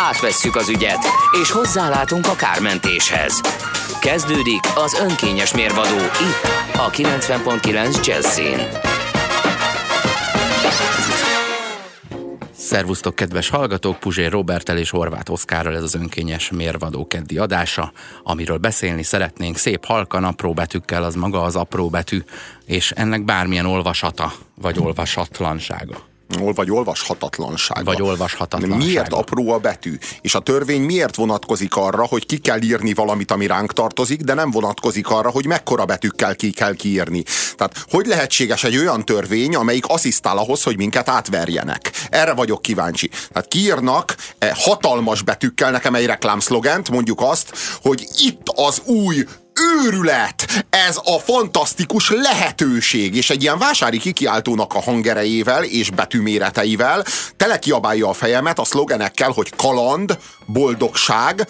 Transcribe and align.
Átvesszük 0.00 0.56
az 0.56 0.68
ügyet, 0.68 1.04
és 1.42 1.50
hozzálátunk 1.50 2.26
a 2.26 2.34
kármentéshez. 2.34 3.40
Kezdődik 4.00 4.60
az 4.74 5.00
önkényes 5.00 5.54
mérvadó 5.54 5.96
itt, 5.96 6.50
a 6.76 6.90
90.9 6.90 8.06
Jazzin. 8.06 8.58
Szervusztok, 12.52 13.14
kedves 13.14 13.48
hallgatók! 13.48 13.98
Puzsér 13.98 14.30
Robertel 14.30 14.78
és 14.78 14.90
Horváth 14.90 15.30
Oszkárral 15.30 15.76
ez 15.76 15.82
az 15.82 15.94
önkényes 15.94 16.50
mérvadó 16.50 17.06
keddi 17.06 17.38
adása, 17.38 17.92
amiről 18.22 18.58
beszélni 18.58 19.02
szeretnénk 19.02 19.56
szép 19.56 19.84
halkan 19.84 20.24
apró 20.24 20.52
betűkkel, 20.52 21.04
az 21.04 21.14
maga 21.14 21.42
az 21.42 21.56
apró 21.56 21.88
betű, 21.88 22.22
és 22.66 22.90
ennek 22.90 23.24
bármilyen 23.24 23.66
olvasata 23.66 24.32
vagy 24.54 24.78
olvasatlansága 24.78 26.08
vagy 26.36 26.70
olvashatatlansága. 26.70 27.82
Vagy 27.84 28.02
olvashatatlansága. 28.02 28.84
Miért 28.84 29.12
apró 29.12 29.52
a 29.52 29.58
betű? 29.58 29.98
És 30.20 30.34
a 30.34 30.40
törvény 30.40 30.82
miért 30.82 31.16
vonatkozik 31.16 31.76
arra, 31.76 32.06
hogy 32.06 32.26
ki 32.26 32.38
kell 32.38 32.62
írni 32.62 32.94
valamit, 32.94 33.30
ami 33.30 33.46
ránk 33.46 33.72
tartozik, 33.72 34.20
de 34.20 34.34
nem 34.34 34.50
vonatkozik 34.50 35.08
arra, 35.08 35.30
hogy 35.30 35.46
mekkora 35.46 35.84
betűkkel 35.84 36.36
ki 36.36 36.50
kell 36.50 36.74
kiírni. 36.74 37.22
Tehát 37.56 37.84
hogy 37.90 38.06
lehetséges 38.06 38.64
egy 38.64 38.76
olyan 38.76 39.04
törvény, 39.04 39.54
amelyik 39.54 39.86
asszisztál 39.86 40.38
ahhoz, 40.38 40.62
hogy 40.62 40.76
minket 40.76 41.08
átverjenek? 41.08 41.90
Erre 42.10 42.34
vagyok 42.34 42.62
kíváncsi. 42.62 43.08
Tehát 43.08 43.48
kiírnak 43.48 44.16
e 44.38 44.52
hatalmas 44.56 45.22
betűkkel 45.22 45.70
nekem 45.70 45.94
egy 45.94 46.06
reklámszlogent, 46.06 46.90
mondjuk 46.90 47.20
azt, 47.20 47.52
hogy 47.82 48.06
itt 48.16 48.52
az 48.54 48.82
új 48.84 49.24
őrület, 49.58 50.64
ez 50.70 50.96
a 51.04 51.18
fantasztikus 51.18 52.10
lehetőség, 52.10 53.14
és 53.14 53.30
egy 53.30 53.42
ilyen 53.42 53.58
vásári 53.58 53.98
kikiáltónak 53.98 54.74
a 54.74 54.82
hangerejével 54.82 55.64
és 55.64 55.90
betűméreteivel 55.90 57.04
telekiabálja 57.36 58.08
a 58.08 58.12
fejemet 58.12 58.58
a 58.58 58.64
szlogenekkel, 58.64 59.30
hogy 59.30 59.52
kaland, 59.56 60.18
boldogság, 60.46 61.48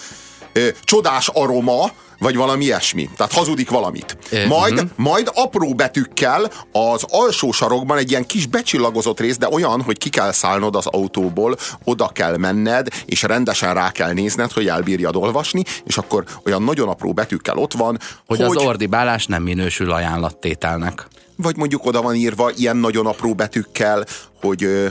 csodás 0.85 1.29
aroma, 1.29 1.93
vagy 2.19 2.37
valami 2.37 2.65
ilyesmi. 2.65 3.11
Tehát 3.17 3.33
hazudik 3.33 3.71
valamit. 3.71 4.17
Majd, 4.49 4.73
uh-huh. 4.73 4.91
majd 4.97 5.31
apró 5.35 5.75
betűkkel 5.75 6.51
az 6.73 7.05
alsó 7.09 7.53
sarokban 7.53 7.99
egy 7.99 8.11
ilyen 8.11 8.27
kis 8.27 8.47
becsillagozott 8.47 9.21
rész, 9.21 9.37
de 9.37 9.49
olyan, 9.51 9.83
hogy 9.83 9.99
ki 9.99 10.09
kell 10.09 10.33
szállnod 10.33 10.77
az 10.77 10.87
autóból, 10.87 11.57
oda 11.85 12.09
kell 12.09 12.37
menned, 12.37 12.89
és 13.05 13.23
rendesen 13.23 13.75
rá 13.75 13.91
kell 13.91 14.13
nézned, 14.13 14.53
hogy 14.53 14.69
elbírjad 14.69 15.17
olvasni, 15.17 15.63
és 15.85 15.97
akkor 15.97 16.25
olyan 16.45 16.63
nagyon 16.63 16.89
apró 16.89 17.13
betűkkel 17.13 17.57
ott 17.57 17.73
van, 17.73 17.99
hogy, 18.27 18.39
hogy 18.39 18.57
az 18.57 18.63
ordibálás 18.63 19.27
nem 19.27 19.43
minősül 19.43 19.93
ajánlattételnek. 19.93 21.07
Vagy 21.37 21.57
mondjuk 21.57 21.87
oda 21.87 22.03
van 22.03 22.15
írva 22.15 22.51
ilyen 22.57 22.77
nagyon 22.77 23.07
apró 23.07 23.35
betűkkel, 23.35 24.05
hogy 24.41 24.91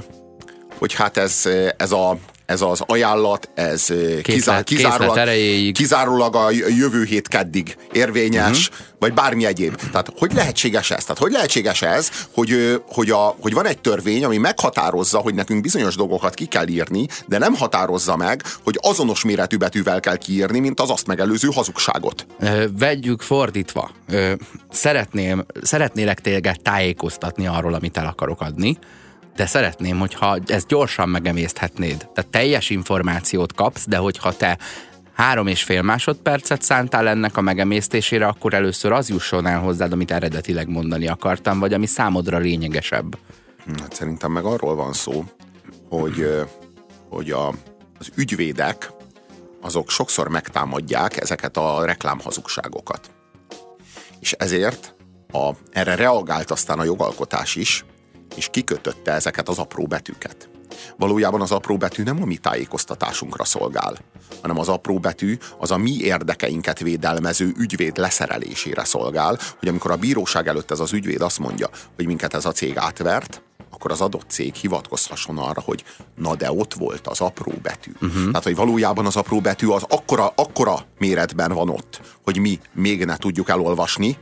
hogy 0.77 0.93
hát 0.93 1.17
ez, 1.17 1.43
ez 1.77 1.91
a 1.91 2.17
ez 2.47 2.61
az 2.61 2.81
ajánlat, 2.85 3.49
ez 3.53 3.87
kizár, 4.21 4.63
kizárólag, 4.63 5.71
kizárólag 5.71 6.35
a 6.35 6.51
jövő 6.51 7.03
hét 7.03 7.27
keddig 7.27 7.77
érvényes, 7.91 8.69
uh-huh. 8.69 8.85
vagy 8.99 9.13
bármi 9.13 9.45
egyéb. 9.45 9.75
Tehát 9.75 10.13
hogy 10.17 10.33
lehetséges 10.33 10.91
ez? 10.91 11.01
Tehát 11.01 11.17
hogy 11.17 11.31
lehetséges 11.31 11.81
ez, 11.81 12.09
hogy, 12.33 12.81
hogy, 12.87 13.09
a, 13.09 13.35
hogy 13.41 13.53
van 13.53 13.65
egy 13.65 13.79
törvény, 13.79 14.25
ami 14.25 14.37
meghatározza, 14.37 15.17
hogy 15.17 15.33
nekünk 15.33 15.61
bizonyos 15.61 15.95
dolgokat 15.95 16.33
ki 16.33 16.45
kell 16.45 16.67
írni, 16.67 17.07
de 17.25 17.37
nem 17.37 17.55
határozza 17.55 18.15
meg, 18.15 18.43
hogy 18.63 18.79
azonos 18.81 19.23
méretű 19.23 19.57
betűvel 19.57 19.99
kell 19.99 20.17
kiírni, 20.17 20.59
mint 20.59 20.79
az 20.79 20.89
azt 20.89 21.07
megelőző 21.07 21.49
hazugságot. 21.53 22.25
Vegyük 22.77 23.21
fordítva. 23.21 23.91
Szeretném, 24.69 25.45
szeretnélek 25.61 26.19
téged 26.19 26.61
tájékoztatni 26.61 27.47
arról, 27.47 27.73
amit 27.73 27.97
el 27.97 28.05
akarok 28.05 28.41
adni 28.41 28.77
de 29.37 29.45
szeretném, 29.45 29.99
hogyha 29.99 30.37
ezt 30.47 30.67
gyorsan 30.67 31.09
megemészthetnéd. 31.09 31.97
Tehát 31.97 32.31
teljes 32.31 32.69
információt 32.69 33.53
kapsz, 33.53 33.87
de 33.87 33.97
hogyha 33.97 34.31
te 34.33 34.57
három 35.13 35.47
és 35.47 35.63
fél 35.63 35.81
másodpercet 35.81 36.61
szántál 36.61 37.07
ennek 37.07 37.37
a 37.37 37.41
megemésztésére, 37.41 38.27
akkor 38.27 38.53
először 38.53 38.91
az 38.91 39.09
jusson 39.09 39.47
el 39.47 39.59
hozzád, 39.59 39.91
amit 39.91 40.11
eredetileg 40.11 40.67
mondani 40.67 41.07
akartam, 41.07 41.59
vagy 41.59 41.73
ami 41.73 41.85
számodra 41.85 42.37
lényegesebb. 42.37 43.17
Hát 43.79 43.93
szerintem 43.93 44.31
meg 44.31 44.45
arról 44.45 44.75
van 44.75 44.93
szó, 44.93 45.23
hogy, 45.89 46.45
hogy 47.09 47.31
a, 47.31 47.47
az 47.99 48.09
ügyvédek 48.15 48.91
azok 49.61 49.89
sokszor 49.89 50.27
megtámadják 50.27 51.21
ezeket 51.21 51.57
a 51.57 51.85
reklámhazugságokat. 51.85 53.11
És 54.19 54.31
ezért 54.31 54.95
a, 55.31 55.51
erre 55.71 55.95
reagált 55.95 56.51
aztán 56.51 56.79
a 56.79 56.83
jogalkotás 56.83 57.55
is, 57.55 57.85
és 58.37 58.47
kikötötte 58.51 59.11
ezeket 59.11 59.49
az 59.49 59.57
apró 59.57 59.87
betűket. 59.87 60.49
Valójában 60.97 61.41
az 61.41 61.51
apró 61.51 61.77
betű 61.77 62.03
nem 62.03 62.21
a 62.21 62.25
mi 62.25 62.37
tájékoztatásunkra 62.37 63.45
szolgál, 63.45 63.97
hanem 64.41 64.59
az 64.59 64.69
apró 64.69 64.99
betű 64.99 65.37
az 65.57 65.71
a 65.71 65.77
mi 65.77 65.97
érdekeinket 65.97 66.79
védelmező 66.79 67.53
ügyvéd 67.57 67.97
leszerelésére 67.97 68.83
szolgál, 68.83 69.39
hogy 69.59 69.67
amikor 69.67 69.91
a 69.91 69.95
bíróság 69.95 70.47
előtt 70.47 70.71
ez 70.71 70.79
az 70.79 70.93
ügyvéd 70.93 71.21
azt 71.21 71.39
mondja, 71.39 71.69
hogy 71.95 72.05
minket 72.05 72.33
ez 72.33 72.45
a 72.45 72.51
cég 72.51 72.77
átvert, 72.77 73.41
akkor 73.71 73.91
az 73.91 74.01
adott 74.01 74.29
cég 74.29 74.53
hivatkozhasson 74.53 75.37
arra, 75.37 75.61
hogy 75.61 75.83
na 76.15 76.35
de 76.35 76.51
ott 76.51 76.73
volt 76.73 77.07
az 77.07 77.21
apró 77.21 77.53
betű. 77.61 77.91
Uh-huh. 78.01 78.25
Tehát, 78.25 78.43
hogy 78.43 78.55
valójában 78.55 79.05
az 79.05 79.15
apró 79.15 79.39
betű 79.39 79.67
az 79.67 79.83
akkora, 79.89 80.33
akkora 80.35 80.85
méretben 80.97 81.51
van 81.51 81.69
ott, 81.69 82.01
hogy 82.23 82.37
mi 82.37 82.59
még 82.73 83.05
ne 83.05 83.17
tudjuk 83.17 83.49
elolvasni, 83.49 84.17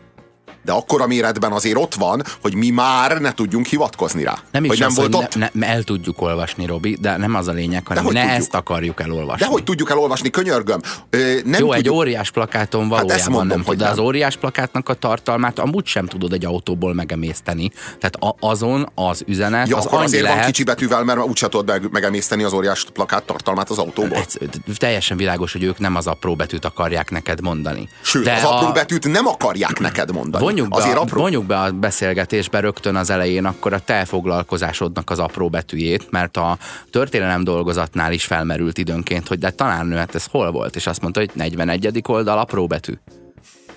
de 0.66 0.72
akkor 0.72 1.02
a 1.02 1.08
méretben 1.08 1.52
azért 1.52 1.78
ott 1.78 1.94
van, 1.94 2.24
hogy 2.42 2.56
mi 2.56 2.70
már 2.70 3.18
ne 3.22 3.34
tudjunk 3.34 3.66
hivatkozni 3.66 4.24
rá. 4.24 4.38
Nem 4.52 4.64
is 4.64 4.70
hogy 4.70 4.80
nem 4.80 4.88
az, 4.88 4.96
volt 4.96 5.14
hogy 5.14 5.24
ott. 5.24 5.36
Ne, 5.36 5.50
ne, 5.54 5.68
el 5.68 5.84
tudjuk 5.84 6.22
olvasni, 6.22 6.66
Robi, 6.66 6.98
de 7.02 7.18
nem 7.18 7.36
az 7.36 7.48
a 7.48 7.52
lényeg, 7.52 7.88
hanem 7.88 8.04
ne 8.04 8.10
tudjuk. 8.10 8.30
ezt 8.30 8.54
akarjuk 8.54 9.02
elolvasni. 9.02 9.46
De 9.46 9.52
hogy 9.52 9.64
tudjuk 9.64 9.90
elolvasni, 9.90 10.30
könyörgöm. 10.30 10.80
Ö, 11.10 11.18
nem 11.18 11.34
Jó, 11.46 11.52
tudjuk. 11.52 11.76
egy 11.76 11.90
óriás 11.90 12.32
plakáton 12.32 12.82
hát 12.82 12.90
valójában 12.90 13.20
hát 13.20 13.30
mondom, 13.30 13.58
nem 13.58 13.66
hogy 13.66 13.78
de 13.78 13.88
az 13.88 14.00
óriás 14.00 14.38
plakátnak 14.38 14.90
a 14.90 14.94
tartalmát 14.94 15.60
amúgy 15.60 15.86
sem 15.86 16.06
tudod 16.06 16.34
egy 16.34 16.46
autóból 16.46 16.94
megemészteni. 16.94 17.72
Tehát 18.00 18.16
a, 18.16 18.36
azon 18.40 18.90
az 18.96 19.24
üzenet 19.28 19.68
ja, 19.68 19.78
az 19.78 19.86
akkor 19.86 20.04
azért 20.04 20.24
lehet... 20.24 20.38
van 20.38 20.46
kicsi 20.46 20.64
betűvel, 20.64 21.04
mert 21.04 21.20
úgysem 21.20 21.50
tudod 21.50 21.92
megemészteni 21.92 22.44
az 22.44 22.54
óriás 22.54 22.86
plakát 22.94 23.24
tartalmát 23.24 23.70
az 23.70 23.78
autóból. 23.78 24.18
Ez, 24.18 24.38
teljesen 24.78 25.18
világos, 25.18 25.52
hogy 25.52 25.64
ők 25.64 25.80
nem 25.80 25.96
az 25.96 26.08
apró 26.08 26.36
betűt 26.36 26.66
akarják 26.66 27.12
neked 27.12 27.42
mondani. 27.42 27.90
Sőt, 28.02 28.24
de 28.24 28.34
az 28.34 28.44
a... 28.44 28.58
apró 28.58 28.72
betűt 28.72 29.08
nem 29.08 29.28
akarják 29.28 29.80
neked 29.80 30.12
mondani. 30.12 30.44
Vonjuk 30.56 30.74
be, 30.74 30.84
azért 30.84 30.98
apró 30.98 31.22
vonjuk 31.22 31.46
be 31.46 31.60
a 31.60 31.72
beszélgetésbe 31.72 32.60
rögtön 32.60 32.96
az 32.96 33.10
elején 33.10 33.46
akkor 33.46 33.74
a 33.74 33.80
te 33.80 34.06
foglalkozásodnak 34.06 35.10
az 35.10 35.20
apró 35.20 35.50
betűjét, 35.50 36.12
mert 36.12 36.38
a 36.38 36.58
történelem 36.90 37.44
dolgozatnál 37.44 38.14
is 38.14 38.26
felmerült 38.26 38.78
időnként, 38.78 39.28
hogy 39.28 39.40
de 39.40 39.50
talán 39.50 39.98
hát 39.98 40.16
ez 40.16 40.26
hol 40.26 40.52
volt, 40.52 40.76
és 40.76 40.88
azt 40.88 41.02
mondta, 41.02 41.20
hogy 41.20 41.30
41. 41.34 42.02
oldal 42.08 42.38
apró 42.38 42.68
betű. 42.68 42.94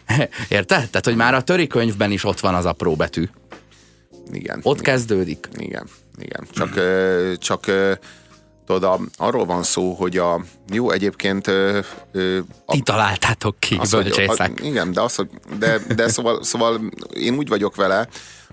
Érted? 0.49 0.89
Tehát, 0.91 1.05
hogy 1.05 1.17
már 1.17 1.35
a 1.35 1.67
könyvben 1.67 2.11
is 2.11 2.25
ott 2.25 2.41
van 2.41 2.55
az 2.55 2.65
apró 2.65 2.95
betű. 2.95 3.29
Igen. 4.33 4.61
Ott 4.63 4.81
igen. 4.81 4.95
kezdődik. 4.95 5.49
Igen, 5.57 5.87
igen. 6.19 6.47
Csak, 6.51 6.81
csak 7.39 7.67
tudod, 8.69 9.01
arról 9.17 9.45
van 9.45 9.63
szó, 9.63 9.93
hogy 9.93 10.17
a 10.17 10.41
jó 10.71 10.91
egyébként... 10.91 11.47
Ö, 11.47 11.79
ö, 12.13 12.39
a, 12.65 12.73
Ti 12.73 12.81
találtátok 12.81 13.61
ki, 13.61 13.77
az, 13.81 13.93
hogy, 13.93 14.25
a, 14.27 14.51
Igen, 14.63 14.93
de, 14.93 15.01
az, 15.01 15.15
hogy, 15.15 15.29
de, 15.59 15.79
de 15.95 16.09
szóval, 16.09 16.43
szóval 16.43 16.81
én 17.15 17.35
úgy 17.35 17.49
vagyok 17.49 17.77
vele, 17.77 18.09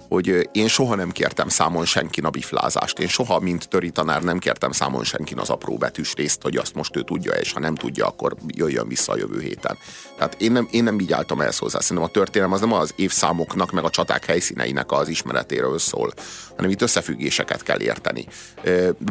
hogy 0.07 0.49
én 0.51 0.67
soha 0.67 0.95
nem 0.95 1.11
kértem 1.11 1.47
számon 1.47 1.85
senkin 1.85 2.25
a 2.25 2.29
biflázást. 2.29 2.99
Én 2.99 3.07
soha, 3.07 3.39
mint 3.39 3.67
töri 3.67 3.89
tanár 3.89 4.23
nem 4.23 4.39
kértem 4.39 4.71
számon 4.71 5.03
senkin 5.03 5.39
az 5.39 5.49
apró 5.49 5.77
betűs 5.77 6.13
részt, 6.13 6.41
hogy 6.41 6.57
azt 6.57 6.73
most 6.73 6.95
ő 6.95 7.01
tudja, 7.01 7.31
és 7.31 7.51
ha 7.51 7.59
nem 7.59 7.75
tudja, 7.75 8.07
akkor 8.07 8.35
jöjjön 8.47 8.87
vissza 8.87 9.11
a 9.11 9.17
jövő 9.17 9.39
héten. 9.39 9.77
Tehát 10.17 10.41
én 10.41 10.51
nem, 10.51 10.67
én 10.71 10.83
nem 10.83 10.99
így 10.99 11.11
álltam 11.11 11.41
ehhez 11.41 11.57
hozzá. 11.57 11.79
Szerintem 11.79 12.05
a 12.05 12.11
történelem 12.11 12.53
az 12.53 12.59
nem 12.59 12.73
az 12.73 12.93
évszámoknak, 12.95 13.71
meg 13.71 13.83
a 13.83 13.89
csaták 13.89 14.25
helyszíneinek 14.25 14.91
az 14.91 15.07
ismeretéről 15.07 15.79
szól, 15.79 16.13
hanem 16.55 16.71
itt 16.71 16.81
összefüggéseket 16.81 17.63
kell 17.63 17.81
érteni. 17.81 18.27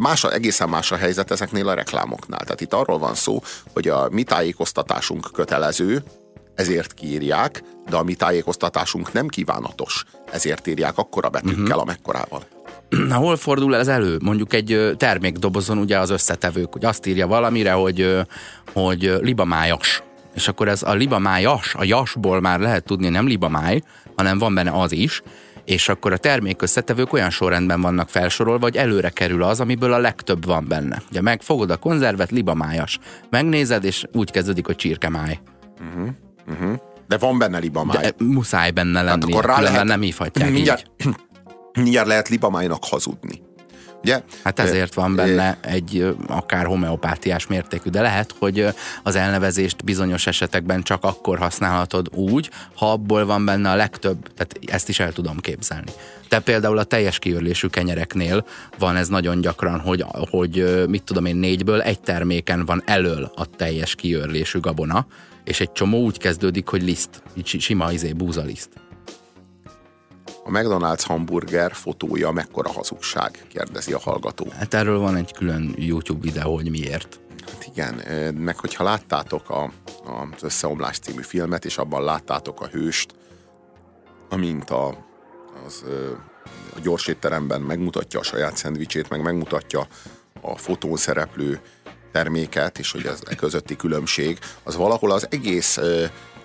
Más, 0.01 0.25
egészen 0.25 0.69
más 0.69 0.93
a 0.93 0.97
helyzet 0.97 1.31
ezeknél 1.31 1.69
a 1.69 1.75
reklámoknál. 1.75 2.41
Tehát 2.41 2.61
itt 2.61 2.73
arról 2.73 2.99
van 2.99 3.15
szó, 3.15 3.43
hogy 3.73 3.89
a 3.89 4.09
mi 4.11 4.23
tájékoztatásunk 4.23 5.29
kötelező, 5.33 6.03
ezért 6.55 6.95
kiírják, 6.95 7.63
de 7.89 7.97
a 7.97 8.03
mi 8.03 8.15
tájékoztatásunk 8.15 9.13
nem 9.13 9.29
kívánatos, 9.29 10.05
ezért 10.33 10.67
írják 10.67 10.99
akkora 10.99 11.29
betűkkel, 11.29 11.63
uh-huh. 11.63 11.81
amekkorával. 11.81 12.43
hol 13.11 13.37
fordul 13.37 13.77
ez 13.77 13.89
elő? 13.89 14.19
Mondjuk 14.23 14.53
egy 14.53 14.95
termékdobozon 14.97 15.79
ugye 15.79 15.99
az 15.99 16.11
összetevők, 16.11 16.73
hogy 16.73 16.85
azt 16.85 17.07
írja 17.07 17.27
valamire, 17.27 17.73
hogy, 17.73 18.19
hogy 18.73 19.15
libamájas. 19.21 20.03
És 20.35 20.49
akkor 20.49 20.69
ez 20.69 20.83
a 20.83 20.93
libamájas, 20.93 21.75
a 21.75 21.85
jasból 21.85 22.41
már 22.41 22.61
lehet 22.61 22.85
tudni, 22.85 23.09
nem 23.09 23.27
libamáj, 23.27 23.81
hanem 24.17 24.39
van 24.39 24.55
benne 24.55 24.71
az 24.71 24.93
is, 24.93 25.23
és 25.65 25.89
akkor 25.89 26.13
a 26.13 26.17
termék 26.17 26.63
összetevők 26.63 27.13
olyan 27.13 27.31
sorrendben 27.31 27.81
vannak 27.81 28.09
felsorolva, 28.09 28.65
hogy 28.65 28.77
előre 28.77 29.09
kerül 29.09 29.43
az, 29.43 29.61
amiből 29.61 29.93
a 29.93 29.99
legtöbb 29.99 30.45
van 30.45 30.65
benne. 30.69 31.03
Ugye 31.11 31.21
megfogod 31.21 31.71
a 31.71 31.77
konzervet, 31.77 32.31
libamájas. 32.31 32.99
Megnézed, 33.31 33.85
és 33.85 34.05
úgy 34.13 34.31
kezdődik, 34.31 34.67
hogy 34.67 34.77
csirkemáj. 34.77 35.39
Uh-huh, 35.81 36.09
uh-huh. 36.47 36.79
De 37.09 37.19
van 37.19 37.39
benne 37.39 37.59
libamáj. 37.59 38.03
De 38.03 38.25
muszáj 38.25 38.71
benne 38.71 39.03
lenni, 39.03 39.09
hát 39.09 39.31
akkor 39.31 39.45
rá 39.45 39.61
lehet, 39.61 39.85
nem 39.85 40.01
hívhatják 40.01 40.51
mindjárt, 40.51 40.91
így. 41.07 41.15
Mindjárt 41.83 42.07
lehet 42.07 42.29
libamájnak 42.29 42.85
hazudni. 42.85 43.43
Ugye? 44.05 44.23
Hát 44.45 44.59
ezért 44.59 44.95
van 44.95 45.15
benne 45.15 45.59
egy 45.61 46.15
akár 46.27 46.67
homeopátiás 46.67 47.47
mértékű, 47.47 47.91
de 47.91 48.01
lehet, 48.01 48.35
hogy 48.39 48.67
az 49.03 49.17
elnevezést 49.17 49.85
bizonyos 49.85 50.27
esetekben 50.27 50.83
csak 50.83 51.05
akkor 51.05 51.39
használhatod 51.39 52.09
úgy, 52.15 52.51
ha 52.75 52.93
abból 52.93 53.27
van 53.27 53.45
benne 53.45 53.71
a 53.71 53.75
legtöbb, 53.75 54.33
tehát 54.35 54.59
ezt 54.67 54.89
is 54.89 55.01
el 55.01 55.13
tudom 55.13 55.39
képzelni. 55.39 55.91
De 56.29 56.41
például 56.41 56.79
a 56.79 56.85
teljes 56.85 57.19
kiörlésű 57.19 57.67
kenyereknél 57.67 58.47
van 58.79 58.97
ez 58.97 59.09
nagyon 59.09 59.41
gyakran, 59.41 59.81
hogy, 59.81 60.05
hogy 60.31 60.85
mit 60.89 61.03
tudom 61.03 61.25
én, 61.25 61.37
négyből 61.37 61.83
egy 61.83 62.01
terméken 62.01 62.65
van 62.65 62.83
elől 62.87 63.33
a 63.35 63.47
teljes 63.47 63.95
kiörlésű 63.95 64.61
gabona, 64.61 65.07
és 65.45 65.61
egy 65.61 65.73
csomó 65.73 66.03
úgy 66.03 66.19
kezdődik, 66.19 66.69
hogy 66.69 66.83
liszt, 66.83 67.23
így 67.35 67.47
sima 67.47 67.93
izé, 67.93 68.13
búzaliszt. 68.13 68.69
A 70.45 70.51
McDonald's 70.51 71.03
hamburger 71.07 71.73
fotója 71.73 72.31
mekkora 72.31 72.73
hazugság? 72.73 73.47
Kérdezi 73.49 73.93
a 73.93 73.99
hallgató. 73.99 74.47
Hát 74.51 74.75
erről 74.75 74.99
van 74.99 75.17
egy 75.17 75.33
külön 75.33 75.75
YouTube 75.77 76.21
videó, 76.21 76.55
hogy 76.55 76.71
miért. 76.71 77.21
Hát 77.47 77.67
igen, 77.73 77.95
meg 78.35 78.59
hogyha 78.59 78.85
láttátok 78.85 79.51
a, 79.51 79.63
a, 80.05 80.29
az 80.35 80.43
Összeomlás 80.43 80.99
című 80.99 81.23
filmet, 81.23 81.65
és 81.65 81.79
abban 81.79 82.05
láttátok 82.05 82.61
a 82.61 82.67
hőst, 82.67 83.15
amint 84.29 84.71
a, 84.71 85.07
az, 85.67 85.85
a 86.77 86.81
gyors 86.83 87.07
étteremben 87.07 87.61
megmutatja 87.61 88.21
a 88.21 88.23
saját 88.23 88.57
szendvicsét, 88.57 89.09
meg 89.09 89.23
megmutatja 89.23 89.87
a 90.41 90.57
fotón 90.57 90.97
szereplő 90.97 91.61
terméket, 92.15 92.79
és 92.79 92.91
hogy 92.91 93.07
ez 93.07 93.19
e 93.31 93.35
közötti 93.35 93.77
különbség, 93.77 94.39
az 94.63 94.77
valahol 94.77 95.11
az 95.11 95.27
egész 95.31 95.79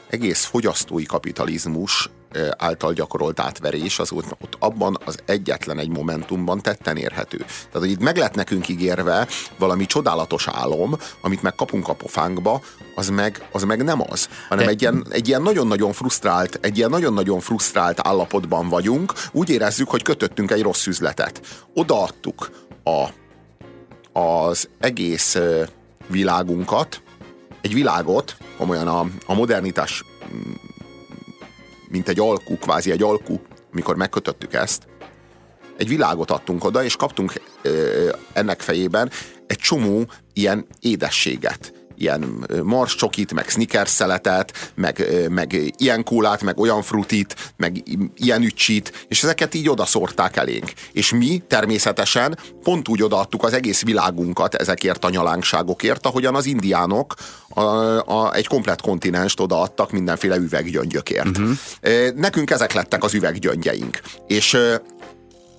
egész 0.10 0.44
fogyasztói 0.45 1.04
kapitalizmus 1.04 2.10
által 2.57 2.94
gyakorolt 2.94 3.39
átverés 3.39 4.00
az 4.00 4.12
ott, 4.12 4.25
ott 4.42 4.56
abban 4.60 4.98
az 5.06 5.18
egyetlen 5.25 5.80
egy 5.80 5.89
momentumban 5.89 6.62
tetten 6.62 6.98
érhető. 6.98 7.38
Tehát, 7.38 7.71
hogy 7.71 7.89
itt 7.89 8.00
meg 8.00 8.18
lett 8.18 8.36
nekünk 8.36 8.68
ígérve 8.68 9.27
valami 9.57 9.86
csodálatos 9.86 10.48
álom, 10.48 10.98
amit 11.21 11.42
meg 11.42 11.56
kapunk 11.56 11.88
a 11.88 11.94
pofánkba, 11.94 12.62
az 12.95 13.10
meg, 13.10 13.48
az 13.51 13.63
meg 13.63 13.83
nem 13.83 14.01
az, 14.10 14.30
hanem 14.50 14.66
De... 14.66 14.71
egy, 14.71 14.81
ilyen, 14.81 15.06
egy 15.10 15.27
ilyen 15.27 15.42
nagyon-nagyon 15.42 15.94
frusztrált, 15.94 16.60
egy 16.62 16.77
ilyen 16.77 16.89
nagyon-nagyon 16.89 17.39
frusztrált 17.39 18.07
állapotban 18.07 18.69
vagyunk, 18.69 19.13
úgy 19.31 19.50
érezzük, 19.50 19.89
hogy 19.89 20.01
kötöttünk 20.01 20.51
egy 20.51 20.62
rossz 20.62 20.86
üzletet. 20.86 21.42
Odaadtuk 21.74 22.50
a, 22.83 23.07
az 24.19 24.69
egész 24.80 25.38
világunkat, 26.07 27.01
egy 27.62 27.74
világot, 27.74 28.38
komolyan 28.57 28.88
a, 28.88 29.06
a 29.25 29.33
modernitás 29.33 30.04
mint 31.89 32.07
egy 32.07 32.19
alkú, 32.19 32.57
kvázi 32.57 32.92
egy 32.92 33.04
alkú, 33.04 33.42
mikor 33.71 33.95
megkötöttük 33.95 34.54
ezt, 34.54 34.88
egy 35.77 35.88
világot 35.88 36.31
adtunk 36.31 36.63
oda, 36.63 36.83
és 36.83 36.95
kaptunk 36.95 37.33
ennek 38.33 38.62
fejében 38.62 39.12
egy 39.48 39.57
csomó 39.57 40.06
ilyen 40.33 40.66
édességet 40.80 41.79
ilyen 42.00 42.46
mars 42.63 42.96
csokit, 42.96 43.34
meg 43.34 43.50
sneakers 43.50 43.90
szeletet, 43.90 44.72
meg, 44.75 45.06
meg 45.30 45.74
ilyen 45.78 46.04
kólát, 46.04 46.44
meg 46.44 46.60
olyan 46.60 46.81
frutit, 46.81 47.36
meg 47.57 47.84
ilyen 48.16 48.42
ücsit, 48.42 49.06
és 49.07 49.24
ezeket 49.24 49.54
így 49.54 49.69
odaszórták 49.69 50.36
elénk. 50.36 50.72
És 50.92 51.12
mi 51.12 51.42
természetesen 51.48 52.38
pont 52.63 52.88
úgy 52.88 53.04
odaadtuk 53.04 53.44
az 53.44 53.54
egész 53.54 53.84
világunkat 53.84 54.56
ezekért 54.56 55.06
a 55.06 55.10
nyalánkságokért, 55.10 56.06
ahogyan 56.06 56.36
az 56.36 56.46
indiánok 56.46 57.13
a, 57.50 57.62
a, 58.00 58.34
egy 58.34 58.48
komplet 58.48 58.81
kontinenst 58.81 59.40
odaadtak 59.40 59.92
mindenféle 59.92 60.36
üveggyöngyökért. 60.36 61.38
Uh-huh. 61.38 61.57
Nekünk 62.16 62.50
ezek 62.50 62.74
lettek 62.74 63.04
az 63.04 63.13
üveggyöngyeink. 63.13 64.00
És 64.28 64.57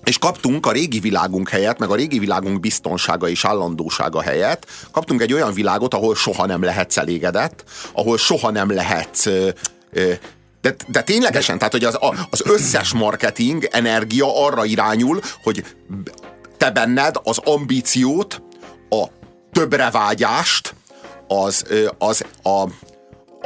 és 0.03 0.17
kaptunk 0.17 0.65
a 0.65 0.71
régi 0.71 0.99
világunk 0.99 1.49
helyett, 1.49 1.77
meg 1.77 1.89
a 1.89 1.95
régi 1.95 2.19
világunk 2.19 2.59
biztonsága 2.59 3.29
és 3.29 3.45
állandósága 3.45 4.21
helyett, 4.21 4.65
kaptunk 4.91 5.21
egy 5.21 5.33
olyan 5.33 5.53
világot, 5.53 5.93
ahol 5.93 6.15
soha 6.15 6.45
nem 6.45 6.63
lehetsz 6.63 6.97
elégedett, 6.97 7.63
ahol 7.93 8.17
soha 8.17 8.51
nem 8.51 8.71
lehetsz 8.71 9.27
de, 10.61 10.75
de 10.87 11.01
ténylegesen, 11.01 11.57
tehát 11.57 11.73
hogy 11.73 11.83
az, 11.83 11.97
az 12.29 12.41
összes 12.45 12.93
marketing 12.93 13.67
energia 13.71 14.45
arra 14.45 14.65
irányul, 14.65 15.21
hogy 15.43 15.65
te 16.57 16.71
benned 16.71 17.15
az 17.23 17.37
ambíciót, 17.37 18.41
a 18.89 19.05
többre 19.51 19.89
vágyást, 19.89 20.75
az, 21.27 21.65
az, 21.97 22.23
a, 22.43 22.63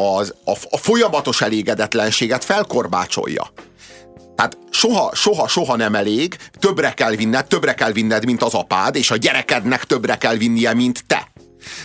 az, 0.02 0.34
a, 0.46 0.52
a 0.70 0.78
folyamatos 0.78 1.42
elégedetlenséget 1.42 2.44
felkorbácsolja. 2.44 3.52
Tehát 4.36 4.58
soha, 4.70 5.12
soha, 5.16 5.48
soha 5.48 5.76
nem 5.76 5.96
elég, 5.96 6.36
többre 6.60 6.94
kell 6.94 7.16
vinned, 7.16 7.46
többre 7.46 7.74
kell 7.74 7.92
vinned, 7.92 8.26
mint 8.26 8.44
az 8.44 8.54
apád, 8.54 8.96
és 8.96 9.12
a 9.12 9.16
gyerekednek 9.16 9.84
többre 9.84 10.18
kell 10.18 10.36
vinnie, 10.36 10.74
mint 10.74 11.04
te. 11.08 11.34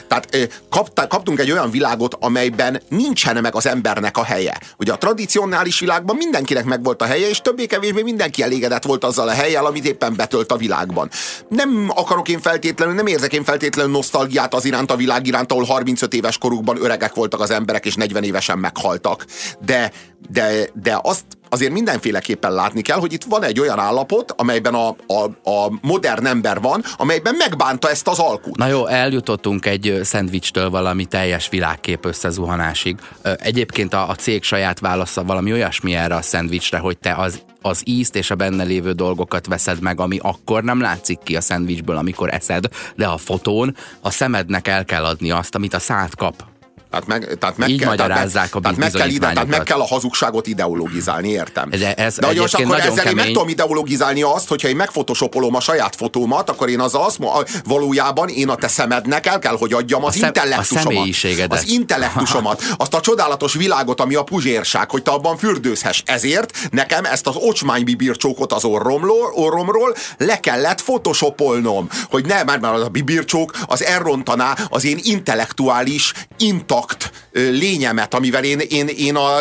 Tehát 0.08 0.60
kapt, 0.70 1.06
kaptunk 1.08 1.38
egy 1.38 1.50
olyan 1.50 1.70
világot, 1.70 2.16
amelyben 2.20 2.82
nincsen 2.88 3.40
meg 3.40 3.54
az 3.54 3.66
embernek 3.66 4.16
a 4.16 4.24
helye. 4.24 4.60
Ugye 4.78 4.92
a 4.92 4.98
tradicionális 4.98 5.80
világban 5.80 6.16
mindenkinek 6.16 6.64
meg 6.64 6.82
volt 6.82 7.02
a 7.02 7.04
helye, 7.04 7.28
és 7.28 7.40
többé-kevésbé 7.40 8.02
mindenki 8.02 8.42
elégedett 8.42 8.84
volt 8.84 9.04
azzal 9.04 9.28
a 9.28 9.32
helyel, 9.32 9.66
amit 9.66 9.84
éppen 9.84 10.16
betölt 10.16 10.52
a 10.52 10.56
világban. 10.56 11.10
Nem 11.48 11.90
akarok 11.94 12.28
én 12.28 12.40
feltétlenül, 12.40 12.94
nem 12.94 13.06
érzek 13.06 13.32
én 13.32 13.44
feltétlenül 13.44 13.92
nosztalgiát 13.92 14.54
az 14.54 14.64
iránt 14.64 14.90
a 14.90 14.96
világ 14.96 15.26
iránt, 15.26 15.52
ahol 15.52 15.64
35 15.64 16.14
éves 16.14 16.38
korukban 16.38 16.82
öregek 16.82 17.14
voltak 17.14 17.40
az 17.40 17.50
emberek, 17.50 17.86
és 17.86 17.94
40 17.94 18.22
évesen 18.22 18.58
meghaltak. 18.58 19.26
De, 19.64 19.92
de, 20.30 20.68
de 20.74 20.98
azt 21.02 21.24
azért 21.50 21.72
mindenféleképpen 21.72 22.52
látni 22.52 22.82
kell, 22.82 22.98
hogy 22.98 23.12
itt 23.12 23.24
van 23.24 23.42
egy 23.42 23.60
olyan 23.60 23.78
állapot, 23.78 24.34
amelyben 24.36 24.74
a, 24.74 24.88
a, 24.88 25.50
a 25.50 25.78
modern 25.82 26.26
ember 26.26 26.60
van, 26.60 26.84
amelyben 26.96 27.34
megbánta 27.34 27.90
ezt 27.90 28.08
az 28.08 28.18
alkut. 28.18 28.56
Na 28.56 28.66
jó, 28.66 28.86
eljutottunk 28.86 29.66
egy 29.66 30.00
szendvicstől 30.02 30.70
valami 30.70 31.04
teljes 31.04 31.48
világkép 31.48 32.04
összezuhanásig. 32.04 32.96
Egyébként 33.22 33.94
a, 33.94 34.08
a 34.08 34.14
cég 34.14 34.42
saját 34.42 34.80
válasza 34.80 35.24
valami 35.24 35.52
olyasmi 35.52 35.94
erre 35.94 36.14
a 36.14 36.22
szendvicsre, 36.22 36.78
hogy 36.78 36.98
te 36.98 37.14
az 37.14 37.40
az 37.62 37.82
ízt 37.84 38.16
és 38.16 38.30
a 38.30 38.34
benne 38.34 38.62
lévő 38.62 38.92
dolgokat 38.92 39.46
veszed 39.46 39.80
meg, 39.80 40.00
ami 40.00 40.18
akkor 40.22 40.62
nem 40.62 40.80
látszik 40.80 41.18
ki 41.24 41.36
a 41.36 41.40
szendvicsből, 41.40 41.96
amikor 41.96 42.34
eszed, 42.34 42.64
de 42.96 43.06
a 43.06 43.16
fotón 43.16 43.76
a 44.00 44.10
szemednek 44.10 44.68
el 44.68 44.84
kell 44.84 45.04
adni 45.04 45.30
azt, 45.30 45.54
amit 45.54 45.74
a 45.74 45.78
szád 45.78 46.14
kap. 46.14 46.49
Tehát 46.90 47.06
meg, 47.06 47.36
tehát 47.38 47.56
meg 47.56 47.68
Így 47.68 47.78
kell, 47.78 47.88
magyarázzák 47.88 48.32
tehát, 48.32 48.54
a 48.54 48.60
tehát 48.60 48.76
meg, 48.76 48.90
kell 48.90 49.08
ide, 49.08 49.32
tehát 49.32 49.48
meg 49.48 49.62
kell 49.62 49.80
a 49.80 49.86
hazugságot 49.86 50.46
ideologizálni, 50.46 51.28
értem. 51.28 51.70
De, 51.70 51.94
ez 51.94 52.16
De 52.16 52.26
hogy 52.26 52.36
most 52.36 52.54
akkor 52.54 52.78
ezzel 52.78 52.94
kemény... 52.94 53.08
én 53.08 53.14
meg 53.14 53.26
tudom 53.26 53.48
ideologizálni 53.48 54.22
azt, 54.22 54.48
hogyha 54.48 54.68
én 54.68 54.76
megfotosopolom 54.76 55.54
a 55.54 55.60
saját 55.60 55.96
fotómat, 55.96 56.50
akkor 56.50 56.68
én 56.68 56.80
az 56.80 56.94
azt 56.94 57.18
valójában 57.64 58.28
én 58.28 58.48
a 58.48 58.54
te 58.54 58.68
szemednek 58.68 59.26
el 59.26 59.38
kell, 59.38 59.56
hogy 59.56 59.72
adjam 59.72 60.04
az 60.04 60.22
a 60.22 60.26
intellektusomat. 60.26 61.08
Az 61.48 61.68
intellektusomat. 61.68 62.62
Azt 62.76 62.94
a 62.94 63.00
csodálatos 63.00 63.54
világot, 63.54 64.00
ami 64.00 64.14
a 64.14 64.22
puzsérság, 64.22 64.90
hogy 64.90 65.02
te 65.02 65.10
abban 65.10 65.36
fürdőzhess. 65.36 66.02
Ezért 66.04 66.68
nekem 66.70 67.04
ezt 67.04 67.26
az 67.26 67.34
ocsmánybibircsókot 67.36 68.52
az 68.52 68.64
orromról, 68.64 69.32
orromról 69.34 69.94
le 70.18 70.40
kellett 70.40 70.82
photoshopolnom, 70.82 71.88
hogy 72.10 72.26
ne, 72.26 72.42
mert 72.42 72.64
az 72.64 72.82
a 72.82 72.88
bibircsók 72.88 73.58
az 73.66 73.84
elrontaná 73.84 74.56
az 74.68 74.84
én 74.84 74.98
intellektuális 75.02 76.12
inta 76.38 76.79
intakt 76.80 77.28
lényemet, 77.32 78.14
amivel 78.14 78.44
én, 78.44 78.58
én, 78.58 78.86
én, 78.86 79.16
a, 79.16 79.40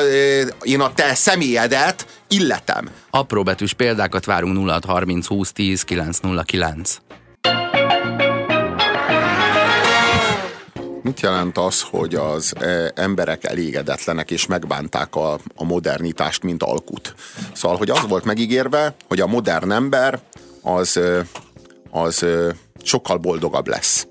én 0.61 0.79
a 0.79 0.93
te 0.93 1.15
személyedet 1.15 2.05
illetem. 2.27 2.89
Apró 3.09 3.43
betűs 3.43 3.73
példákat 3.73 4.25
várunk 4.25 4.53
0 4.53 4.79
30 4.87 5.27
20 5.27 5.51
10 5.51 5.83
909. 5.83 6.97
Mit 11.01 11.19
jelent 11.19 11.57
az, 11.57 11.81
hogy 11.81 12.15
az 12.15 12.53
emberek 12.95 13.43
elégedetlenek 13.43 14.31
és 14.31 14.45
megbánták 14.45 15.15
a, 15.15 15.33
a 15.55 15.63
modernitást, 15.63 16.43
mint 16.43 16.63
alkut? 16.63 17.15
Szóval, 17.53 17.77
hogy 17.77 17.89
az 17.89 18.07
volt 18.07 18.23
megígérve, 18.23 18.95
hogy 19.07 19.19
a 19.19 19.27
modern 19.27 19.71
ember 19.71 20.19
az, 20.61 20.99
az 21.91 22.25
sokkal 22.83 23.17
boldogabb 23.17 23.67
lesz. 23.67 24.08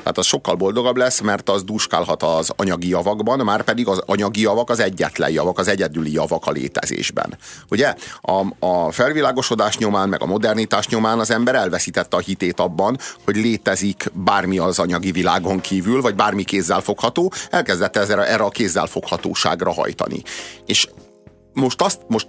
Tehát 0.00 0.18
az 0.18 0.26
sokkal 0.26 0.54
boldogabb 0.54 0.96
lesz, 0.96 1.20
mert 1.20 1.48
az 1.48 1.64
dúskálhat 1.64 2.22
az 2.22 2.52
anyagi 2.56 2.88
javakban, 2.88 3.38
már 3.38 3.62
pedig 3.62 3.88
az 3.88 4.02
anyagi 4.06 4.40
javak 4.40 4.70
az 4.70 4.80
egyetlen 4.80 5.30
javak, 5.30 5.58
az 5.58 5.68
egyedüli 5.68 6.12
javak 6.12 6.46
a 6.46 6.50
létezésben. 6.50 7.38
Ugye 7.70 7.94
a, 8.20 8.66
a 8.66 8.90
felvilágosodás 8.90 9.78
nyomán, 9.78 10.08
meg 10.08 10.22
a 10.22 10.26
modernitás 10.26 10.88
nyomán 10.88 11.18
az 11.18 11.30
ember 11.30 11.54
elveszítette 11.54 12.16
a 12.16 12.20
hitét 12.20 12.60
abban, 12.60 12.98
hogy 13.24 13.36
létezik 13.36 14.10
bármi 14.12 14.58
az 14.58 14.78
anyagi 14.78 15.12
világon 15.12 15.60
kívül, 15.60 16.00
vagy 16.00 16.14
bármi 16.14 16.44
kézzel 16.44 16.80
fogható, 16.80 17.32
elkezdett 17.50 17.96
erre, 17.96 18.26
erre 18.26 18.44
a 18.44 18.48
kézzel 18.48 18.86
foghatóságra 18.86 19.72
hajtani. 19.72 20.22
És 20.66 20.88
most 21.52 21.82
azt, 21.82 22.00
most 22.08 22.28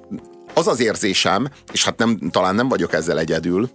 az 0.53 0.67
az 0.67 0.79
érzésem, 0.79 1.49
és 1.71 1.85
hát 1.85 1.97
nem, 1.97 2.19
talán 2.31 2.55
nem 2.55 2.67
vagyok 2.67 2.93
ezzel 2.93 3.19
egyedül, 3.19 3.69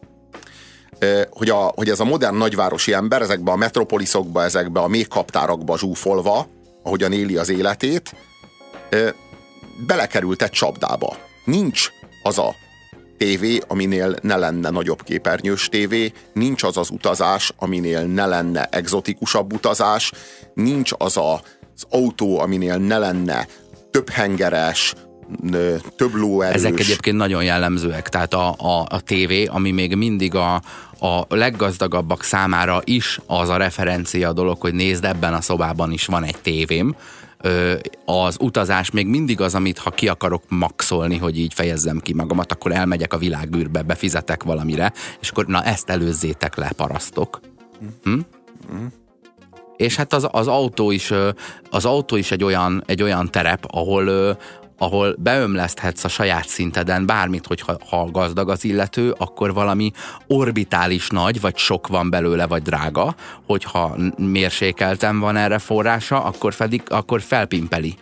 hogy, 1.31 1.49
a, 1.49 1.73
hogy 1.75 1.89
ez 1.89 2.01
a 2.01 2.05
modern 2.05 2.37
nagyvárosi 2.37 2.93
ember 2.93 3.23
ezekbe 3.23 3.51
a 3.51 3.57
metropoliszokba, 3.57 4.43
ezekbe 4.43 4.81
a 4.81 4.89
még 4.89 5.09
kaptárakba 5.09 5.79
zsúfolva, 5.79 6.47
ahogyan 6.83 7.13
éli 7.13 7.37
az 7.37 7.49
életét, 7.49 8.15
belekerült 9.87 10.43
egy 10.43 10.51
csapdába. 10.51 11.17
Nincs 11.45 11.89
az 12.23 12.39
a 12.39 12.55
tévé, 13.17 13.61
aminél 13.69 14.17
ne 14.23 14.37
lenne 14.37 14.71
nagyobb 14.71 15.03
képernyős 15.03 15.69
tévé, 15.69 16.13
nincs 16.33 16.63
az 16.63 16.77
az 16.77 16.91
utazás, 16.91 17.53
aminél 17.57 18.03
ne 18.03 18.27
lenne 18.27 18.69
egzotikusabb 18.71 19.53
utazás, 19.53 20.13
nincs 20.55 20.91
az 20.99 21.17
a, 21.17 21.33
az 21.75 21.85
autó, 21.91 22.39
aminél 22.39 22.77
ne 22.77 22.99
lenne 22.99 23.47
több 23.91 24.11
hengeres, 24.11 24.95
több 25.97 26.15
lóerős. 26.15 26.55
Ezek 26.55 26.81
egyébként 26.81 27.17
nagyon 27.17 27.45
jellemzőek, 27.45 28.09
tehát 28.09 28.35
a, 28.35 28.55
a, 28.59 28.87
a 28.89 29.01
tévé, 29.01 29.45
ami 29.45 29.71
még 29.71 29.95
mindig 29.95 30.35
a, 30.35 30.63
a 31.01 31.25
leggazdagabbak 31.29 32.23
számára 32.23 32.81
is 32.85 33.21
az 33.27 33.49
a 33.49 33.57
referencia 33.57 34.33
dolog, 34.33 34.61
hogy 34.61 34.75
nézd, 34.75 35.05
ebben 35.05 35.35
a 35.35 35.41
szobában 35.41 35.93
is 35.93 36.07
van 36.07 36.25
egy 36.25 36.37
tévém, 36.43 36.97
az 38.05 38.37
utazás 38.41 38.91
még 38.91 39.07
mindig 39.07 39.41
az, 39.41 39.55
amit 39.55 39.79
ha 39.79 39.91
ki 39.91 40.09
akarok 40.09 40.43
maxolni, 40.49 41.17
hogy 41.17 41.39
így 41.39 41.55
fejezzem 41.55 41.99
ki 41.99 42.15
magamat, 42.15 42.53
akkor 42.53 42.73
elmegyek 42.73 43.13
a 43.13 43.19
világűrbe, 43.19 43.83
befizetek 43.83 44.43
valamire, 44.43 44.93
és 45.21 45.31
akkor 45.31 45.47
na 45.47 45.63
ezt 45.63 45.91
előzzétek 45.91 46.57
le, 46.57 46.73
parasztok. 46.77 47.41
Hm? 48.03 48.11
Mm. 48.11 48.87
És 49.77 49.97
hát 49.97 50.13
az, 50.13 50.29
az 50.31 50.47
autó 50.47 50.91
is 50.91 51.13
az 51.71 51.85
autó 51.85 52.17
is 52.17 52.31
egy 52.31 52.45
olyan, 52.45 52.83
egy 52.87 53.03
olyan 53.03 53.31
terep, 53.31 53.65
ahol, 53.71 54.37
ahol 54.79 55.15
beömleszthetsz 55.19 56.05
a 56.05 56.09
saját 56.09 56.49
szinteden 56.49 57.07
bármit, 57.07 57.47
hogyha 57.47 57.77
ha 57.89 58.11
gazdag 58.11 58.49
az 58.49 58.65
illető, 58.65 59.15
akkor 59.19 59.53
valami 59.55 59.91
orbitális 60.27 61.09
nagy, 61.09 61.41
vagy 61.41 61.57
sok 61.57 61.87
van 61.87 62.11
belőle, 62.11 62.47
vagy 62.47 62.63
drága, 62.63 63.15
hogyha 63.47 63.97
mérsékeltem 64.17 65.19
van 65.19 65.37
erre 65.37 65.59
forrása, 65.59 66.25
akkor, 66.25 66.55
pedig, 66.55 66.83
akkor 66.89 67.21
felpimpeli. 67.21 67.95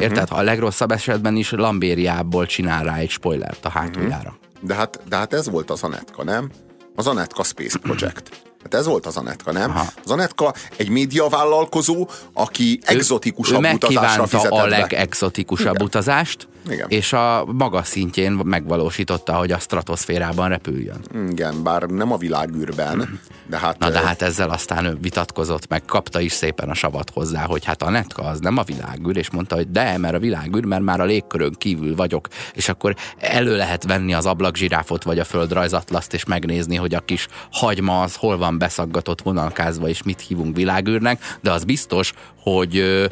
Érted? 0.00 0.22
Uh-huh. 0.22 0.38
A 0.38 0.42
legrosszabb 0.42 0.90
esetben 0.90 1.36
is 1.36 1.50
Lambériából 1.50 2.46
csinál 2.46 2.84
rá 2.84 2.96
egy 2.96 3.10
spoilert 3.10 3.64
a 3.64 3.68
hátuljára. 3.68 4.34
Uh-huh. 4.36 4.68
De, 4.68 4.74
hát, 4.74 5.00
de 5.08 5.16
hát 5.16 5.32
ez 5.32 5.50
volt 5.50 5.70
az 5.70 5.82
Anetka, 5.82 6.24
nem? 6.24 6.50
Az 6.94 7.06
Anetka 7.06 7.42
Space 7.42 7.78
Project. 7.78 8.53
Hát 8.64 8.74
ez 8.74 8.86
volt 8.86 9.06
az 9.06 9.16
Anetka, 9.16 9.52
nem? 9.52 9.70
Aha. 9.70 9.86
Az 10.04 10.10
Anetka 10.10 10.54
egy 10.76 10.88
médiavállalkozó, 10.88 12.08
aki 12.32 12.78
ő, 12.82 12.96
exotikusabb 12.96 13.64
ő 13.64 13.72
utazásra 13.72 14.26
fizetett 14.26 14.50
a 14.50 14.66
legexotikusabb 14.66 15.74
Igen. 15.74 15.86
utazást, 15.86 16.48
igen. 16.68 16.86
és 16.88 17.12
a 17.12 17.44
maga 17.52 17.82
szintjén 17.82 18.32
megvalósította, 18.32 19.34
hogy 19.34 19.52
a 19.52 19.58
stratoszférában 19.58 20.48
repüljön. 20.48 21.00
Igen, 21.30 21.62
bár 21.62 21.82
nem 21.82 22.12
a 22.12 22.16
világűrben, 22.16 23.20
de 23.46 23.58
hát... 23.58 23.78
Na 23.78 23.90
de 23.90 24.00
hát 24.00 24.22
ezzel 24.22 24.50
aztán 24.50 24.84
ő 24.84 24.98
vitatkozott, 25.00 25.68
meg 25.68 25.84
kapta 25.84 26.20
is 26.20 26.32
szépen 26.32 26.68
a 26.68 26.74
savat 26.74 27.10
hozzá, 27.10 27.44
hogy 27.44 27.64
hát 27.64 27.82
a 27.82 27.90
netka 27.90 28.22
az 28.22 28.40
nem 28.40 28.56
a 28.56 28.62
világűr, 28.62 29.16
és 29.16 29.30
mondta, 29.30 29.54
hogy 29.54 29.70
de, 29.70 29.98
mert 29.98 30.14
a 30.14 30.18
világűr, 30.18 30.64
mert 30.64 30.82
már 30.82 31.00
a 31.00 31.04
légkörön 31.04 31.54
kívül 31.58 31.94
vagyok, 31.94 32.28
és 32.52 32.68
akkor 32.68 32.96
elő 33.18 33.56
lehet 33.56 33.84
venni 33.84 34.14
az 34.14 34.26
ablakzsiráfot, 34.26 35.02
vagy 35.02 35.18
a 35.18 35.24
földrajzatlaszt, 35.24 36.14
és 36.14 36.24
megnézni, 36.24 36.76
hogy 36.76 36.94
a 36.94 37.00
kis 37.00 37.28
hagyma 37.50 38.02
az 38.02 38.14
hol 38.14 38.38
van 38.38 38.58
beszaggatott 38.58 39.22
vonalkázva, 39.22 39.88
és 39.88 40.02
mit 40.02 40.20
hívunk 40.20 40.56
világűrnek, 40.56 41.36
de 41.40 41.52
az 41.52 41.64
biztos, 41.64 42.12
hogy 42.42 43.04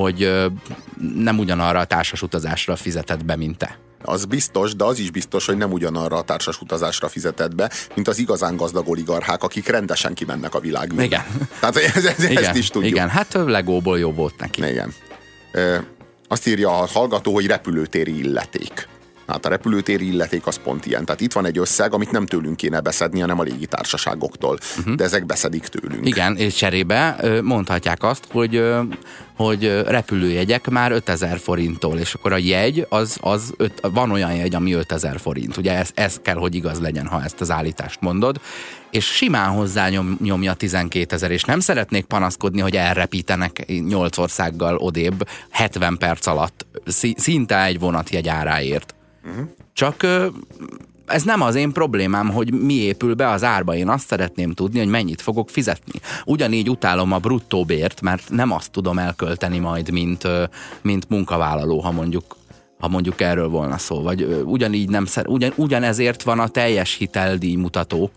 hogy 0.00 0.50
nem 1.14 1.38
ugyanarra 1.38 1.78
a 1.78 1.84
társas 1.84 2.22
utazásra 2.22 2.76
fizetett 2.76 3.24
be, 3.24 3.36
mint 3.36 3.58
te. 3.58 3.78
Az 4.02 4.24
biztos, 4.24 4.74
de 4.74 4.84
az 4.84 4.98
is 4.98 5.10
biztos, 5.10 5.46
hogy 5.46 5.56
nem 5.56 5.72
ugyanarra 5.72 6.16
a 6.16 6.22
társas 6.22 6.60
utazásra 6.60 7.08
fizetett 7.08 7.54
be, 7.54 7.70
mint 7.94 8.08
az 8.08 8.18
igazán 8.18 8.56
gazdag 8.56 8.88
oligarchák, 8.88 9.42
akik 9.42 9.68
rendesen 9.68 10.14
kimennek 10.14 10.54
a 10.54 10.60
világűrbe. 10.60 11.04
Igen. 11.04 11.24
Tehát 11.60 11.76
ez, 11.76 12.04
ez, 12.04 12.24
Igen. 12.24 12.44
ezt 12.44 12.56
is 12.56 12.68
tudjuk. 12.68 12.92
Igen, 12.92 13.08
hát 13.08 13.32
legóból 13.46 13.98
jó 13.98 14.12
volt 14.12 14.34
neki. 14.38 14.62
Igen. 14.66 14.94
E, 15.52 15.84
azt 16.28 16.46
írja 16.46 16.78
a 16.78 16.86
hallgató, 16.86 17.32
hogy 17.32 17.46
repülőtéri 17.46 18.18
illeték. 18.18 18.88
Hát 19.26 19.46
a 19.46 19.48
repülőtéri 19.48 20.12
illeték 20.12 20.46
az 20.46 20.60
pont 20.62 20.86
ilyen. 20.86 21.04
Tehát 21.04 21.20
itt 21.20 21.32
van 21.32 21.46
egy 21.46 21.58
összeg, 21.58 21.92
amit 21.94 22.10
nem 22.10 22.26
tőlünk 22.26 22.56
kéne 22.56 22.80
beszedni, 22.80 23.20
hanem 23.20 23.38
a 23.38 23.42
légitársaságoktól. 23.42 24.58
Uh-huh. 24.78 24.94
De 24.94 25.04
ezek 25.04 25.26
beszedik 25.26 25.66
tőlünk. 25.66 26.06
Igen, 26.06 26.36
és 26.36 26.54
cserébe 26.54 27.16
mondhatják 27.42 28.02
azt, 28.02 28.24
hogy 28.30 28.62
hogy 29.36 29.82
repülőjegyek 29.86 30.68
már 30.68 30.92
5000 30.92 31.38
forinttól, 31.38 31.98
és 31.98 32.14
akkor 32.14 32.32
a 32.32 32.36
jegy, 32.36 32.86
az, 32.88 33.18
az 33.20 33.54
öt, 33.56 33.88
van 33.92 34.10
olyan 34.10 34.34
jegy, 34.34 34.54
ami 34.54 34.72
5000 34.72 35.20
forint. 35.20 35.56
Ugye 35.56 35.72
ez, 35.72 35.90
ez 35.94 36.20
kell, 36.22 36.36
hogy 36.36 36.54
igaz 36.54 36.80
legyen, 36.80 37.06
ha 37.06 37.22
ezt 37.22 37.40
az 37.40 37.50
állítást 37.50 38.00
mondod. 38.00 38.40
És 38.90 39.06
simán 39.06 39.50
hozzá 39.50 39.88
nyom, 39.88 40.16
nyomja 40.22 40.54
12 40.54 41.14
ezer, 41.14 41.30
és 41.30 41.42
nem 41.42 41.60
szeretnék 41.60 42.04
panaszkodni, 42.04 42.60
hogy 42.60 42.76
elrepítenek 42.76 43.64
8 43.66 44.18
országgal 44.18 44.76
odébb 44.76 45.28
70 45.50 45.98
perc 45.98 46.26
alatt, 46.26 46.66
szinte 47.16 47.64
egy 47.64 47.78
vonatjegy 47.78 48.28
áráért. 48.28 48.93
Uh-huh. 49.24 49.48
Csak 49.72 50.06
ez 51.06 51.22
nem 51.22 51.40
az 51.40 51.54
én 51.54 51.72
problémám, 51.72 52.30
hogy 52.30 52.52
mi 52.52 52.74
épül 52.74 53.14
be 53.14 53.28
az 53.28 53.44
árba. 53.44 53.74
Én 53.74 53.88
azt 53.88 54.06
szeretném 54.06 54.52
tudni, 54.52 54.78
hogy 54.78 54.88
mennyit 54.88 55.22
fogok 55.22 55.50
fizetni. 55.50 56.00
Ugyanígy 56.24 56.70
utálom 56.70 57.12
a 57.12 57.18
bruttó 57.18 57.64
bért, 57.64 58.00
mert 58.00 58.30
nem 58.30 58.52
azt 58.52 58.70
tudom 58.70 58.98
elkölteni 58.98 59.58
majd, 59.58 59.90
mint, 59.90 60.28
mint 60.82 61.08
munkavállaló, 61.08 61.80
ha 61.80 61.92
mondjuk 61.92 62.36
ha 62.78 62.90
mondjuk 62.90 63.20
erről 63.20 63.48
volna 63.48 63.78
szó. 63.78 64.02
Vagy 64.02 64.42
ugyanígy 64.44 64.88
nem 64.88 65.04
szer, 65.04 65.26
ugyan, 65.26 65.52
ugyanezért 65.56 66.22
van 66.22 66.40
a 66.40 66.48
teljes 66.48 66.94
hiteldíj 66.94 67.54
mutató, 67.54 68.10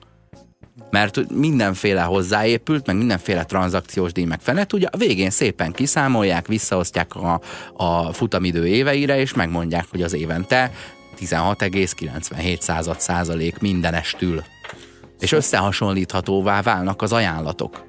mert 0.89 1.31
mindenféle 1.31 2.01
hozzáépült, 2.01 2.85
meg 2.85 2.97
mindenféle 2.97 3.43
tranzakciós 3.43 4.11
díj, 4.11 4.25
meg 4.25 4.39
fenet, 4.41 4.73
ugye 4.73 4.87
a 4.91 4.97
végén 4.97 5.29
szépen 5.29 5.71
kiszámolják, 5.71 6.47
visszaosztják 6.47 7.15
a, 7.15 7.41
a 7.73 8.13
futamidő 8.13 8.67
éveire, 8.67 9.19
és 9.19 9.33
megmondják, 9.33 9.85
hogy 9.89 10.01
az 10.01 10.13
évente 10.13 10.71
16,97 11.19 12.59
század 12.59 12.99
százalék 12.99 13.59
mindenestül. 13.59 14.43
És 15.19 15.31
összehasonlíthatóvá 15.31 16.61
válnak 16.61 17.01
az 17.01 17.13
ajánlatok. 17.13 17.85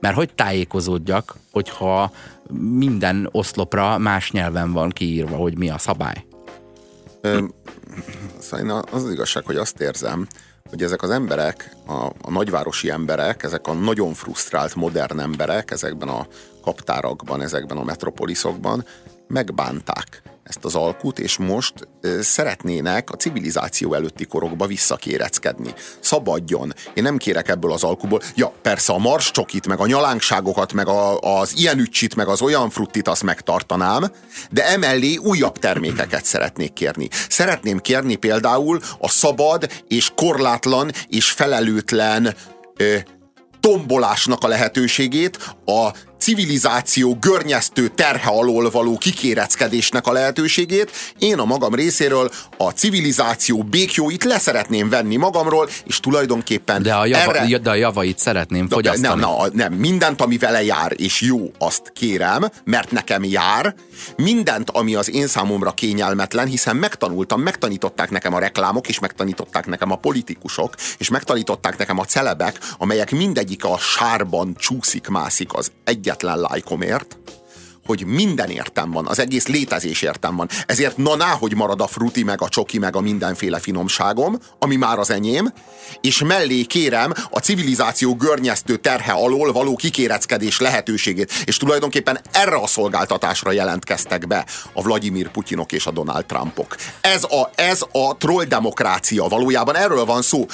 Mert 0.00 0.14
hogy 0.14 0.34
tájékozódjak, 0.34 1.36
hogyha 1.50 2.12
minden 2.58 3.28
oszlopra 3.32 3.98
más 3.98 4.30
nyelven 4.30 4.72
van 4.72 4.90
kiírva, 4.90 5.36
hogy 5.36 5.58
mi 5.58 5.70
a 5.70 5.78
szabály? 5.78 6.24
Ö, 7.20 7.44
szóval 8.38 8.84
az 8.90 9.04
az 9.04 9.10
igazság, 9.10 9.44
hogy 9.44 9.56
azt 9.56 9.80
érzem, 9.80 10.26
hogy 10.70 10.82
ezek 10.82 11.02
az 11.02 11.10
emberek, 11.10 11.76
a, 11.86 12.04
a 12.22 12.30
nagyvárosi 12.30 12.90
emberek, 12.90 13.42
ezek 13.42 13.66
a 13.66 13.72
nagyon 13.72 14.12
frusztrált 14.12 14.74
modern 14.74 15.20
emberek 15.20 15.70
ezekben 15.70 16.08
a 16.08 16.26
kaptárakban, 16.62 17.42
ezekben 17.42 17.76
a 17.76 17.84
metropoliszokban 17.84 18.84
megbánták 19.28 20.22
ezt 20.50 20.64
az 20.64 20.74
alkut, 20.74 21.18
és 21.18 21.38
most 21.38 21.74
szeretnének 22.20 23.10
a 23.10 23.16
civilizáció 23.16 23.94
előtti 23.94 24.24
korokba 24.24 24.66
visszakéreckedni. 24.66 25.74
Szabadjon. 26.00 26.74
Én 26.94 27.02
nem 27.02 27.16
kérek 27.16 27.48
ebből 27.48 27.72
az 27.72 27.84
alkuból. 27.84 28.20
Ja, 28.34 28.52
persze 28.62 28.92
a 28.92 28.98
marscsokit, 28.98 29.66
meg 29.66 29.80
a 29.80 29.86
nyalánkságokat, 29.86 30.72
meg 30.72 30.88
a, 30.88 31.18
az 31.18 31.52
ilyen 31.56 31.78
ücsit, 31.78 32.14
meg 32.14 32.28
az 32.28 32.42
olyan 32.42 32.70
fruttit 32.70 33.08
azt 33.08 33.22
megtartanám, 33.22 34.12
de 34.50 34.66
emellé 34.66 35.16
újabb 35.16 35.58
termékeket 35.58 36.24
szeretnék 36.24 36.72
kérni. 36.72 37.08
Szeretném 37.28 37.78
kérni 37.78 38.16
például 38.16 38.80
a 38.98 39.08
szabad 39.08 39.70
és 39.88 40.10
korlátlan 40.14 40.90
és 41.08 41.30
felelőtlen 41.30 42.34
ö, 42.76 42.96
tombolásnak 43.60 44.44
a 44.44 44.48
lehetőségét 44.48 45.54
a 45.64 45.90
civilizáció 46.20 47.16
görnyeztő 47.20 47.88
terhe 47.88 48.28
alól 48.28 48.70
való 48.70 48.98
kikéreckedésnek 48.98 50.06
a 50.06 50.12
lehetőségét, 50.12 50.90
én 51.18 51.38
a 51.38 51.44
magam 51.44 51.74
részéről 51.74 52.30
a 52.56 52.70
civilizáció 52.70 53.62
békjóit 53.62 54.24
leszeretném 54.24 54.88
venni 54.88 55.16
magamról, 55.16 55.68
és 55.84 56.00
tulajdonképpen 56.00 56.82
de 56.82 56.94
a, 56.94 57.06
java, 57.06 57.34
erre... 57.34 57.58
de 57.58 57.70
a 57.70 57.74
javait 57.74 58.18
szeretném 58.18 58.68
de, 58.68 58.74
fogyasztani. 58.74 59.20
Nem, 59.20 59.30
nem, 59.30 59.50
nem, 59.52 59.72
mindent, 59.72 60.20
ami 60.20 60.38
vele 60.38 60.62
jár, 60.64 60.92
és 60.96 61.20
jó, 61.20 61.50
azt 61.58 61.92
kérem, 61.94 62.50
mert 62.64 62.90
nekem 62.90 63.24
jár, 63.24 63.74
mindent, 64.16 64.70
ami 64.70 64.94
az 64.94 65.10
én 65.10 65.26
számomra 65.26 65.72
kényelmetlen, 65.72 66.46
hiszen 66.46 66.76
megtanultam, 66.76 67.40
megtanították 67.40 68.10
nekem 68.10 68.34
a 68.34 68.38
reklámok, 68.38 68.88
és 68.88 68.98
megtanították 68.98 69.66
nekem 69.66 69.90
a 69.90 69.96
politikusok, 69.96 70.74
és 70.98 71.08
megtanították 71.08 71.78
nekem 71.78 71.98
a 71.98 72.04
celebek, 72.04 72.58
amelyek 72.78 73.10
mindegyik 73.10 73.64
a 73.64 73.78
sárban 73.78 74.54
csúszik-mászik 74.58 75.54
az 75.54 75.70
egyetlen 76.10 76.38
lájkomért, 76.38 77.16
hogy 77.90 78.06
minden 78.06 78.50
értem 78.50 78.90
van, 78.90 79.06
az 79.06 79.18
egész 79.18 79.46
létezés 79.46 80.02
értem 80.02 80.36
van. 80.36 80.48
Ezért 80.66 80.96
na 80.96 81.16
ná, 81.16 81.26
hogy 81.26 81.54
marad 81.54 81.80
a 81.80 81.86
fruti, 81.86 82.22
meg 82.22 82.42
a 82.42 82.48
csoki, 82.48 82.78
meg 82.78 82.96
a 82.96 83.00
mindenféle 83.00 83.58
finomságom, 83.58 84.38
ami 84.58 84.76
már 84.76 84.98
az 84.98 85.10
enyém, 85.10 85.52
és 86.00 86.22
mellé 86.22 86.62
kérem 86.62 87.12
a 87.30 87.38
civilizáció 87.38 88.14
görnyeztő 88.14 88.76
terhe 88.76 89.12
alól 89.12 89.52
való 89.52 89.76
kikéreckedés 89.76 90.60
lehetőségét. 90.60 91.32
És 91.44 91.56
tulajdonképpen 91.56 92.20
erre 92.32 92.56
a 92.56 92.66
szolgáltatásra 92.66 93.52
jelentkeztek 93.52 94.26
be 94.26 94.44
a 94.72 94.82
Vladimir 94.82 95.30
Putyinok 95.30 95.72
és 95.72 95.86
a 95.86 95.90
Donald 95.90 96.26
Trumpok. 96.26 96.76
Ez 97.00 97.22
a, 97.24 97.50
ez 97.54 97.82
a 97.92 98.16
troll 98.16 98.44
demokrácia 98.44 99.28
valójában 99.28 99.76
erről 99.76 100.04
van 100.04 100.22
szó. 100.22 100.46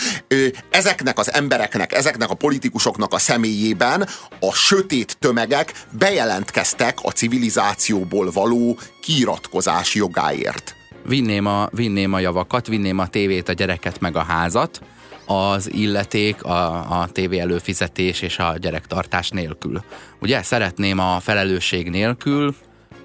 Ezeknek 0.70 1.18
az 1.18 1.32
embereknek, 1.32 1.92
ezeknek 1.92 2.30
a 2.30 2.34
politikusoknak 2.34 3.12
a 3.12 3.18
személyében 3.18 4.08
a 4.40 4.52
sötét 4.54 5.16
tömegek 5.18 5.72
bejelentkeztek 5.90 6.98
a 7.02 7.10
civilizáció 7.10 7.25
civilizációból 7.26 8.30
való 8.30 8.78
kiiratkozás 9.00 9.94
jogáért. 9.94 10.74
Vinném 11.04 11.46
a, 11.46 11.68
vinném 11.72 12.12
a 12.12 12.18
javakat, 12.18 12.66
vinném 12.66 12.98
a 12.98 13.06
tévét, 13.06 13.48
a 13.48 13.52
gyereket, 13.52 14.00
meg 14.00 14.16
a 14.16 14.22
házat, 14.22 14.80
az 15.26 15.72
illeték, 15.72 16.44
a, 16.44 17.00
a 17.00 17.08
tévé 17.12 17.38
előfizetés 17.38 18.22
és 18.22 18.38
a 18.38 18.54
gyerektartás 18.58 19.30
nélkül. 19.30 19.82
Ugye 20.20 20.42
szeretném 20.42 20.98
a 20.98 21.20
felelősség 21.20 21.90
nélkül 21.90 22.54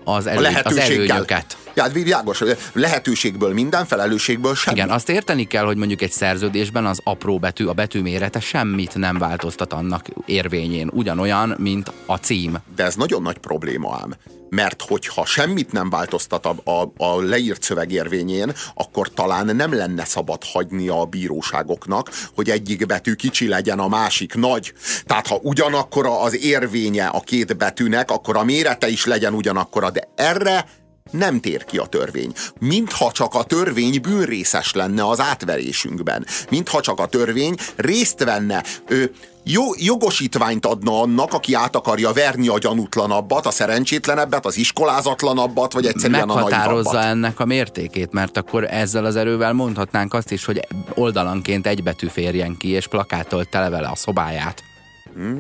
az, 0.04 0.28
elő, 0.28 0.60
az 0.64 0.78
előnyöket. 0.78 1.58
Ja, 1.74 1.84
hát 1.84 1.92
világos, 1.92 2.44
lehetőségből 2.74 3.54
minden, 3.54 3.86
felelősségből 3.86 4.56
semmi. 4.56 4.78
Igen, 4.78 4.90
azt 4.90 5.10
érteni 5.10 5.48
kell, 5.48 5.66
hogy 5.66 5.78
mondjuk 5.78 6.02
egy 6.02 6.12
szerződésben 6.12 6.86
az 6.86 7.00
apró 7.04 7.40
betű, 7.40 7.66
a 7.66 7.74
betű 7.74 8.02
mérete 8.02 8.40
semmit 8.40 8.96
nem 8.96 9.18
változtat 9.18 9.74
annak 9.74 10.06
érvényén. 10.26 10.90
Ugyanolyan, 10.94 11.56
mint 11.58 11.92
a 12.06 12.16
cím. 12.16 12.58
De 12.76 12.84
ez 12.84 12.96
nagyon 12.96 13.22
nagy 13.22 13.38
probléma 13.38 14.00
ám 14.02 14.16
mert 14.52 14.82
hogyha 14.82 15.26
semmit 15.26 15.72
nem 15.72 15.90
változtat 15.90 16.46
a, 16.46 16.72
a, 16.72 16.94
a 16.98 17.22
leírt 17.22 17.64
szöveg 17.64 17.92
érvényén, 17.92 18.54
akkor 18.74 19.10
talán 19.10 19.56
nem 19.56 19.74
lenne 19.74 20.06
szabad 20.06 20.44
hagyni 20.44 20.88
a 20.88 21.06
bíróságoknak, 21.06 22.10
hogy 22.36 22.50
egyik 22.50 22.86
betű 22.86 23.14
kicsi 23.14 23.48
legyen, 23.48 23.80
a 23.80 23.88
másik 23.88 24.36
nagy. 24.36 24.74
Tehát 25.06 25.28
ha 25.28 25.40
ugyanakkor 25.42 26.06
az 26.06 26.44
érvénye 26.44 27.06
a 27.06 27.20
két 27.20 27.58
betűnek, 27.58 28.12
akkor 28.12 28.38
a 28.38 28.44
mérete 28.44 28.88
is 28.88 29.06
legyen 29.06 29.34
ugyanakkora, 29.34 29.90
de 29.90 30.10
erre 30.16 30.66
nem 31.12 31.40
tér 31.40 31.66
ki 31.66 31.78
a 31.78 31.86
törvény. 31.86 32.34
Mintha 32.60 33.12
csak 33.12 33.36
a 33.36 33.44
törvény 33.44 34.02
bűnrészes 34.02 34.74
lenne 34.74 35.08
az 35.08 35.20
átverésünkben. 35.20 36.26
Mintha 36.50 36.82
csak 36.82 37.00
a 37.00 37.08
törvény 37.08 37.56
részt 37.76 38.24
venne, 38.24 38.64
ö, 38.88 39.04
jó, 39.44 39.64
jogosítványt 39.78 40.66
adna 40.66 41.02
annak, 41.02 41.34
aki 41.34 41.54
át 41.54 41.76
akarja 41.76 42.12
verni 42.12 42.48
a 42.48 42.58
gyanútlanabbat, 42.58 43.46
a 43.46 43.52
szerencsétlenebbet, 43.52 44.46
az 44.46 44.58
iskolázatlanabbat, 44.58 45.74
vagy 45.74 45.86
egyszerűen 45.86 46.30
a 46.30 46.34
Meghatározza 46.34 47.00
ennek 47.00 47.40
a 47.40 47.46
mértékét, 47.46 48.12
mert 48.12 48.38
akkor 48.38 48.64
ezzel 48.64 49.06
az 49.06 49.16
erővel 49.16 49.54
mondhatnánk 49.54 50.14
azt 50.14 50.32
is, 50.32 50.46
hogy 50.46 50.68
oldalanként 50.94 51.68
egy 51.68 51.84
betű 51.84 52.08
férjen 52.08 52.58
ki, 52.58 52.70
és 52.70 52.88
plakától 52.88 53.46
tele 53.46 53.70
vele 53.70 53.88
a 53.88 53.96
szobáját. 53.96 54.64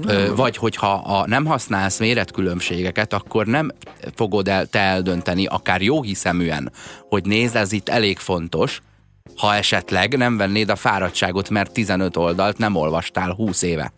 Ö, 0.07 0.35
vagy 0.35 0.57
hogyha 0.57 0.93
a, 0.93 1.27
nem 1.27 1.45
használsz 1.45 1.99
méretkülönbségeket, 1.99 3.13
akkor 3.13 3.45
nem 3.45 3.71
fogod 4.15 4.47
el, 4.47 4.65
te 4.65 4.79
eldönteni, 4.79 5.45
akár 5.45 5.81
jó 5.81 6.01
hiszeműen, 6.01 6.71
hogy 7.09 7.25
nézd, 7.25 7.55
ez 7.55 7.71
itt 7.71 7.89
elég 7.89 8.17
fontos, 8.17 8.81
ha 9.35 9.55
esetleg 9.55 10.17
nem 10.17 10.37
vennéd 10.37 10.69
a 10.69 10.75
fáradtságot, 10.75 11.49
mert 11.49 11.73
15 11.73 12.17
oldalt 12.17 12.57
nem 12.57 12.75
olvastál 12.75 13.31
20 13.33 13.61
éve. 13.61 13.93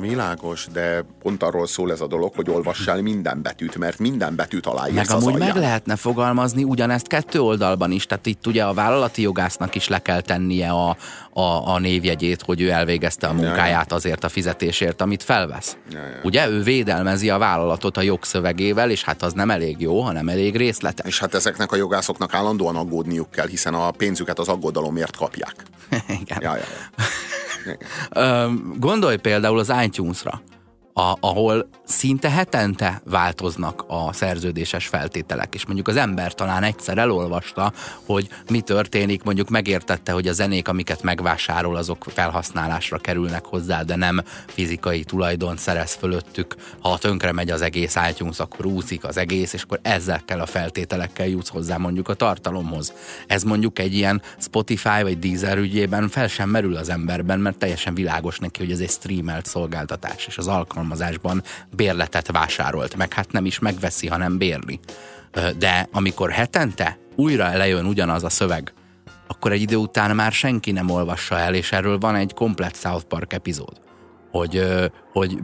Világos, 0.00 0.66
de 0.72 1.04
pont 1.22 1.42
arról 1.42 1.66
szól 1.66 1.92
ez 1.92 2.00
a 2.00 2.06
dolog, 2.06 2.34
hogy 2.34 2.50
olvassál 2.50 3.02
minden 3.02 3.42
betűt, 3.42 3.78
mert 3.78 3.98
minden 3.98 4.34
betűt 4.34 4.66
aláírsz 4.66 5.08
Meg 5.08 5.10
amúgy 5.10 5.38
meg 5.38 5.56
lehetne 5.56 5.96
fogalmazni 5.96 6.64
ugyanezt 6.64 7.06
kettő 7.06 7.40
oldalban 7.40 7.90
is, 7.90 8.06
tehát 8.06 8.26
itt 8.26 8.46
ugye 8.46 8.64
a 8.64 8.74
vállalati 8.74 9.22
jogásznak 9.22 9.74
is 9.74 9.88
le 9.88 9.98
kell 9.98 10.20
tennie 10.20 10.70
a, 10.70 10.96
a, 11.32 11.72
a 11.72 11.78
névjegyét, 11.78 12.42
hogy 12.42 12.60
ő 12.60 12.70
elvégezte 12.70 13.26
a 13.26 13.32
munkáját 13.32 13.92
azért 13.92 14.24
a 14.24 14.28
fizetésért, 14.28 15.00
amit 15.00 15.22
felvesz. 15.22 15.76
Ugye 16.22 16.48
ő 16.48 16.62
védelmezi 16.62 17.30
a 17.30 17.38
vállalatot 17.38 17.96
a 17.96 18.02
jogszövegével, 18.02 18.90
és 18.90 19.04
hát 19.04 19.22
az 19.22 19.32
nem 19.32 19.50
elég 19.50 19.80
jó, 19.80 20.00
hanem 20.00 20.28
elég 20.28 20.56
részletes. 20.56 21.06
És 21.06 21.18
hát 21.18 21.34
ezeknek 21.34 21.72
a 21.72 21.76
jogászoknak 21.76 22.34
állandóan 22.34 22.76
aggódniuk 22.76 23.30
kell, 23.30 23.46
hiszen 23.46 23.74
a 23.74 23.90
pénzüket 23.90 24.38
az 24.38 24.48
aggodalomért 24.48 25.16
kapják. 25.16 25.54
Igen. 26.20 26.38
Ja, 26.40 26.56
ja, 26.56 26.64
ja. 28.14 28.50
Gondolj 28.76 29.16
például 29.16 29.58
az 29.58 29.72
iTunes-ra 29.84 30.42
a, 30.94 31.16
ahol 31.20 31.68
szinte 31.84 32.30
hetente 32.30 33.02
változnak 33.04 33.84
a 33.86 34.12
szerződéses 34.12 34.86
feltételek, 34.86 35.54
és 35.54 35.66
mondjuk 35.66 35.88
az 35.88 35.96
ember 35.96 36.34
talán 36.34 36.62
egyszer 36.62 36.98
elolvasta, 36.98 37.72
hogy 38.06 38.28
mi 38.50 38.60
történik, 38.60 39.22
mondjuk 39.22 39.48
megértette, 39.48 40.12
hogy 40.12 40.28
a 40.28 40.32
zenék, 40.32 40.68
amiket 40.68 41.02
megvásárol, 41.02 41.76
azok 41.76 42.06
felhasználásra 42.08 42.98
kerülnek 42.98 43.44
hozzá, 43.44 43.82
de 43.82 43.96
nem 43.96 44.22
fizikai 44.46 45.04
tulajdon 45.04 45.56
szerez 45.56 45.94
fölöttük. 45.94 46.54
Ha 46.80 46.98
tönkre 46.98 47.32
megy 47.32 47.50
az 47.50 47.62
egész 47.62 47.96
iTunes, 48.10 48.38
akkor 48.38 48.66
úszik 48.66 49.04
az 49.04 49.16
egész, 49.16 49.52
és 49.52 49.62
akkor 49.62 49.78
ezekkel 49.82 50.40
a 50.40 50.46
feltételekkel 50.46 51.26
jutsz 51.26 51.48
hozzá 51.48 51.76
mondjuk 51.76 52.08
a 52.08 52.14
tartalomhoz. 52.14 52.92
Ez 53.26 53.42
mondjuk 53.42 53.78
egy 53.78 53.94
ilyen 53.94 54.22
Spotify 54.38 55.02
vagy 55.02 55.18
Deezer 55.18 55.58
ügyében 55.58 56.08
fel 56.08 56.28
sem 56.28 56.48
merül 56.48 56.76
az 56.76 56.88
emberben, 56.88 57.40
mert 57.40 57.58
teljesen 57.58 57.94
világos 57.94 58.38
neki, 58.38 58.60
hogy 58.60 58.72
ez 58.72 58.80
egy 58.80 58.90
streamelt 58.90 59.46
szolgáltatás, 59.46 60.26
és 60.26 60.38
az 60.38 60.46
alkalom 60.46 60.81
alkalmazásban 60.82 61.42
bérletet 61.76 62.30
vásárolt, 62.30 62.96
meg 62.96 63.12
hát 63.12 63.32
nem 63.32 63.44
is 63.44 63.58
megveszi, 63.58 64.06
hanem 64.06 64.38
bérli. 64.38 64.80
De 65.58 65.88
amikor 65.92 66.30
hetente 66.30 66.98
újra 67.16 67.44
elejön 67.44 67.86
ugyanaz 67.86 68.24
a 68.24 68.28
szöveg, 68.28 68.72
akkor 69.26 69.52
egy 69.52 69.60
idő 69.60 69.76
után 69.76 70.16
már 70.16 70.32
senki 70.32 70.72
nem 70.72 70.90
olvassa 70.90 71.38
el, 71.38 71.54
és 71.54 71.72
erről 71.72 71.98
van 71.98 72.14
egy 72.14 72.34
komplet 72.34 72.76
South 72.76 73.04
Park 73.04 73.32
epizód. 73.32 73.80
Hogy, 74.30 74.64
hogy 75.12 75.38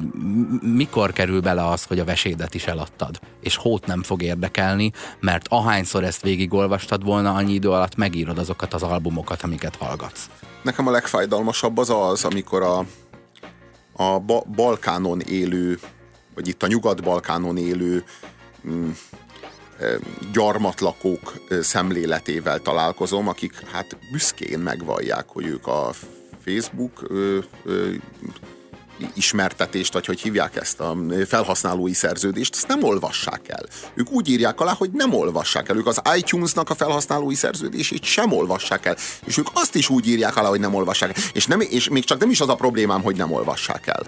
mikor 0.60 1.12
kerül 1.12 1.40
bele 1.40 1.68
az, 1.68 1.84
hogy 1.84 1.98
a 1.98 2.04
vesédet 2.04 2.54
is 2.54 2.66
eladtad, 2.66 3.20
és 3.40 3.56
hót 3.56 3.86
nem 3.86 4.02
fog 4.02 4.22
érdekelni, 4.22 4.92
mert 5.20 5.46
ahányszor 5.48 6.04
ezt 6.04 6.22
végigolvastad 6.22 7.04
volna, 7.04 7.34
annyi 7.34 7.52
idő 7.52 7.70
alatt 7.70 7.96
megírod 7.96 8.38
azokat 8.38 8.74
az 8.74 8.82
albumokat, 8.82 9.42
amiket 9.42 9.76
hallgatsz. 9.76 10.30
Nekem 10.62 10.86
a 10.86 10.90
legfájdalmasabb 10.90 11.78
az 11.78 11.90
az, 11.90 12.24
amikor 12.24 12.62
a, 12.62 12.84
a 14.00 14.18
ba- 14.18 14.48
Balkánon 14.48 15.20
élő, 15.20 15.78
vagy 16.34 16.48
itt 16.48 16.62
a 16.62 16.66
Nyugat-Balkánon 16.66 17.56
élő 17.56 18.04
mm, 18.68 18.90
gyarmatlakók 20.32 21.34
szemléletével 21.60 22.58
találkozom, 22.58 23.28
akik 23.28 23.60
hát 23.60 23.96
büszkén 24.12 24.58
megvallják, 24.58 25.28
hogy 25.28 25.46
ők 25.46 25.66
a 25.66 25.90
Facebook 26.44 27.02
ö, 27.08 27.38
ö, 27.64 27.90
ismertetést, 29.14 29.92
vagy 29.92 30.06
hogy 30.06 30.20
hívják 30.20 30.56
ezt 30.56 30.80
a 30.80 30.96
felhasználói 31.26 31.92
szerződést, 31.92 32.54
ezt 32.54 32.66
nem 32.66 32.82
olvassák 32.82 33.48
el. 33.48 33.64
Ők 33.94 34.10
úgy 34.10 34.28
írják 34.28 34.60
alá, 34.60 34.72
hogy 34.72 34.90
nem 34.90 35.14
olvassák 35.14 35.68
el. 35.68 35.76
Ők 35.76 35.86
az 35.86 36.00
iTunes-nak 36.16 36.70
a 36.70 36.74
felhasználói 36.74 37.34
szerződését 37.34 38.04
sem 38.04 38.32
olvassák 38.32 38.86
el. 38.86 38.96
És 39.24 39.38
ők 39.38 39.46
azt 39.52 39.74
is 39.74 39.88
úgy 39.88 40.08
írják 40.08 40.36
alá, 40.36 40.48
hogy 40.48 40.60
nem 40.60 40.74
olvassák 40.74 41.16
el. 41.16 41.24
És, 41.32 41.46
nem, 41.46 41.60
és 41.60 41.88
még 41.88 42.04
csak 42.04 42.18
nem 42.18 42.30
is 42.30 42.40
az 42.40 42.48
a 42.48 42.54
problémám, 42.54 43.02
hogy 43.02 43.16
nem 43.16 43.32
olvassák 43.32 43.86
el. 43.86 44.02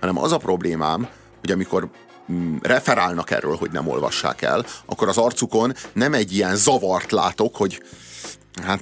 Hanem 0.00 0.18
az 0.18 0.32
a 0.32 0.36
problémám, 0.36 1.08
hogy 1.40 1.50
amikor 1.50 1.88
mm, 2.32 2.56
referálnak 2.62 3.30
erről, 3.30 3.56
hogy 3.56 3.70
nem 3.70 3.88
olvassák 3.88 4.42
el, 4.42 4.66
akkor 4.86 5.08
az 5.08 5.18
arcukon 5.18 5.74
nem 5.92 6.14
egy 6.14 6.32
ilyen 6.32 6.56
zavart 6.56 7.12
látok, 7.12 7.56
hogy 7.56 7.82
Hát, 8.62 8.80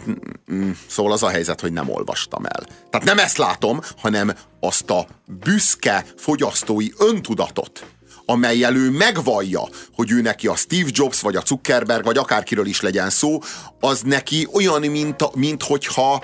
mm, 0.52 0.70
szóval 0.86 1.12
az 1.12 1.22
a 1.22 1.28
helyzet, 1.28 1.60
hogy 1.60 1.72
nem 1.72 1.90
olvastam 1.90 2.44
el. 2.44 2.66
Tehát 2.90 3.06
nem 3.06 3.18
ezt 3.18 3.36
látom, 3.36 3.80
hanem 3.96 4.32
azt 4.60 4.90
a 4.90 5.06
büszke 5.26 6.04
fogyasztói 6.16 6.88
öntudatot, 6.98 7.86
amelyel 8.26 8.76
ő 8.76 8.90
megvallja, 8.90 9.62
hogy 9.94 10.10
ő 10.10 10.20
neki 10.20 10.46
a 10.46 10.54
Steve 10.54 10.88
Jobs, 10.92 11.20
vagy 11.20 11.36
a 11.36 11.42
Zuckerberg, 11.46 12.04
vagy 12.04 12.16
akárkiről 12.16 12.66
is 12.66 12.80
legyen 12.80 13.10
szó, 13.10 13.38
az 13.80 14.00
neki 14.00 14.48
olyan, 14.52 14.80
mint, 14.80 15.34
mint 15.34 15.62
hogyha 15.62 16.22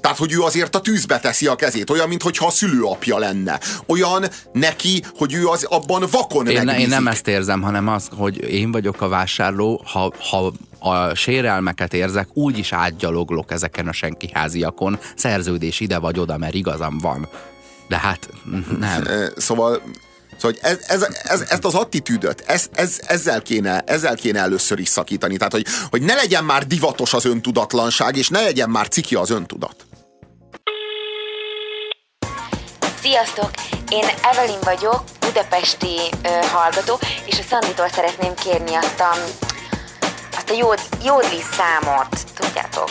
Tehát, 0.00 0.18
hogy 0.18 0.32
ő 0.32 0.40
azért 0.40 0.74
a 0.74 0.80
tűzbe 0.80 1.18
teszi 1.18 1.46
a 1.46 1.54
kezét, 1.54 1.90
olyan, 1.90 2.08
mintha 2.08 2.46
a 2.46 2.50
szülőapja 2.50 3.18
lenne. 3.18 3.60
Olyan 3.86 4.24
neki, 4.52 5.02
hogy 5.16 5.34
ő 5.34 5.46
az 5.46 5.64
abban 5.64 6.04
vakon 6.10 6.46
én, 6.46 6.54
megbízik. 6.54 6.80
én 6.80 6.88
nem 6.88 7.06
ezt 7.08 7.28
érzem, 7.28 7.62
hanem 7.62 7.88
az, 7.88 8.08
hogy 8.16 8.50
én 8.50 8.72
vagyok 8.72 9.00
a 9.00 9.08
vásárló, 9.08 9.82
ha, 9.84 10.12
ha 10.30 10.52
a 10.78 11.14
sérelmeket 11.14 11.94
érzek, 11.94 12.28
úgy 12.32 12.58
is 12.58 12.72
átgyaloglok 12.72 13.50
ezeken 13.52 13.88
a 13.88 13.92
senkiháziakon, 13.92 14.98
szerződés 15.16 15.80
ide 15.80 15.98
vagy 15.98 16.18
oda, 16.18 16.38
mert 16.38 16.54
igazam 16.54 16.98
van. 16.98 17.28
De 17.88 17.98
hát 17.98 18.28
nem. 18.80 19.04
Szóval 19.36 19.82
Szóval 20.38 20.56
ez, 20.60 20.78
ez, 20.86 21.02
ez, 21.22 21.40
ezt 21.48 21.64
az 21.64 21.74
attitűdöt, 21.74 22.44
ez, 22.46 22.68
ez, 22.72 23.00
ezzel, 23.06 23.42
kéne, 23.42 23.80
ezzel 23.80 24.14
kéne 24.14 24.40
először 24.40 24.78
is 24.78 24.88
szakítani. 24.88 25.36
Tehát, 25.36 25.52
hogy, 25.52 25.66
hogy 25.90 26.02
ne 26.02 26.14
legyen 26.14 26.44
már 26.44 26.66
divatos 26.66 27.14
az 27.14 27.24
öntudatlanság, 27.24 28.16
és 28.16 28.28
ne 28.28 28.40
legyen 28.40 28.70
már 28.70 28.88
ciki 28.88 29.14
az 29.14 29.30
öntudat. 29.30 29.86
Sziasztok! 33.08 33.50
Én 33.90 34.04
Evelyn 34.32 34.58
vagyok, 34.64 35.02
budapesti 35.20 35.96
ö, 36.22 36.28
hallgató, 36.52 36.98
és 37.24 37.38
a 37.38 37.42
Szanditól 37.48 37.88
szeretném 37.88 38.34
kérni 38.34 38.74
azt 38.74 39.00
a, 39.00 39.10
azt 40.36 40.50
a 40.50 40.54
jód, 40.54 40.78
jódli 41.04 41.42
számot, 41.56 42.08
tudjátok? 42.34 42.90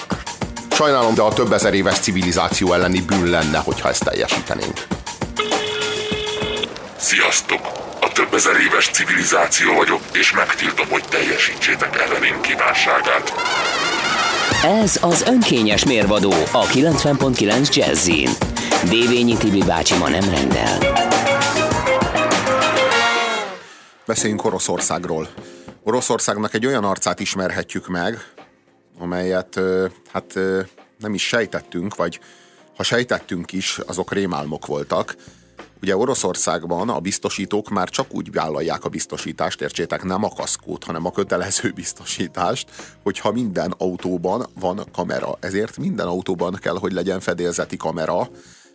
Sajnálom, 0.71 1.13
de 1.13 1.21
a 1.21 1.34
több 1.34 1.51
ezer 1.51 1.73
éves 1.73 1.99
civilizáció 1.99 2.73
elleni 2.73 3.01
bűn 3.01 3.30
lenne, 3.30 3.58
hogyha 3.58 3.89
ezt 3.89 4.03
teljesítenénk. 4.03 4.88
Sziasztok! 6.95 7.62
A 8.01 8.08
több 8.13 8.34
ezer 8.34 8.56
éves 8.56 8.89
civilizáció 8.89 9.73
vagyok, 9.73 10.01
és 10.13 10.32
megtiltom, 10.32 10.88
hogy 10.89 11.03
teljesítsétek 11.10 12.01
Evelyn 12.01 12.41
kívánságát. 12.41 13.34
Ez 14.63 14.97
az 15.01 15.23
önkényes 15.27 15.86
mérvadó 15.86 16.34
a 16.51 16.65
90.9 16.65 17.73
Jazzin. 17.73 18.30
Dévényi 18.89 19.38
Tibi 19.38 19.63
bácsi 19.63 19.97
ma 19.97 20.10
nem 20.10 20.30
rendel. 20.30 20.77
Beszéljünk 24.06 24.45
Oroszországról. 24.45 25.27
Oroszországnak 25.84 26.53
egy 26.53 26.65
olyan 26.65 26.84
arcát 26.84 27.19
ismerhetjük 27.19 27.88
meg, 27.88 28.32
amelyet 28.99 29.60
hát 30.12 30.39
nem 30.99 31.13
is 31.13 31.27
sejtettünk, 31.27 31.95
vagy 31.95 32.19
ha 32.75 32.84
sejtettünk 32.84 33.51
is, 33.51 33.80
azok 33.88 34.13
rémálmok 34.13 34.65
voltak. 34.65 35.15
Ugye 35.82 35.98
Oroszországban 35.98 36.90
a 36.90 37.00
biztosítók 37.00 37.70
már 37.70 37.90
csak 37.90 38.13
úgy 38.13 38.32
vállalják 38.32 38.86
a 38.86 38.90
biztosítást, 38.90 39.62
értsétek, 39.62 40.04
nem 40.04 40.24
a 40.24 40.30
kaszkót, 40.30 40.84
hanem 40.84 41.06
a 41.06 41.12
kötelező 41.12 41.72
biztosítást, 41.76 42.70
hogyha 43.04 43.32
minden 43.32 43.74
autóban 43.78 44.46
van 44.60 44.84
kamera. 44.94 45.38
Ezért 45.40 45.78
minden 45.78 46.08
autóban 46.08 46.58
kell, 46.62 46.78
hogy 46.78 46.92
legyen 46.92 47.20
fedélzeti 47.20 47.78
kamera, 47.78 48.30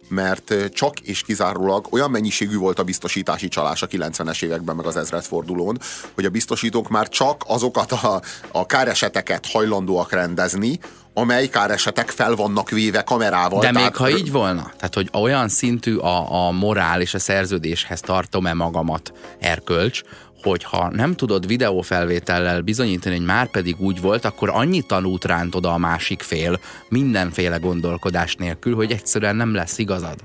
mert 0.09 0.55
csak 0.73 1.01
és 1.01 1.23
kizárólag 1.23 1.87
olyan 1.91 2.11
mennyiségű 2.11 2.57
volt 2.57 2.79
a 2.79 2.83
biztosítási 2.85 3.49
csalás 3.49 3.83
a 3.83 3.87
90-es 3.87 4.43
években, 4.43 4.77
meg 4.77 4.87
az 4.87 4.97
ezredfordulón, 4.97 5.79
hogy 6.15 6.25
a 6.25 6.31
biztosítók 6.31 6.88
már 6.88 7.09
csak 7.09 7.45
azokat 7.47 7.93
a, 7.93 8.23
a 8.53 8.67
káreseteket 8.67 9.47
hajlandóak 9.47 10.12
rendezni, 10.12 10.79
amely 11.14 11.46
káresetek 11.46 12.11
fel 12.11 12.35
vannak 12.35 12.70
véve 12.70 13.03
kamerával. 13.03 13.61
De 13.61 13.70
tehát... 13.70 13.83
még 13.83 13.96
ha 13.96 14.11
így 14.11 14.33
volna, 14.33 14.70
tehát 14.77 14.94
hogy 14.94 15.09
olyan 15.12 15.48
szintű 15.48 15.96
a, 15.96 16.46
a 16.46 16.51
morál 16.51 17.01
és 17.01 17.14
a 17.14 17.18
szerződéshez 17.18 18.01
tartom-e 18.01 18.53
magamat 18.53 19.12
erkölcs, 19.40 20.03
hogyha 20.42 20.90
nem 20.90 21.14
tudod 21.14 21.46
videófelvétellel 21.46 22.61
bizonyítani, 22.61 23.16
hogy 23.16 23.25
már 23.25 23.51
pedig 23.51 23.81
úgy 23.81 24.01
volt, 24.01 24.25
akkor 24.25 24.51
annyi 24.51 24.83
tanút 24.83 25.25
ránt 25.25 25.55
oda 25.55 25.72
a 25.72 25.79
másik 25.79 26.22
fél, 26.22 26.61
mindenféle 26.88 27.57
gondolkodás 27.57 28.35
nélkül, 28.35 28.75
hogy 28.75 28.92
egyszerűen 28.92 29.37
nem 29.37 29.55
lesz 29.55 29.79
igazad. 29.79 30.16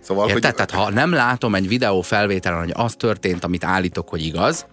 Szóval, 0.00 0.28
Érted? 0.28 0.44
Hogy... 0.44 0.54
Tehát 0.54 0.84
ha 0.84 0.90
nem 0.90 1.12
látom 1.12 1.54
egy 1.54 1.68
videófelvételen, 1.68 2.58
hogy 2.58 2.72
az 2.74 2.94
történt, 2.94 3.44
amit 3.44 3.64
állítok, 3.64 4.08
hogy 4.08 4.24
igaz, 4.24 4.66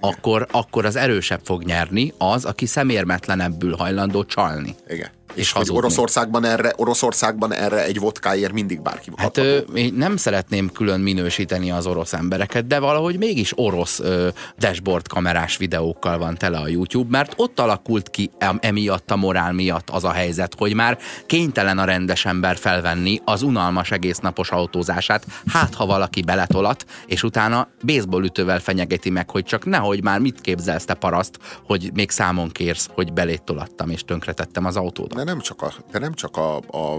akkor, 0.00 0.46
akkor 0.50 0.84
az 0.84 0.96
erősebb 0.96 1.40
fog 1.44 1.62
nyerni 1.62 2.12
az, 2.18 2.44
aki 2.44 2.66
szemérmetlenebbül 2.66 3.76
hajlandó 3.76 4.24
csalni. 4.24 4.74
Igen. 4.88 5.17
És 5.38 5.52
hogy 5.52 5.68
Oroszországban 5.70 6.44
erre, 6.44 6.72
Oroszországban 6.76 7.52
erre 7.52 7.84
egy 7.84 7.98
vodkáért 7.98 8.52
mindig 8.52 8.80
bárki 8.82 9.10
Hát 9.16 9.36
ö, 9.36 9.56
én 9.56 9.94
nem 9.94 10.16
szeretném 10.16 10.72
külön 10.72 11.00
minősíteni 11.00 11.70
az 11.70 11.86
orosz 11.86 12.12
embereket, 12.12 12.66
de 12.66 12.78
valahogy 12.78 13.18
mégis 13.18 13.52
orosz 13.54 14.00
ö, 14.00 14.28
dashboard 14.58 15.08
kamerás 15.08 15.56
videókkal 15.56 16.18
van 16.18 16.34
tele 16.34 16.58
a 16.58 16.68
YouTube, 16.68 17.08
mert 17.10 17.32
ott 17.36 17.60
alakult 17.60 18.10
ki 18.10 18.30
emiatt 18.60 19.10
a 19.10 19.16
morál 19.16 19.52
miatt 19.52 19.90
az 19.90 20.04
a 20.04 20.10
helyzet, 20.10 20.54
hogy 20.58 20.74
már 20.74 20.98
kénytelen 21.26 21.78
a 21.78 21.84
rendes 21.84 22.24
ember 22.24 22.56
felvenni 22.56 23.20
az 23.24 23.42
unalmas 23.42 23.90
egésznapos 23.90 24.50
autózását, 24.50 25.26
hát 25.46 25.74
ha 25.74 25.86
valaki 25.86 26.22
beletolat, 26.22 26.84
és 27.06 27.22
utána 27.22 27.68
baseball 27.86 28.24
ütővel 28.24 28.60
fenyegeti 28.60 29.10
meg, 29.10 29.30
hogy 29.30 29.44
csak 29.44 29.64
nehogy 29.64 30.02
már 30.02 30.20
mit 30.20 30.40
képzelsz 30.40 30.84
te 30.84 30.94
paraszt, 30.94 31.38
hogy 31.66 31.90
még 31.94 32.10
számon 32.10 32.48
kérsz, 32.48 32.88
hogy 32.94 33.12
belét 33.12 33.42
tolattam 33.42 33.90
és 33.90 34.04
tönkretettem 34.04 34.64
az 34.64 34.76
autódat 34.76 35.27
nem 35.28 35.40
csak 35.40 35.62
a, 35.62 35.72
de 35.90 35.98
nem 35.98 36.12
csak 36.14 36.36
a, 36.36 36.56
a, 36.56 36.94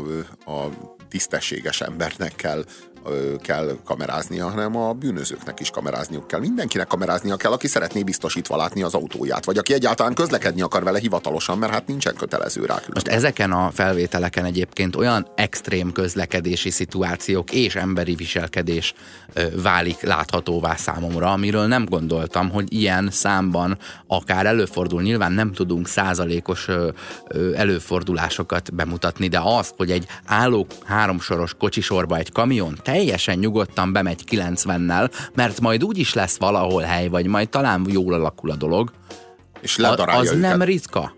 a 0.52 0.70
tisztességes 1.08 1.82
embernek 1.82 2.36
kell 2.36 2.66
kell 3.42 3.78
kameráznia, 3.86 4.50
hanem 4.50 4.76
a 4.78 4.94
bűnözőknek 4.94 5.60
is 5.60 5.70
kamerázniuk 5.70 6.28
kell. 6.28 6.40
Mindenkinek 6.40 6.88
kameráznia 6.88 7.36
kell, 7.36 7.52
aki 7.52 7.68
szeretné 7.68 8.04
biztosítva 8.04 8.58
látni 8.58 8.84
az 8.84 8.94
autóját, 8.94 9.46
vagy 9.46 9.58
aki 9.58 9.74
egyáltalán 9.74 10.14
közlekedni 10.14 10.62
akar 10.62 10.84
vele 10.84 11.00
hivatalosan, 11.00 11.58
mert 11.58 11.72
hát 11.72 11.88
nincsen 11.88 12.16
kötelező 12.16 12.66
rá. 12.66 12.82
Most 12.94 13.08
ezeken 13.08 13.52
a 13.52 13.72
felvételeken 13.74 14.46
egyébként 14.46 14.96
olyan 14.96 15.28
extrém 15.36 15.92
közlekedési 15.92 16.70
szituációk 16.70 17.52
és 17.52 17.76
emberi 17.76 18.16
viselkedés 18.16 18.94
válik 19.56 20.02
láthatóvá 20.02 20.76
számomra, 20.76 21.32
amiről 21.32 21.66
nem 21.68 21.86
gondoltam, 21.86 22.50
hogy 22.50 22.74
ilyen 22.74 23.10
számban 23.12 23.78
akár 24.08 24.46
előfordul. 24.46 25.02
Nyilván 25.02 25.32
nem 25.32 25.54
tudunk 25.54 25.88
százalékos 25.88 26.68
előfordulásokat 27.56 28.74
bemutatni, 28.74 29.28
de 29.28 29.40
az, 29.44 29.74
hogy 29.78 29.92
egy 29.92 30.06
álló 30.26 30.68
háromsoros 30.86 31.54
kocsisorba 31.54 32.18
egy 32.18 32.32
kamion 32.32 32.80
teljesen 33.00 33.38
nyugodtan 33.38 33.94
bemegy 33.94 34.24
90-nel, 34.32 35.12
mert 35.34 35.60
majd 35.60 35.84
úgy 35.84 35.98
is 35.98 36.14
lesz 36.14 36.38
valahol 36.38 36.82
hely, 36.82 37.08
vagy 37.08 37.26
majd 37.26 37.50
talán 37.50 37.86
jól 37.90 38.14
alakul 38.14 38.52
a 38.52 38.56
dolog. 38.56 38.92
És 39.62 39.78
ledarálja 39.78 40.20
Az 40.20 40.28
őket. 40.28 40.40
nem 40.40 40.62
ritka. 40.62 41.16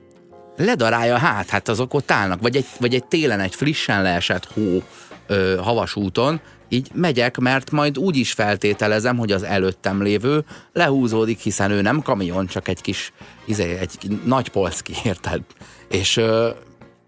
Ledarálja, 0.57 1.17
hát, 1.17 1.49
hát 1.49 1.67
azok 1.67 1.93
ott 1.93 2.11
állnak. 2.11 2.41
Vagy 2.41 2.55
egy, 2.55 2.65
vagy 2.79 2.93
egy 2.93 3.05
télen 3.05 3.39
egy 3.39 3.55
frissen 3.55 4.01
leesett 4.01 4.45
hó 4.45 4.83
ö, 5.27 5.55
havas 5.63 5.95
úton, 5.95 6.41
így 6.69 6.89
megyek, 6.93 7.37
mert 7.37 7.71
majd 7.71 7.97
úgy 7.97 8.17
is 8.17 8.31
feltételezem, 8.31 9.17
hogy 9.17 9.31
az 9.31 9.43
előttem 9.43 10.01
lévő 10.01 10.45
lehúzódik, 10.73 11.39
hiszen 11.39 11.71
ő 11.71 11.81
nem 11.81 12.01
kamion, 12.01 12.47
csak 12.47 12.67
egy 12.67 12.81
kis, 12.81 13.13
izé, 13.45 13.77
egy 13.77 14.19
nagy 14.25 14.49
polszki, 14.49 14.93
érted? 15.03 15.41
És 15.89 16.17
ö, 16.17 16.49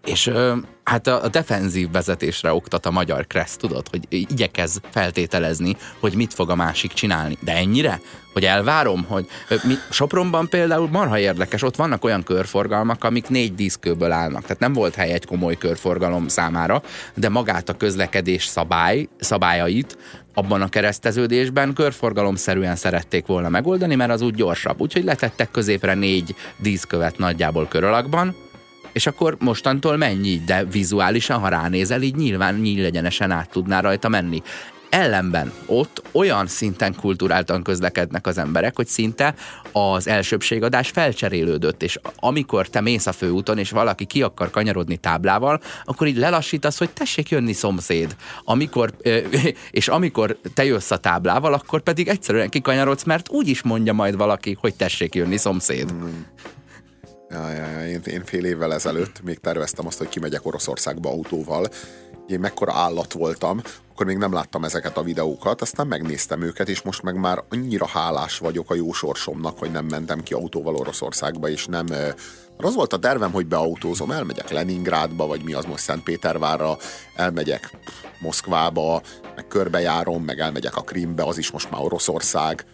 és 0.04 0.26
ö, 0.26 0.56
hát 0.84 1.06
a, 1.06 1.22
a 1.22 1.28
defenzív 1.28 1.90
vezetésre 1.90 2.52
oktat 2.52 2.86
a 2.86 2.90
magyar 2.90 3.26
kressz, 3.26 3.56
tudod, 3.56 3.88
hogy 3.88 4.06
igyekez 4.08 4.80
feltételezni, 4.90 5.76
hogy 6.00 6.14
mit 6.14 6.34
fog 6.34 6.50
a 6.50 6.54
másik 6.54 6.92
csinálni. 6.92 7.38
De 7.40 7.56
ennyire? 7.56 8.00
Hogy 8.32 8.44
elvárom, 8.44 9.04
hogy 9.08 9.26
mi, 9.62 9.74
Sopronban 9.90 10.48
például 10.48 10.88
marha 10.88 11.18
érdekes, 11.18 11.62
ott 11.62 11.76
vannak 11.76 12.04
olyan 12.04 12.22
körforgalmak, 12.22 13.04
amik 13.04 13.28
négy 13.28 13.54
diszkőből 13.54 14.12
állnak. 14.12 14.42
Tehát 14.42 14.58
nem 14.58 14.72
volt 14.72 14.94
hely 14.94 15.12
egy 15.12 15.26
komoly 15.26 15.56
körforgalom 15.58 16.28
számára, 16.28 16.82
de 17.14 17.28
magát 17.28 17.68
a 17.68 17.76
közlekedés 17.76 18.44
szabály, 18.44 19.08
szabályait 19.20 19.98
abban 20.34 20.62
a 20.62 20.68
kereszteződésben 20.68 21.72
körforgalomszerűen 21.72 22.76
szerették 22.76 23.26
volna 23.26 23.48
megoldani, 23.48 23.94
mert 23.94 24.10
az 24.10 24.20
úgy 24.20 24.34
gyorsabb. 24.34 24.80
Úgyhogy 24.80 25.04
letettek 25.04 25.50
középre 25.50 25.94
négy 25.94 26.34
díszkövet 26.58 27.18
nagyjából 27.18 27.68
kör 27.68 27.84
és 28.94 29.06
akkor 29.06 29.36
mostantól 29.40 29.96
mennyi, 29.96 30.42
de 30.46 30.64
vizuálisan, 30.64 31.38
ha 31.38 31.48
ránézel, 31.48 32.02
így 32.02 32.14
nyilván 32.14 32.54
nyílegyenesen 32.54 33.30
át 33.30 33.50
tudná 33.50 33.80
rajta 33.80 34.08
menni. 34.08 34.42
Ellenben 34.90 35.52
ott 35.66 36.02
olyan 36.12 36.46
szinten 36.46 36.94
kulturáltan 36.94 37.62
közlekednek 37.62 38.26
az 38.26 38.38
emberek, 38.38 38.76
hogy 38.76 38.86
szinte 38.86 39.34
az 39.72 40.08
elsőbségadás 40.08 40.88
felcserélődött, 40.88 41.82
és 41.82 41.98
amikor 42.16 42.68
te 42.68 42.80
mész 42.80 43.06
a 43.06 43.12
főúton, 43.12 43.58
és 43.58 43.70
valaki 43.70 44.04
ki 44.04 44.22
akar 44.22 44.50
kanyarodni 44.50 44.96
táblával, 44.96 45.60
akkor 45.84 46.06
így 46.06 46.16
lelassítasz, 46.16 46.78
hogy 46.78 46.90
tessék 46.90 47.28
jönni 47.28 47.52
szomszéd. 47.52 48.16
Amikor, 48.44 48.90
és 49.70 49.88
amikor 49.88 50.38
te 50.54 50.64
jössz 50.64 50.90
a 50.90 50.96
táblával, 50.96 51.54
akkor 51.54 51.82
pedig 51.82 52.08
egyszerűen 52.08 52.48
kikanyarodsz, 52.48 53.04
mert 53.04 53.28
úgy 53.30 53.48
is 53.48 53.62
mondja 53.62 53.92
majd 53.92 54.16
valaki, 54.16 54.56
hogy 54.60 54.74
tessék 54.74 55.14
jönni 55.14 55.36
szomszéd. 55.36 55.94
Ja, 57.34 57.50
ja. 57.50 57.86
Én, 57.86 58.00
én 58.04 58.24
fél 58.24 58.44
évvel 58.44 58.74
ezelőtt 58.74 59.22
még 59.22 59.38
terveztem 59.38 59.86
azt, 59.86 59.98
hogy 59.98 60.08
kimegyek 60.08 60.46
Oroszországba 60.46 61.10
autóval. 61.10 61.68
Én 62.26 62.40
mekkora 62.40 62.72
állat 62.72 63.12
voltam, 63.12 63.60
akkor 63.92 64.06
még 64.06 64.16
nem 64.16 64.32
láttam 64.32 64.64
ezeket 64.64 64.96
a 64.96 65.02
videókat, 65.02 65.60
aztán 65.60 65.86
megnéztem 65.86 66.42
őket, 66.42 66.68
és 66.68 66.82
most 66.82 67.02
meg 67.02 67.14
már 67.14 67.44
annyira 67.50 67.86
hálás 67.86 68.38
vagyok 68.38 68.70
a 68.70 68.74
jó 68.74 68.92
sorsomnak, 68.92 69.58
hogy 69.58 69.70
nem 69.70 69.84
mentem 69.84 70.22
ki 70.22 70.34
autóval 70.34 70.74
Oroszországba, 70.74 71.48
és 71.48 71.66
nem... 71.66 71.86
Mert 71.86 72.68
az 72.68 72.74
volt 72.74 72.92
a 72.92 72.98
tervem, 72.98 73.32
hogy 73.32 73.46
beautózom, 73.46 74.10
elmegyek 74.10 74.50
Leningrádba, 74.50 75.26
vagy 75.26 75.42
mi 75.42 75.52
az 75.52 75.64
most 75.64 75.82
Szentpétervárra, 75.82 76.76
elmegyek 77.14 77.70
Moszkvába, 78.20 79.02
meg 79.34 79.46
körbejárom, 79.48 80.24
meg 80.24 80.38
elmegyek 80.38 80.76
a 80.76 80.80
Krimbe, 80.80 81.22
az 81.22 81.38
is 81.38 81.50
most 81.50 81.70
már 81.70 81.80
Oroszország. 81.80 82.64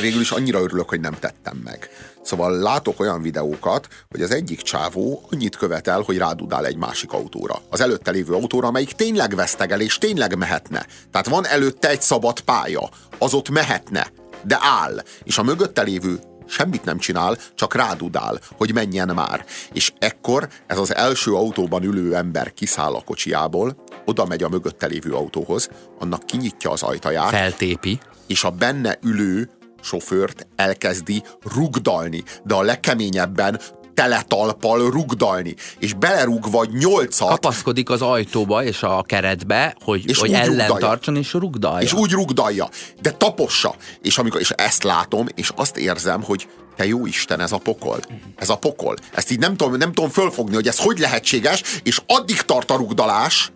Végül 0.00 0.20
is 0.20 0.30
annyira 0.30 0.60
örülök, 0.60 0.88
hogy 0.88 1.00
nem 1.00 1.18
tettem 1.18 1.56
meg. 1.64 1.88
Szóval 2.22 2.58
látok 2.58 3.00
olyan 3.00 3.22
videókat, 3.22 3.88
hogy 4.10 4.22
az 4.22 4.30
egyik 4.30 4.60
csávó 4.60 5.22
annyit 5.30 5.56
követel, 5.56 6.00
hogy 6.00 6.18
rádudál 6.18 6.66
egy 6.66 6.76
másik 6.76 7.12
autóra. 7.12 7.62
Az 7.70 7.80
előtte 7.80 8.10
lévő 8.10 8.34
autóra, 8.34 8.68
amelyik 8.68 8.92
tényleg 8.92 9.34
vesztegel, 9.34 9.80
és 9.80 9.98
tényleg 9.98 10.38
mehetne. 10.38 10.86
Tehát 11.10 11.28
van 11.28 11.46
előtte 11.46 11.88
egy 11.88 12.02
szabad 12.02 12.40
pálya, 12.40 12.88
az 13.18 13.34
ott 13.34 13.48
mehetne, 13.48 14.06
de 14.42 14.58
áll. 14.60 15.02
És 15.24 15.38
a 15.38 15.42
mögötte 15.42 15.82
lévő 15.82 16.20
semmit 16.46 16.84
nem 16.84 16.98
csinál, 16.98 17.38
csak 17.54 17.74
rádudál, 17.74 18.40
hogy 18.56 18.74
menjen 18.74 19.08
már. 19.14 19.44
És 19.72 19.92
ekkor 19.98 20.48
ez 20.66 20.78
az 20.78 20.94
első 20.94 21.34
autóban 21.34 21.82
ülő 21.82 22.14
ember 22.14 22.52
kiszáll 22.52 22.94
a 22.94 23.02
kocsiából, 23.04 23.84
oda 24.04 24.26
megy 24.26 24.42
a 24.42 24.48
mögötte 24.48 24.86
lévő 24.86 25.12
autóhoz, 25.12 25.68
annak 25.98 26.26
kinyitja 26.26 26.70
az 26.70 26.82
ajtaját, 26.82 27.30
Feltépi. 27.30 28.00
és 28.26 28.44
a 28.44 28.50
benne 28.50 28.98
ülő 29.02 29.50
sofőrt 29.82 30.46
elkezdi 30.56 31.22
rugdalni, 31.54 32.22
de 32.44 32.54
a 32.54 32.62
legkeményebben 32.62 33.60
teletalpal 33.94 34.90
rugdalni, 34.90 35.54
és 35.78 35.92
belerúg 35.94 36.50
vagy 36.50 36.70
nyolcat, 36.72 37.28
Kapaszkodik 37.28 37.90
az 37.90 38.02
ajtóba 38.02 38.64
és 38.64 38.82
a 38.82 39.02
keretbe, 39.06 39.76
hogy, 39.84 40.08
És 40.08 40.18
hogy 40.18 40.32
ellen 40.32 40.46
rugdalja. 40.46 40.86
tartson, 40.86 41.16
és 41.16 41.32
rugdalja. 41.32 41.80
és 41.86 41.92
úgy 41.92 42.10
rugdalja, 42.10 42.68
de 43.00 43.10
tapossa. 43.10 43.74
És, 44.02 44.18
amikor, 44.18 44.40
és 44.40 44.50
ezt 44.50 44.82
látom, 44.82 45.26
és 45.34 45.50
azt 45.56 45.76
érzem, 45.76 46.22
hogy 46.22 46.48
te 46.76 46.86
jó 46.86 47.06
Isten, 47.06 47.40
ez 47.40 47.52
a 47.52 47.58
pokol. 47.58 47.98
Ez 48.36 48.48
a 48.48 48.56
pokol. 48.56 48.96
Ezt 49.14 49.30
így 49.30 49.38
nem 49.38 49.56
tudom, 49.56 49.76
nem 49.76 49.92
tudom 49.92 50.10
fölfogni, 50.10 50.54
hogy 50.54 50.68
ez 50.68 50.78
hogy 50.78 50.98
lehetséges, 50.98 51.62
és 51.82 52.00
addig 52.06 52.40
tart 52.40 52.70
a 52.70 52.76
rugdalás, 52.76 53.52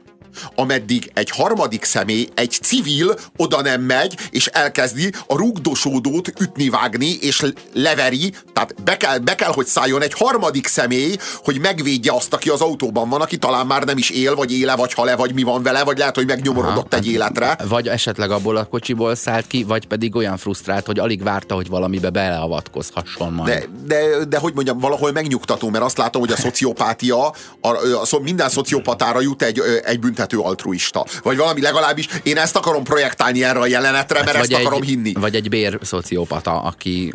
ameddig 0.55 1.11
egy 1.15 1.31
harmadik 1.31 1.85
személy, 1.85 2.29
egy 2.35 2.59
civil 2.63 3.15
oda 3.37 3.63
nem 3.63 3.81
megy, 3.81 4.17
és 4.31 4.47
elkezdi 4.47 5.13
a 5.27 5.37
rugdosódót 5.37 6.33
ütni-vágni, 6.41 7.19
és 7.21 7.45
leveri, 7.73 8.35
tehát 8.53 8.83
be 8.83 8.97
kell, 8.97 9.19
be 9.19 9.35
kell, 9.35 9.53
hogy 9.53 9.67
szálljon 9.67 10.03
egy 10.03 10.13
harmadik 10.13 10.67
személy, 10.67 11.17
hogy 11.45 11.61
megvédje 11.61 12.13
azt, 12.13 12.35
aki 12.35 12.49
az 12.49 12.61
autóban 12.61 13.09
van, 13.09 13.21
aki 13.21 13.37
talán 13.37 13.67
már 13.67 13.85
nem 13.85 13.99
is 13.99 14.11
él, 14.11 14.35
vagy 14.35 14.53
éle, 14.53 14.77
vagy 14.77 14.93
hal-e, 14.93 15.17
vagy 15.17 15.35
mi 15.35 15.43
van 15.43 15.63
vele, 15.63 15.85
vagy 15.85 15.99
lehet, 15.99 16.15
hogy 16.15 16.27
megnyomorodott 16.27 16.95
egy 16.95 17.07
életre. 17.07 17.59
Vagy 17.69 17.89
esetleg 17.89 18.31
abból 18.31 18.57
a 18.57 18.65
kocsiból 18.65 19.15
szállt 19.15 19.47
ki, 19.47 19.65
vagy 19.65 19.87
pedig 19.87 20.15
olyan 20.17 20.37
frusztrált, 20.37 20.87
hogy 20.87 20.99
alig 20.99 21.23
várta, 21.23 21.55
hogy 21.55 21.69
valamibe 21.69 22.11
beleavatkozhasson 22.11 23.33
majd. 23.33 23.53
De, 23.53 23.67
de, 23.87 24.25
de 24.25 24.39
hogy 24.39 24.55
mondjam, 24.55 24.79
valahol 24.79 25.13
megnyugtató, 25.13 25.71
mert 25.71 25.85
azt 25.85 25.99
látom, 25.99 26.21
hogy 26.21 26.33
a 26.33 26.37
szociopátia, 26.37 27.27
a, 27.27 27.35
a, 27.61 28.01
a, 28.11 28.21
minden 28.23 28.49
szociopatára 28.49 29.21
jut 29.21 29.43
egy, 29.43 29.61
egy 29.85 29.99
büntető 30.27 30.49
altruista. 30.49 31.07
Vagy 31.23 31.37
valami 31.37 31.61
legalábbis 31.61 32.09
én 32.23 32.37
ezt 32.37 32.57
akarom 32.57 32.85
projektálni 32.85 33.45
erre 33.45 33.59
a 33.59 33.67
jelenetre, 33.67 34.23
mert 34.25 34.37
ezt 34.37 34.53
akarom 34.53 34.83
egy, 34.83 34.89
hinni. 34.89 35.13
Vagy 35.13 35.35
egy 35.35 35.49
bér 35.49 35.79
szociopata, 35.83 36.63
aki 36.63 37.15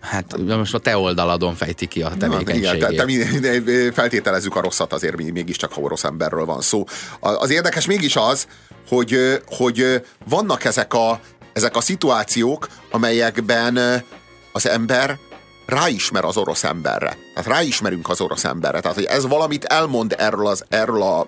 hát 0.00 0.36
most 0.38 0.74
a 0.74 0.78
te 0.78 0.96
oldaladon 0.96 1.54
fejti 1.54 1.86
ki 1.86 2.02
a 2.02 2.08
Na, 2.08 2.16
tevékenységét. 2.16 2.74
igen, 2.74 2.90
te, 2.90 2.94
te 2.94 3.04
mi- 3.04 3.90
feltételezzük 3.92 4.56
a 4.56 4.60
rosszat, 4.60 4.92
azért 4.92 5.16
mi- 5.16 5.30
mégiscsak, 5.30 5.72
ha 5.72 5.80
orosz 5.80 6.04
emberről 6.04 6.44
van 6.44 6.60
szó. 6.60 6.84
Az 7.20 7.50
érdekes 7.50 7.86
mégis 7.86 8.16
az, 8.16 8.46
hogy, 8.88 9.40
hogy 9.46 10.02
vannak 10.28 10.64
ezek 10.64 10.94
a, 10.94 11.20
ezek 11.52 11.76
a 11.76 11.80
szituációk, 11.80 12.68
amelyekben 12.90 14.04
az 14.52 14.68
ember 14.68 15.18
ráismer 15.66 16.24
az 16.24 16.36
orosz 16.36 16.64
emberre. 16.64 17.16
Tehát 17.34 17.50
ráismerünk 17.50 18.08
az 18.08 18.20
orosz 18.20 18.44
emberre. 18.44 18.80
Tehát, 18.80 18.96
hogy 18.96 19.06
ez 19.06 19.26
valamit 19.26 19.64
elmond 19.64 20.14
erről, 20.18 20.46
az, 20.46 20.64
erről 20.68 21.02
a 21.02 21.26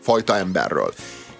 fajta 0.00 0.36
emberről. 0.36 0.94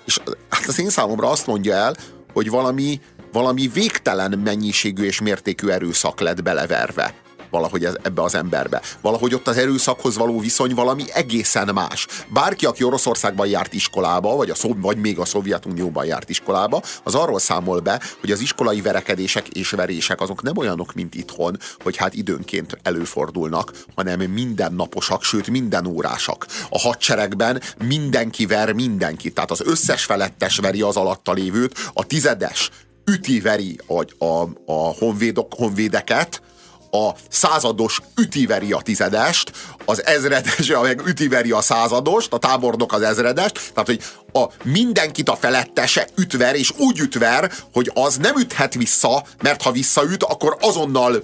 És 0.05 0.19
hát 0.49 0.67
az 0.67 0.79
én 0.79 0.91
számomra 0.91 1.31
azt 1.31 1.47
mondja 1.47 1.75
el, 1.75 1.97
hogy 2.33 2.51
valami, 2.51 3.01
valami 3.33 3.69
végtelen 3.69 4.39
mennyiségű 4.39 5.05
és 5.05 5.21
mértékű 5.21 5.69
erőszak 5.69 6.21
lett 6.21 6.43
beleverve 6.43 7.15
valahogy 7.51 7.85
ebbe 7.85 8.23
az 8.23 8.35
emberbe. 8.35 8.83
Valahogy 9.01 9.35
ott 9.35 9.49
az 9.49 9.57
erőszakhoz 9.57 10.17
való 10.17 10.41
viszony 10.41 10.75
valami 10.75 11.05
egészen 11.13 11.71
más. 11.75 12.07
Bárki, 12.29 12.67
aki 12.67 12.85
Oroszországban 12.85 13.47
járt 13.47 13.73
iskolába, 13.73 14.37
vagy, 14.37 14.51
a, 14.51 14.55
vagy 14.77 14.97
még 14.97 15.19
a 15.19 15.25
Szovjetunióban 15.25 16.05
járt 16.05 16.31
iskolába, 16.31 16.83
az 17.03 17.15
arról 17.15 17.39
számol 17.39 17.81
be, 17.81 18.01
hogy 18.21 18.31
az 18.31 18.41
iskolai 18.41 18.81
verekedések 18.81 19.49
és 19.49 19.71
verések 19.71 20.21
azok 20.21 20.43
nem 20.43 20.57
olyanok, 20.57 20.95
mint 20.95 21.15
itthon, 21.15 21.59
hogy 21.83 21.97
hát 21.97 22.15
időnként 22.15 22.79
előfordulnak, 22.83 23.73
hanem 23.95 24.21
mindennaposak, 24.21 25.23
sőt 25.23 25.51
minden 25.51 25.87
órásak. 25.87 26.47
A 26.71 26.79
hadseregben 26.79 27.63
mindenki 27.85 28.47
ver 28.47 28.73
mindenkit, 28.73 29.35
tehát 29.35 29.51
az 29.51 29.63
összes 29.65 30.05
felettes 30.05 30.59
veri 30.59 30.83
az 30.83 30.97
alatta 30.97 31.33
lévőt, 31.33 31.79
a 31.93 32.07
tizedes 32.07 32.71
üti-veri 33.11 33.79
a, 33.87 34.25
a, 34.25 34.49
a 34.67 34.95
honvédok, 34.99 35.55
honvédeket, 35.55 36.43
a 36.91 37.11
százados 37.29 38.01
ütiveri 38.21 38.73
a 38.73 38.81
tizedest, 38.81 39.53
az 39.85 40.05
ezredes 40.07 40.67
meg 40.83 41.07
ütiveri 41.07 41.51
a 41.51 41.61
századost, 41.61 42.33
a 42.33 42.39
tábornok 42.39 42.93
az 42.93 43.03
ezredest, 43.03 43.73
tehát 43.75 43.87
hogy 43.89 44.03
a 44.43 44.53
mindenkit 44.65 45.29
a 45.29 45.37
felettese 45.37 46.09
ütver, 46.17 46.55
és 46.55 46.73
úgy 46.77 46.99
ütver, 46.99 47.53
hogy 47.73 47.91
az 47.95 48.17
nem 48.17 48.37
üthet 48.37 48.75
vissza, 48.75 49.25
mert 49.43 49.63
ha 49.63 49.71
visszaüt, 49.73 50.23
akkor 50.23 50.57
azonnal 50.61 51.23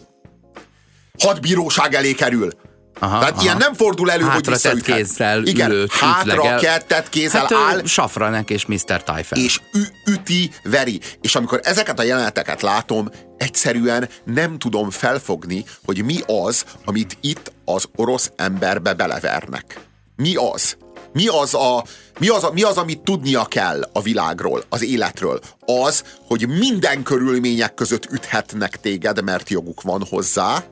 hadbíróság 1.18 1.94
elé 1.94 2.12
kerül. 2.12 2.50
Aha, 2.98 3.18
Tehát 3.18 3.35
aha. 3.35 3.42
ilyen 3.42 3.57
nem 3.57 3.74
fordul 3.74 4.11
elő, 4.11 4.22
hogy 4.22 4.31
Hátra 4.33 4.57
tett 4.59 4.72
visszaüthet. 4.72 4.96
kézzel 4.96 5.42
Igen, 5.44 5.70
ülőt 5.70 5.92
hátra 5.92 6.35
ütlegel. 6.35 6.87
tett 6.87 7.09
kézzel 7.09 7.40
hát, 7.40 7.52
áll, 7.52 7.85
Safranek 7.85 8.50
és 8.50 8.66
Mr. 8.66 9.02
Typhon. 9.02 9.38
és 9.38 9.61
ü- 9.72 9.92
üti, 10.07 10.50
veri. 10.62 11.00
És 11.20 11.35
amikor 11.35 11.61
ezeket 11.62 11.98
a 11.98 12.02
jeleneteket 12.02 12.62
látom, 12.62 13.11
egyszerűen 13.37 14.09
nem 14.25 14.59
tudom 14.59 14.90
felfogni, 14.90 15.64
hogy 15.85 16.05
mi 16.05 16.20
az, 16.27 16.64
amit 16.85 17.16
itt 17.20 17.53
az 17.64 17.85
orosz 17.96 18.31
emberbe 18.37 18.94
belevernek. 18.94 19.81
Mi 20.16 20.35
az? 20.35 20.77
Mi 21.12 21.27
az, 21.27 21.55
a, 21.55 21.85
mi, 22.18 22.29
az 22.29 22.44
a, 22.44 22.53
mi 22.53 22.62
az, 22.62 22.77
amit 22.77 23.01
tudnia 23.01 23.44
kell 23.44 23.88
a 23.92 24.03
világról, 24.03 24.64
az 24.68 24.83
életről? 24.83 25.40
Az, 25.61 26.05
hogy 26.27 26.49
minden 26.49 27.03
körülmények 27.03 27.75
között 27.75 28.05
üthetnek 28.12 28.81
téged, 28.81 29.25
mert 29.25 29.51
joguk 29.51 29.83
van 29.83 30.05
hozzá, 30.09 30.64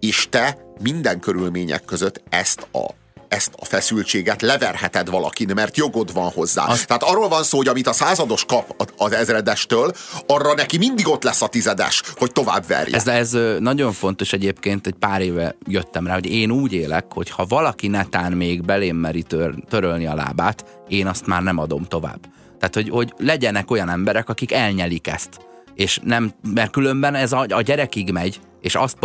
és 0.00 0.26
te 0.30 0.58
minden 0.80 1.20
körülmények 1.20 1.84
között 1.84 2.22
ezt 2.28 2.66
a 2.72 2.97
ezt 3.28 3.50
a 3.58 3.64
feszültséget 3.64 4.42
leverheted 4.42 5.10
valakin, 5.10 5.50
mert 5.54 5.76
jogod 5.76 6.12
van 6.12 6.30
hozzá. 6.30 6.64
Az- 6.64 6.84
Tehát 6.84 7.02
arról 7.02 7.28
van 7.28 7.42
szó, 7.42 7.56
hogy 7.56 7.68
amit 7.68 7.86
a 7.86 7.92
százados 7.92 8.44
kap 8.44 8.84
az 8.96 9.12
ezredestől, 9.12 9.92
arra 10.26 10.54
neki 10.54 10.78
mindig 10.78 11.08
ott 11.08 11.22
lesz 11.22 11.42
a 11.42 11.46
tizedes, 11.48 12.02
hogy 12.16 12.32
tovább 12.32 12.66
verje. 12.66 12.96
Ez, 12.96 13.06
ez 13.06 13.36
nagyon 13.60 13.92
fontos 13.92 14.32
egyébként, 14.32 14.86
egy 14.86 14.94
pár 14.94 15.20
éve 15.20 15.56
jöttem 15.66 16.06
rá, 16.06 16.14
hogy 16.14 16.26
én 16.26 16.50
úgy 16.50 16.72
élek, 16.72 17.04
hogy 17.12 17.30
ha 17.30 17.44
valaki 17.48 17.88
netán 17.88 18.32
még 18.32 18.62
belém 18.64 18.96
meri 18.96 19.22
tör, 19.22 19.54
törölni 19.68 20.06
a 20.06 20.14
lábát, 20.14 20.64
én 20.88 21.06
azt 21.06 21.26
már 21.26 21.42
nem 21.42 21.58
adom 21.58 21.84
tovább. 21.84 22.20
Tehát, 22.58 22.74
hogy, 22.74 22.88
hogy 22.88 23.12
legyenek 23.16 23.70
olyan 23.70 23.88
emberek, 23.90 24.28
akik 24.28 24.52
elnyelik 24.52 25.06
ezt. 25.06 25.28
És 25.74 26.00
nem, 26.02 26.32
mert 26.54 26.70
különben 26.70 27.14
ez 27.14 27.32
a, 27.32 27.46
a 27.48 27.60
gyerekig 27.62 28.10
megy, 28.12 28.40
és 28.60 28.74
azt 28.74 28.96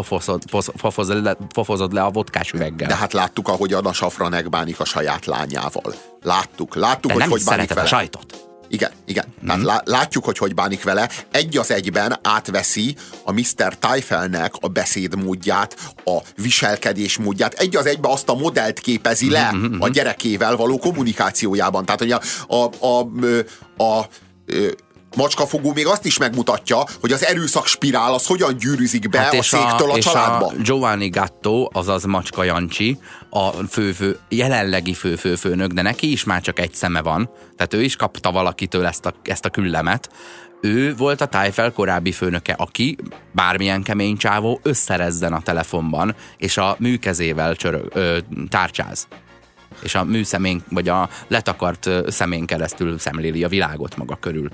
pofozod, 0.76 1.24
le, 1.24 1.38
pofozod 1.54 1.94
le 1.94 2.02
a 2.02 2.10
vodkás 2.10 2.52
üveggel. 2.52 2.88
De 2.88 2.96
hát 2.96 3.14
láttuk, 3.14 3.48
ahogy 3.48 3.74
Anna 3.74 3.94
Safranek 3.94 4.50
bánik 4.50 4.80
a 4.80 4.86
saját 4.86 5.26
lányával. 5.26 5.94
Láttuk, 6.22 6.76
láttuk, 6.76 7.12
Te 7.12 7.24
hogy 7.24 7.32
hogy 7.32 7.44
bánik 7.46 7.70
vele. 7.70 7.82
a 7.82 7.86
sajtot. 7.86 8.48
Igen, 8.68 8.92
igen. 9.06 9.26
Mm. 9.44 9.48
Tehát 9.48 9.62
lá- 9.62 9.88
látjuk, 9.88 10.26
hogy 10.26 10.38
hogy 10.38 10.54
bánik 10.54 10.84
vele. 10.84 11.10
Egy 11.32 11.58
az 11.58 11.72
egyben 11.72 12.20
átveszi 12.22 12.96
a 13.24 13.32
Mr. 13.32 13.78
Tyfelnek 13.80 14.54
a 14.60 14.68
beszédmódját, 14.68 15.76
a 16.06 16.18
viselkedés 16.36 17.18
módját. 17.18 17.54
Egy 17.54 17.76
az 17.76 17.86
egyben 17.86 18.12
azt 18.12 18.30
a 18.30 18.34
modellt 18.34 18.80
képezi 18.80 19.30
le 19.30 19.52
Mhm, 19.52 19.82
a 19.82 19.88
gyerekével 19.90 20.56
való 20.56 20.78
kommunikációjában. 20.78 21.86
Tehát, 21.86 22.00
hogy 22.00 22.12
a, 22.12 22.22
a, 22.48 22.70
a, 22.80 23.00
a, 23.78 23.84
a, 23.84 23.98
a 24.00 24.10
macskafogó 25.16 25.74
még 25.74 25.88
azt 25.88 26.06
is 26.06 26.18
megmutatja, 26.18 26.84
hogy 27.02 27.12
az 27.12 27.26
erőszak 27.26 27.66
spirál 27.66 28.14
az 28.14 28.26
hogyan 28.26 28.58
gyűrűzik 28.58 29.10
be 29.10 29.20
hát 29.20 29.34
a 29.34 29.42
cégtől 29.42 29.90
a, 29.90 29.94
a 29.94 30.00
családba. 30.00 30.46
A 30.46 30.54
Giovanni 30.62 31.10
Gatto, 31.10 31.68
azaz 31.72 32.04
Macska 32.04 32.44
Jancsi, 32.44 32.98
a 33.30 33.50
főfő, 33.50 34.20
jelenlegi 34.30 34.94
főfőfőnök, 34.94 35.72
de 35.72 35.82
neki 35.82 36.12
is 36.12 36.24
már 36.24 36.42
csak 36.42 36.60
egy 36.60 36.74
szeme 36.74 37.02
van, 37.02 37.30
tehát 37.56 37.74
ő 37.74 37.84
is 37.84 37.96
kapta 37.96 38.32
valakitől 38.32 38.86
ezt 38.86 39.06
a, 39.06 39.14
ezt 39.24 39.46
a 39.46 39.50
küllemet. 39.50 40.10
Ő 40.62 40.96
volt 40.96 41.22
a 41.22 41.26
Tájfel 41.26 41.72
korábbi 41.72 42.12
főnöke, 42.12 42.54
aki 42.54 42.98
bármilyen 43.32 43.84
kemény 43.84 44.18
csávó 44.18 44.60
összerezzen 44.64 45.34
a 45.34 45.42
telefonban, 45.42 46.16
és 46.38 46.58
a 46.58 46.76
műkezével 46.80 47.56
csörög, 47.56 47.92
ö, 47.94 48.18
tárcsáz 48.50 49.08
és 49.82 49.96
a 49.96 50.04
műszemén, 50.04 50.64
vagy 50.70 50.90
a 50.90 51.10
letakart 51.28 51.90
szemén 52.08 52.46
keresztül 52.46 53.00
szemléli 53.00 53.44
a 53.44 53.48
világot 53.48 53.96
maga 53.96 54.16
körül 54.16 54.50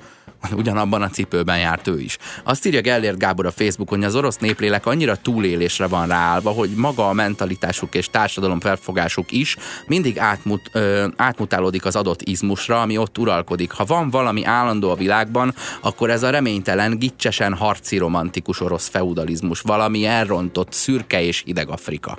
ugyanabban 0.51 1.01
a 1.01 1.09
cipőben 1.09 1.59
járt 1.59 1.87
ő 1.87 1.99
is. 1.99 2.17
Azt 2.43 2.65
írja 2.65 2.81
Gellért 2.81 3.17
Gábor 3.17 3.45
a 3.45 3.51
Facebookon, 3.51 3.97
hogy 3.97 4.07
az 4.07 4.15
orosz 4.15 4.37
néplélek 4.37 4.85
annyira 4.85 5.15
túlélésre 5.15 5.87
van 5.87 6.07
ráállva, 6.07 6.49
hogy 6.49 6.69
maga 6.69 7.09
a 7.09 7.13
mentalitásuk 7.13 7.95
és 7.95 8.09
társadalom 8.09 8.59
felfogásuk 8.59 9.31
is 9.31 9.57
mindig 9.87 10.19
átmut, 10.19 10.69
ö, 10.71 11.07
átmutálódik 11.15 11.85
az 11.85 11.95
adott 11.95 12.21
izmusra, 12.21 12.81
ami 12.81 12.97
ott 12.97 13.17
uralkodik. 13.17 13.71
Ha 13.71 13.85
van 13.85 14.09
valami 14.09 14.45
állandó 14.45 14.89
a 14.89 14.95
világban, 14.95 15.55
akkor 15.81 16.09
ez 16.09 16.23
a 16.23 16.29
reménytelen, 16.29 16.99
gicsesen 16.99 17.53
harci 17.53 17.97
romantikus 17.97 18.61
orosz 18.61 18.87
feudalizmus, 18.87 19.61
valami 19.61 20.05
elrontott, 20.05 20.73
szürke 20.73 21.21
és 21.21 21.43
hideg 21.45 21.69
Afrika. 21.69 22.17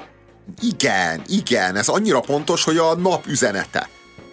Igen, 0.61 1.23
igen, 1.27 1.77
ez 1.77 1.89
annyira 1.89 2.21
pontos, 2.21 2.65
hogy 2.65 2.77
a 2.77 2.95
nap 2.97 3.27
üzenete. 3.27 3.89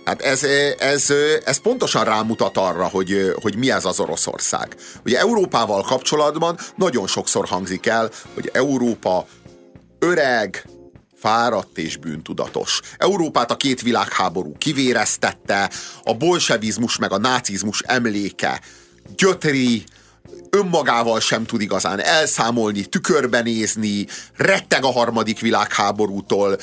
Hát 0.08 0.22
ez, 0.22 0.43
ez, 0.78 1.13
ez 1.46 1.58
pontosan 1.58 2.04
rámutat 2.04 2.58
arra, 2.58 2.88
hogy, 2.88 3.34
hogy 3.41 3.58
mi 3.58 3.72
ez 3.72 3.86
az 3.86 4.00
Oroszország. 4.00 4.76
Ugye 5.06 5.20
Európával 5.20 5.82
kapcsolatban 5.82 6.58
nagyon 6.76 7.08
sokszor 7.08 7.48
hangzik 7.48 7.86
el, 7.86 8.10
hogy 8.34 8.50
Európa 8.54 9.28
öreg, 10.00 10.65
fáradt 11.15 11.78
és 11.78 11.98
bűntudatos. 11.98 12.80
Európát 12.98 13.52
a 13.52 13.58
két 13.58 13.82
világháború 13.82 14.58
kivéreztette, 14.58 15.70
a 16.04 16.13
bolsevizmus 16.13 16.98
meg 16.98 17.12
a 17.12 17.17
nácizmus 17.17 17.82
emléke 17.86 18.62
gyötri, 19.15 19.84
önmagával 20.50 21.20
sem 21.20 21.46
tud 21.46 21.62
igazán 21.62 22.00
elszámolni, 22.00 22.86
tükörben 22.86 23.43
nézni, 23.43 24.08
retteg 24.36 24.84
a 24.84 24.91
harmadik 24.91 25.39
világháborútól, 25.39 26.58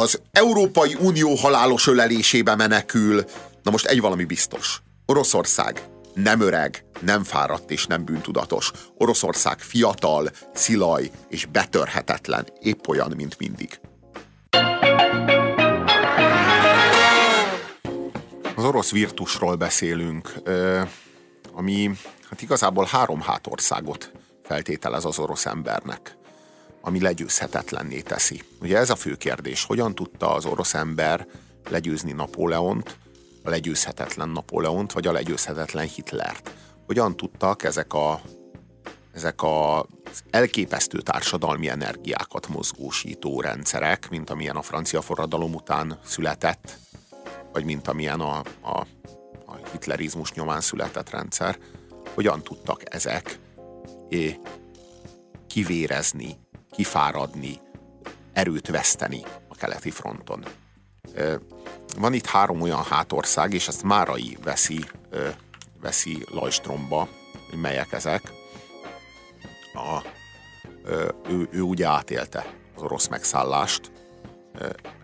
az 0.00 0.20
Európai 0.32 0.96
Unió 1.00 1.34
halálos 1.34 1.86
ölelésébe 1.86 2.54
menekül. 2.56 3.24
Na 3.62 3.70
most 3.70 3.86
egy 3.86 4.00
valami 4.00 4.24
biztos. 4.24 4.82
Oroszország 5.06 5.82
nem 6.14 6.40
öreg, 6.40 6.84
nem 7.00 7.24
fáradt 7.24 7.70
és 7.70 7.86
nem 7.86 8.04
bűntudatos. 8.04 8.70
Oroszország 8.98 9.58
fiatal, 9.58 10.30
szilaj 10.54 11.10
és 11.28 11.46
betörhetetlen, 11.46 12.46
épp 12.60 12.88
olyan, 12.88 13.12
mint 13.16 13.38
mindig. 13.38 13.80
Az 18.54 18.64
orosz 18.64 18.90
virtusról 18.90 19.54
beszélünk, 19.54 20.32
ami 21.52 21.90
hát 22.30 22.42
igazából 22.42 22.86
három 22.90 23.20
hátországot 23.20 24.12
feltételez 24.42 25.04
az 25.04 25.18
orosz 25.18 25.46
embernek 25.46 26.16
ami 26.86 27.00
legyőzhetetlenné 27.00 28.00
teszi. 28.00 28.42
Ugye 28.60 28.78
ez 28.78 28.90
a 28.90 28.96
fő 28.96 29.14
kérdés, 29.14 29.64
hogyan 29.64 29.94
tudta 29.94 30.34
az 30.34 30.44
orosz 30.44 30.74
ember 30.74 31.26
legyőzni 31.70 32.12
Napóleont, 32.12 32.98
a 33.42 33.50
legyőzhetetlen 33.50 34.28
Napóleont, 34.28 34.92
vagy 34.92 35.06
a 35.06 35.12
legyőzhetetlen 35.12 35.86
Hitlert. 35.86 36.54
Hogyan 36.86 37.16
tudtak 37.16 37.62
ezek 37.62 37.92
a 37.92 38.20
ezek 39.12 39.42
a 39.42 39.86
elképesztő 40.30 41.00
társadalmi 41.00 41.68
energiákat 41.68 42.48
mozgósító 42.48 43.40
rendszerek, 43.40 44.08
mint 44.10 44.30
amilyen 44.30 44.56
a 44.56 44.62
francia 44.62 45.00
forradalom 45.00 45.54
után 45.54 45.98
született, 46.04 46.78
vagy 47.52 47.64
mint 47.64 47.88
amilyen 47.88 48.20
a, 48.20 48.38
a, 48.60 48.86
a 49.46 49.56
hitlerizmus 49.72 50.32
nyomán 50.32 50.60
született 50.60 51.10
rendszer, 51.10 51.58
hogyan 52.14 52.42
tudtak 52.42 52.94
ezek 52.94 53.38
kivérezni 55.46 56.38
kifáradni, 56.76 57.60
erőt 58.32 58.68
veszteni 58.68 59.22
a 59.48 59.54
keleti 59.54 59.90
fronton. 59.90 60.44
Van 61.98 62.12
itt 62.12 62.26
három 62.26 62.60
olyan 62.60 62.82
hátország, 62.82 63.52
és 63.52 63.68
ezt 63.68 63.82
Márai 63.82 64.36
veszi, 64.42 64.84
veszi 65.80 66.24
Lajstromba, 66.30 67.08
hogy 67.50 67.58
melyek 67.58 67.92
ezek. 67.92 68.32
A, 69.74 70.02
ő, 71.28 71.48
ő 71.50 71.60
ugye 71.60 71.86
átélte 71.86 72.54
az 72.76 72.82
orosz 72.82 73.08
megszállást 73.08 73.92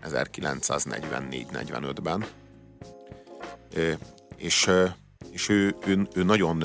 1944-45-ben, 0.03 2.25
és, 4.35 4.69
és 5.31 5.49
ő, 5.49 5.75
ő, 5.85 6.07
ő 6.13 6.23
nagyon, 6.23 6.63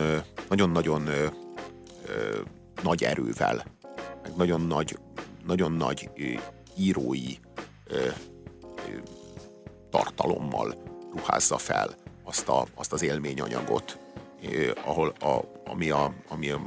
nagyon, 0.48 0.70
nagyon 0.70 1.08
nagy 2.82 3.04
erővel 3.04 3.64
meg 4.28 4.36
nagyon 4.36 4.60
nagy, 4.60 4.98
nagyon 5.46 5.72
nagy 5.72 6.10
írói 6.76 7.34
tartalommal 9.90 10.74
ruházza 11.12 11.58
fel 11.58 11.94
azt, 12.24 12.48
a, 12.48 12.66
azt 12.74 12.92
az 12.92 13.02
élményanyagot, 13.02 13.98
ahol 14.84 15.08
a, 15.08 15.40
ami, 15.64 15.90
a, 15.90 16.12
ami 16.28 16.50
a, 16.50 16.60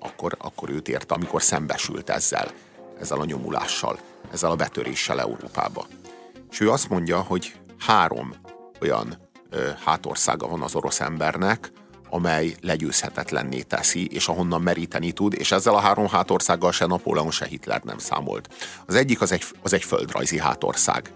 akkor, 0.00 0.36
akkor 0.38 0.70
őt 0.70 0.88
érte, 0.88 1.14
amikor 1.14 1.42
szembesült 1.42 2.10
ezzel, 2.10 2.50
ezzel 3.00 3.20
a 3.20 3.24
nyomulással, 3.24 3.98
ezzel 4.32 4.50
a 4.50 4.56
betöréssel 4.56 5.20
Európába. 5.20 5.86
És 6.50 6.60
ő 6.60 6.70
azt 6.70 6.88
mondja, 6.88 7.20
hogy 7.20 7.54
három 7.78 8.34
olyan 8.80 9.14
ö, 9.50 9.70
hátországa 9.84 10.48
van 10.48 10.62
az 10.62 10.74
orosz 10.74 11.00
embernek, 11.00 11.72
amely 12.10 12.54
legyőzhetetlenné 12.60 13.60
teszi, 13.60 14.06
és 14.06 14.28
ahonnan 14.28 14.62
meríteni 14.62 15.12
tud, 15.12 15.34
és 15.34 15.52
ezzel 15.52 15.74
a 15.74 15.80
három 15.80 16.08
hátországgal 16.08 16.72
se 16.72 16.86
Napóleon, 16.86 17.30
se 17.30 17.46
Hitler 17.46 17.80
nem 17.84 17.98
számolt. 17.98 18.48
Az 18.86 18.94
egyik 18.94 19.20
az 19.20 19.32
egy, 19.32 19.44
az 19.62 19.72
egy 19.72 19.84
földrajzi 19.84 20.38
hátország. 20.38 21.12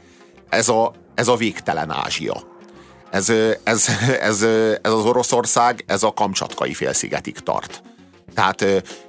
Ez 0.48 0.68
a, 0.68 0.92
ez 1.14 1.28
a 1.28 1.36
végtelen 1.36 1.90
Ázsia. 1.90 2.42
Ez, 3.10 3.28
ez, 3.64 3.88
ez, 4.20 4.42
ez 4.82 4.92
az 4.92 5.04
Oroszország, 5.04 5.84
ez 5.86 6.02
a 6.02 6.12
Kamcsatkai 6.12 6.74
félszigetig 6.74 7.38
tart. 7.38 7.82
Tehát, 8.34 8.64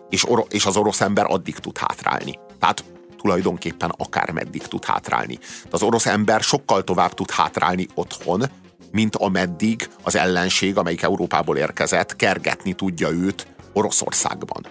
és, 0.10 0.30
or, 0.30 0.46
és 0.50 0.66
az 0.66 0.78
orosz 0.78 1.02
ember 1.02 1.26
addig 1.30 1.60
tud 1.60 1.78
hátrálni. 1.78 2.40
Tehát 2.60 2.84
tulajdonképpen 3.18 3.94
akár 3.98 4.32
meddig 4.32 4.62
tud 4.62 4.86
hátrálni. 4.86 5.38
De 5.64 5.70
az 5.70 5.82
orosz 5.84 6.06
ember 6.06 6.42
sokkal 6.42 6.84
tovább 6.84 7.14
tud 7.14 7.32
hátrálni 7.32 7.88
otthon, 7.94 8.44
mint 8.92 9.16
ameddig 9.16 9.90
az 10.04 10.16
ellenség, 10.16 10.78
amelyik 10.78 11.02
Európából 11.02 11.58
érkezett, 11.58 12.16
kergetni 12.16 12.74
tudja 12.74 13.10
őt 13.10 13.48
Oroszországban. 13.74 14.66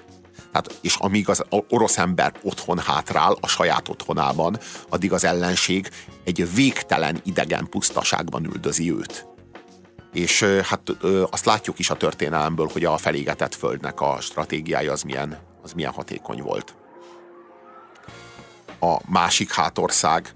Tehát, 0.53 0.79
és 0.81 0.97
amíg 0.97 1.29
az 1.29 1.45
orosz 1.69 1.99
ember 1.99 2.33
otthon 2.43 2.79
hátrál, 2.79 3.37
a 3.41 3.47
saját 3.47 3.89
otthonában, 3.89 4.59
addig 4.89 5.13
az 5.13 5.25
ellenség 5.25 5.91
egy 6.25 6.55
végtelen 6.55 7.21
idegen 7.25 7.69
pusztaságban 7.69 8.45
üldözi 8.45 8.93
őt. 8.93 9.27
És 10.13 10.43
hát 10.43 10.81
azt 11.31 11.45
látjuk 11.45 11.79
is 11.79 11.91
a 11.91 11.97
történelemből, 11.97 12.69
hogy 12.73 12.85
a 12.85 12.97
felégetett 12.97 13.55
földnek 13.55 14.01
a 14.01 14.21
stratégiája 14.21 14.93
az 14.93 15.03
milyen, 15.03 15.39
az 15.63 15.73
milyen 15.73 15.93
hatékony 15.93 16.43
volt. 16.43 16.75
A 18.81 18.97
másik 19.07 19.53
hátország, 19.53 20.35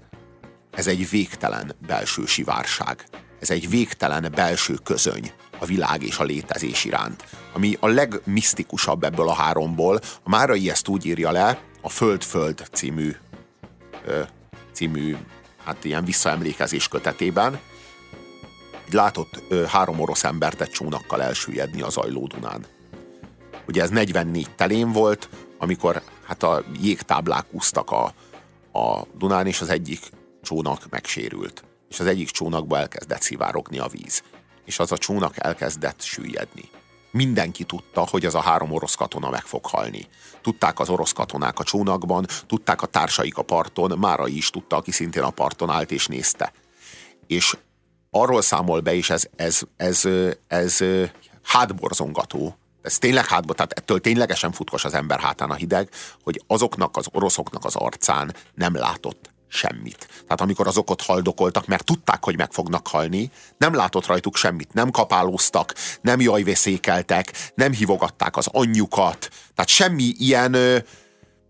ez 0.71 0.87
egy 0.87 1.09
végtelen 1.09 1.75
belső 1.87 2.25
sivárság 2.25 3.05
ez 3.39 3.49
egy 3.49 3.69
végtelen 3.69 4.31
belső 4.35 4.73
közöny 4.83 5.31
a 5.59 5.65
világ 5.65 6.03
és 6.03 6.17
a 6.17 6.23
létezés 6.23 6.85
iránt. 6.85 7.23
Ami 7.53 7.77
a 7.79 7.87
legmisztikusabb 7.87 9.03
ebből 9.03 9.29
a 9.29 9.33
háromból, 9.33 9.99
a 10.23 10.29
Márai 10.29 10.69
ezt 10.69 10.87
úgy 10.87 11.05
írja 11.05 11.31
le, 11.31 11.61
a 11.81 11.89
Föld-Föld 11.89 12.67
című, 12.71 13.15
ö, 14.05 14.21
című 14.73 15.15
hát 15.63 15.83
ilyen 15.85 16.05
visszaemlékezés 16.05 16.87
kötetében, 16.87 17.59
hogy 18.83 18.93
látott 18.93 19.43
ö, 19.49 19.63
három 19.63 19.99
orosz 19.99 20.23
embert 20.23 20.61
egy 20.61 20.69
csónakkal 20.69 21.21
elsüllyedni 21.21 21.81
az 21.81 21.97
Ajló. 21.97 22.29
Ugye 23.67 23.81
ez 23.81 23.89
44 23.89 24.55
telén 24.55 24.91
volt, 24.91 25.29
amikor 25.57 26.01
hát 26.27 26.43
a 26.43 26.63
jégtáblák 26.81 27.45
úsztak 27.51 27.91
a, 27.91 28.13
a 28.79 29.05
Dunán, 29.17 29.47
és 29.47 29.61
az 29.61 29.69
egyik 29.69 30.09
csónak 30.43 30.89
megsérült 30.89 31.63
és 31.95 32.01
az 32.01 32.07
egyik 32.07 32.29
csónakba 32.29 32.77
elkezdett 32.77 33.21
szivárogni 33.21 33.79
a 33.79 33.87
víz. 33.87 34.23
És 34.65 34.79
az 34.79 34.91
a 34.91 34.97
csónak 34.97 35.33
elkezdett 35.37 36.01
süllyedni. 36.01 36.69
Mindenki 37.11 37.63
tudta, 37.63 38.07
hogy 38.09 38.25
az 38.25 38.35
a 38.35 38.41
három 38.41 38.71
orosz 38.71 38.95
katona 38.95 39.29
meg 39.29 39.41
fog 39.41 39.65
halni. 39.65 40.07
Tudták 40.41 40.79
az 40.79 40.89
orosz 40.89 41.11
katonák 41.11 41.59
a 41.59 41.63
csónakban, 41.63 42.25
tudták 42.47 42.81
a 42.81 42.85
társaik 42.85 43.37
a 43.37 43.41
parton, 43.41 43.99
Mára 43.99 44.27
is 44.27 44.49
tudta, 44.49 44.75
aki 44.75 44.91
szintén 44.91 45.23
a 45.23 45.29
parton 45.29 45.69
állt 45.69 45.91
és 45.91 46.07
nézte. 46.07 46.51
És 47.27 47.57
arról 48.09 48.41
számol 48.41 48.79
be, 48.79 48.95
és 48.95 49.09
ez, 49.09 49.27
ez, 49.35 49.61
ez, 49.77 50.05
ez, 50.47 50.81
ez 50.81 50.83
hátborzongató, 51.43 52.57
ez 52.81 52.97
tényleg 52.97 53.25
hátba, 53.25 53.53
tehát 53.53 53.73
ettől 53.73 54.01
ténylegesen 54.01 54.51
futkos 54.51 54.85
az 54.85 54.93
ember 54.93 55.19
hátán 55.19 55.51
a 55.51 55.55
hideg, 55.55 55.89
hogy 56.23 56.43
azoknak 56.47 56.97
az 56.97 57.07
oroszoknak 57.11 57.65
az 57.65 57.75
arcán 57.75 58.35
nem 58.53 58.75
látott 58.75 59.33
semmit. 59.55 60.07
Tehát 60.09 60.41
amikor 60.41 60.67
azok 60.67 60.89
ott 60.89 61.01
haldokoltak, 61.01 61.67
mert 61.67 61.85
tudták, 61.85 62.23
hogy 62.23 62.37
meg 62.37 62.51
fognak 62.51 62.87
halni, 62.87 63.31
nem 63.57 63.73
látott 63.73 64.05
rajtuk 64.05 64.35
semmit, 64.35 64.73
nem 64.73 64.91
kapálóztak, 64.91 65.73
nem 66.01 66.21
jajvészékeltek, 66.21 67.51
nem 67.55 67.71
hívogatták 67.71 68.37
az 68.37 68.47
anyjukat, 68.51 69.29
tehát 69.55 69.69
semmi 69.69 70.13
ilyen 70.17 70.53
ö, 70.53 70.77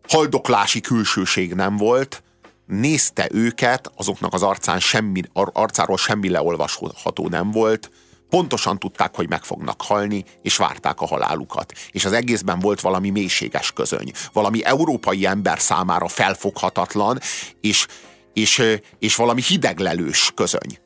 haldoklási 0.08 0.82
külsőség 0.82 1.54
nem 1.54 1.78
volt, 1.78 2.24
nézte 2.66 3.28
őket, 3.32 3.92
azoknak 3.96 4.34
az 4.34 4.44
arcán 4.44 4.80
semmi, 4.80 5.22
arcáról 5.34 5.98
semmi 5.98 6.30
leolvasható 6.30 7.28
nem 7.28 7.52
volt, 7.52 7.92
pontosan 8.36 8.80
tudták, 8.80 9.16
hogy 9.16 9.30
meg 9.30 9.44
fognak 9.44 9.82
halni, 9.82 10.24
és 10.42 10.58
várták 10.58 11.02
a 11.02 11.06
halálukat. 11.06 11.74
És 11.92 12.06
az 12.06 12.12
egészben 12.12 12.60
volt 12.60 12.82
valami 12.82 13.10
mélységes 13.10 13.72
közöny, 13.72 14.12
valami 14.34 14.64
európai 14.64 15.26
ember 15.26 15.60
számára 15.60 16.08
felfoghatatlan, 16.08 17.20
és, 17.62 17.88
és, 18.34 18.62
és 19.00 19.16
valami 19.16 19.42
hideglelős 19.42 20.32
közöny. 20.36 20.80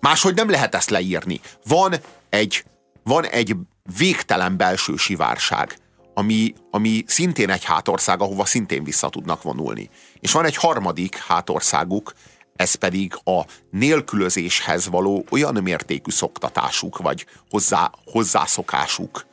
Máshogy 0.00 0.34
nem 0.34 0.50
lehet 0.50 0.74
ezt 0.74 0.90
leírni. 0.90 1.40
Van 1.64 1.94
egy, 2.28 2.64
van 3.02 3.26
egy 3.26 3.56
végtelen 3.96 4.56
belső 4.56 4.96
sivárság, 4.96 5.76
ami, 6.14 6.54
ami 6.70 7.04
szintén 7.06 7.50
egy 7.50 7.64
hátország, 7.64 8.20
ahova 8.20 8.44
szintén 8.44 8.84
vissza 8.84 9.08
tudnak 9.08 9.42
vonulni. 9.42 9.90
És 10.20 10.32
van 10.32 10.44
egy 10.44 10.56
harmadik 10.56 11.16
hátországuk, 11.16 12.12
ez 12.58 12.74
pedig 12.74 13.20
a 13.24 13.40
nélkülözéshez 13.70 14.88
való 14.88 15.24
olyan 15.30 15.62
mértékű 15.62 16.10
szoktatásuk, 16.10 16.98
vagy 16.98 17.26
hozzá, 17.50 17.90
hozzászokásuk. 18.04 19.26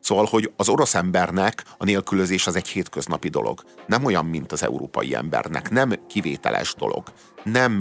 Szóval, 0.00 0.24
hogy 0.24 0.52
az 0.56 0.68
orosz 0.68 0.94
embernek 0.94 1.64
a 1.78 1.84
nélkülözés 1.84 2.46
az 2.46 2.56
egy 2.56 2.68
hétköznapi 2.68 3.28
dolog. 3.28 3.64
Nem 3.86 4.04
olyan, 4.04 4.26
mint 4.26 4.52
az 4.52 4.62
európai 4.62 5.14
embernek. 5.14 5.70
Nem 5.70 6.06
kivételes 6.08 6.74
dolog. 6.78 7.12
Nem 7.44 7.80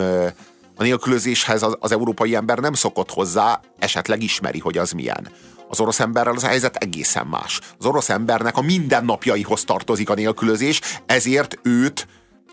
a 0.75 0.83
nélkülözéshez 0.83 1.63
az, 1.63 1.77
az 1.79 1.91
európai 1.91 2.35
ember 2.35 2.57
nem 2.57 2.73
szokott 2.73 3.11
hozzá, 3.11 3.61
esetleg 3.79 4.23
ismeri, 4.23 4.59
hogy 4.59 4.77
az 4.77 4.91
milyen. 4.91 5.31
Az 5.67 5.79
orosz 5.79 5.99
emberrel 5.99 6.35
az 6.35 6.43
helyzet 6.43 6.75
egészen 6.75 7.27
más. 7.27 7.59
Az 7.77 7.85
orosz 7.85 8.09
embernek 8.09 8.57
a 8.57 8.61
mindennapjaihoz 8.61 9.63
tartozik 9.63 10.09
a 10.09 10.13
nélkülözés, 10.13 10.81
ezért 11.05 11.59
őt 11.63 12.07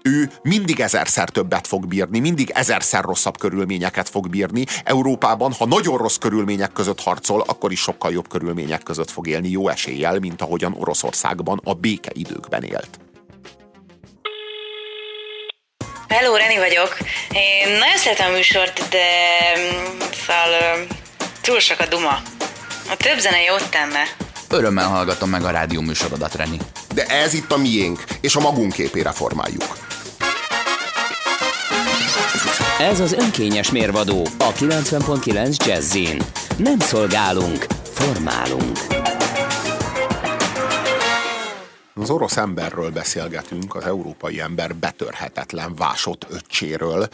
ő 0.06 0.30
mindig 0.42 0.80
ezerszer 0.80 1.28
többet 1.28 1.66
fog 1.66 1.86
bírni, 1.86 2.18
mindig 2.18 2.50
ezerszer 2.50 3.04
rosszabb 3.04 3.38
körülményeket 3.38 4.08
fog 4.08 4.28
bírni. 4.28 4.64
Európában, 4.84 5.52
ha 5.52 5.66
nagyon 5.66 5.96
rossz 5.96 6.16
körülmények 6.16 6.72
között 6.72 7.00
harcol, 7.00 7.44
akkor 7.46 7.72
is 7.72 7.80
sokkal 7.80 8.12
jobb 8.12 8.28
körülmények 8.28 8.82
között 8.82 9.10
fog 9.10 9.26
élni 9.26 9.48
jó 9.48 9.68
eséllyel, 9.68 10.18
mint 10.18 10.42
ahogyan 10.42 10.74
Oroszországban 10.78 11.60
a 11.64 11.74
békeidőkben 11.74 12.62
élt. 12.62 12.98
Hello, 16.08 16.36
Reni 16.36 16.56
vagyok. 16.56 16.96
Én 17.32 17.68
nagyon 17.68 17.96
szeretem 17.96 18.32
a 18.32 18.34
műsort, 18.36 18.88
de 18.88 19.08
szóval 20.26 20.86
túl 21.40 21.60
sok 21.60 21.80
a 21.80 21.86
duma. 21.86 22.20
A 22.90 22.96
több 22.96 23.18
zene 23.18 23.42
jót 23.42 23.70
tenne. 23.70 24.02
Örömmel 24.50 24.88
hallgatom 24.88 25.30
meg 25.30 25.44
a 25.44 25.50
rádió 25.50 25.80
műsorodat, 25.80 26.34
Reni. 26.34 26.58
De 26.94 27.04
ez 27.04 27.34
itt 27.34 27.52
a 27.52 27.56
miénk, 27.56 28.04
és 28.20 28.36
a 28.36 28.40
magunk 28.40 28.72
képére 28.72 29.12
formáljuk. 29.12 29.76
Ez 32.78 33.00
az 33.00 33.12
önkényes 33.12 33.70
mérvadó 33.70 34.26
a 34.38 34.52
90.9 34.52 35.66
Jazzin. 35.66 36.22
Nem 36.56 36.78
szolgálunk, 36.78 37.66
formálunk. 37.92 38.78
Az 41.94 42.10
orosz 42.10 42.36
emberről 42.36 42.90
beszélgetünk, 42.90 43.74
az 43.74 43.84
európai 43.84 44.40
ember 44.40 44.74
betörhetetlen 44.74 45.74
vásott 45.74 46.26
öccséről, 46.30 47.08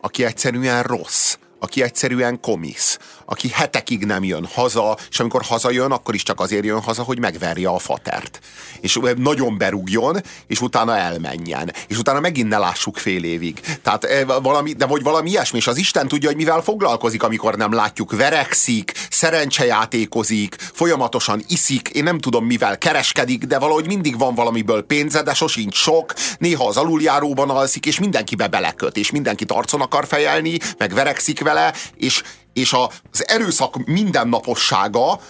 aki 0.00 0.24
egyszerűen 0.24 0.82
rossz, 0.82 1.36
aki 1.58 1.82
egyszerűen 1.82 2.40
komisz, 2.40 2.98
aki 3.30 3.48
hetekig 3.48 4.04
nem 4.04 4.24
jön 4.24 4.48
haza, 4.54 4.96
és 5.10 5.20
amikor 5.20 5.42
hazajön, 5.42 5.90
akkor 5.90 6.14
is 6.14 6.22
csak 6.22 6.40
azért 6.40 6.64
jön 6.64 6.80
haza, 6.80 7.02
hogy 7.02 7.18
megverje 7.18 7.68
a 7.68 7.78
fatert. 7.78 8.40
És 8.80 9.00
nagyon 9.16 9.58
berúgjon, 9.58 10.20
és 10.46 10.60
utána 10.60 10.96
elmenjen. 10.96 11.72
És 11.86 11.98
utána 11.98 12.20
megint 12.20 12.48
ne 12.48 12.58
lássuk 12.58 12.96
fél 12.96 13.24
évig. 13.24 13.60
Tehát 13.82 14.06
valami, 14.42 14.72
de 14.72 14.86
vagy 14.86 15.02
valami 15.02 15.30
ilyesmi, 15.30 15.58
és 15.58 15.66
az 15.66 15.76
Isten 15.76 16.08
tudja, 16.08 16.28
hogy 16.28 16.36
mivel 16.36 16.60
foglalkozik, 16.60 17.22
amikor 17.22 17.56
nem 17.56 17.72
látjuk. 17.72 18.16
Verekszik, 18.16 18.92
szerencsejátékozik, 19.10 20.56
folyamatosan 20.72 21.44
iszik, 21.48 21.88
én 21.88 22.02
nem 22.02 22.18
tudom 22.18 22.44
mivel 22.44 22.78
kereskedik, 22.78 23.44
de 23.44 23.58
valahogy 23.58 23.86
mindig 23.86 24.18
van 24.18 24.34
valamiből 24.34 24.82
pénze, 24.82 25.22
de 25.22 25.34
sosincs 25.34 25.76
sok. 25.76 26.12
Néha 26.38 26.66
az 26.66 26.76
aluljáróban 26.76 27.50
alszik, 27.50 27.86
és 27.86 27.98
mindenkibe 27.98 28.46
beleköt, 28.46 28.96
és 28.96 29.10
mindenkit 29.10 29.52
arcon 29.52 29.80
akar 29.80 30.06
fejelni, 30.06 30.58
meg 30.78 30.94
verekszik 30.94 31.40
vele, 31.40 31.74
és, 31.96 32.22
és 32.60 32.72
az 32.72 33.28
erőszak 33.28 33.84
mindennapossága 33.86 35.20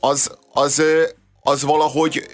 az, 0.00 0.30
az, 0.52 0.82
az 1.40 1.62
valahogy 1.62 2.26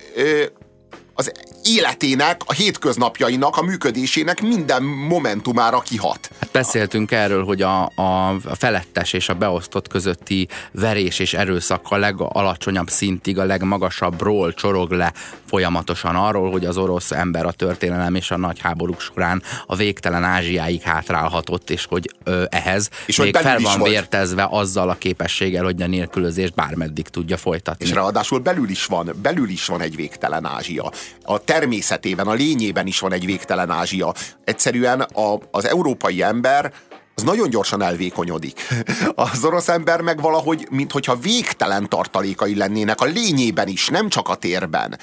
az 1.16 1.32
életének, 1.64 2.40
a 2.46 2.52
hétköznapjainak, 2.52 3.56
a 3.56 3.62
működésének 3.62 4.42
minden 4.42 4.82
momentumára 4.82 5.80
kihat. 5.80 6.30
Hát 6.40 6.50
beszéltünk 6.50 7.12
erről, 7.12 7.44
hogy 7.44 7.62
a, 7.62 7.82
a 7.84 8.36
felettes 8.54 9.12
és 9.12 9.28
a 9.28 9.34
beosztott 9.34 9.88
közötti 9.88 10.48
verés 10.72 11.18
és 11.18 11.34
erőszak 11.34 11.86
a 11.88 11.96
legalacsonyabb 11.96 12.88
szintig, 12.88 13.38
a 13.38 13.44
legmagasabbról 13.44 14.54
csorog 14.54 14.90
le 14.90 15.12
folyamatosan 15.46 16.16
arról, 16.16 16.50
hogy 16.50 16.64
az 16.64 16.76
orosz 16.76 17.10
ember 17.10 17.46
a 17.46 17.52
történelem 17.52 18.14
és 18.14 18.30
a 18.30 18.36
nagy 18.36 18.60
háborúk 18.60 19.00
során 19.00 19.42
a 19.66 19.76
végtelen 19.76 20.24
Ázsiáig 20.24 20.82
hátrálhatott, 20.82 21.70
és 21.70 21.86
hogy 21.86 22.10
ö, 22.24 22.44
ehhez 22.50 22.90
és 23.06 23.16
még 23.16 23.36
fel 23.36 23.58
van 23.58 23.82
vértezve 23.82 24.46
azzal 24.50 24.88
a 24.88 24.94
képességgel, 24.94 25.64
hogy 25.64 25.82
a 25.82 25.86
nélkülözést 25.86 26.54
bármeddig 26.54 27.08
tudja 27.08 27.36
folytatni. 27.36 27.84
És 27.84 27.92
ráadásul 27.92 28.38
belül 28.38 28.68
is 28.68 28.84
van, 28.84 29.14
belül 29.22 29.48
is 29.48 29.66
van 29.66 29.80
egy 29.80 29.96
végtelen 29.96 30.44
Ázsia. 30.44 30.92
A 31.22 31.38
természetében, 31.38 32.26
a 32.26 32.32
lényében 32.32 32.86
is 32.86 32.98
van 32.98 33.12
egy 33.12 33.24
végtelen 33.26 33.70
Ázsia. 33.70 34.14
Egyszerűen 34.44 35.00
a, 35.00 35.38
az 35.50 35.64
európai 35.64 36.22
ember 36.22 36.72
az 37.14 37.22
nagyon 37.22 37.50
gyorsan 37.50 37.82
elvékonyodik. 37.82 38.60
Az 39.14 39.44
orosz 39.44 39.68
ember 39.68 40.00
meg 40.00 40.20
valahogy, 40.20 40.66
mintha 40.70 41.16
végtelen 41.16 41.88
tartalékai 41.88 42.56
lennének 42.56 43.00
a 43.00 43.04
lényében 43.04 43.68
is, 43.68 43.88
nem 43.88 44.08
csak 44.08 44.28
a 44.28 44.34
térben. 44.34 44.98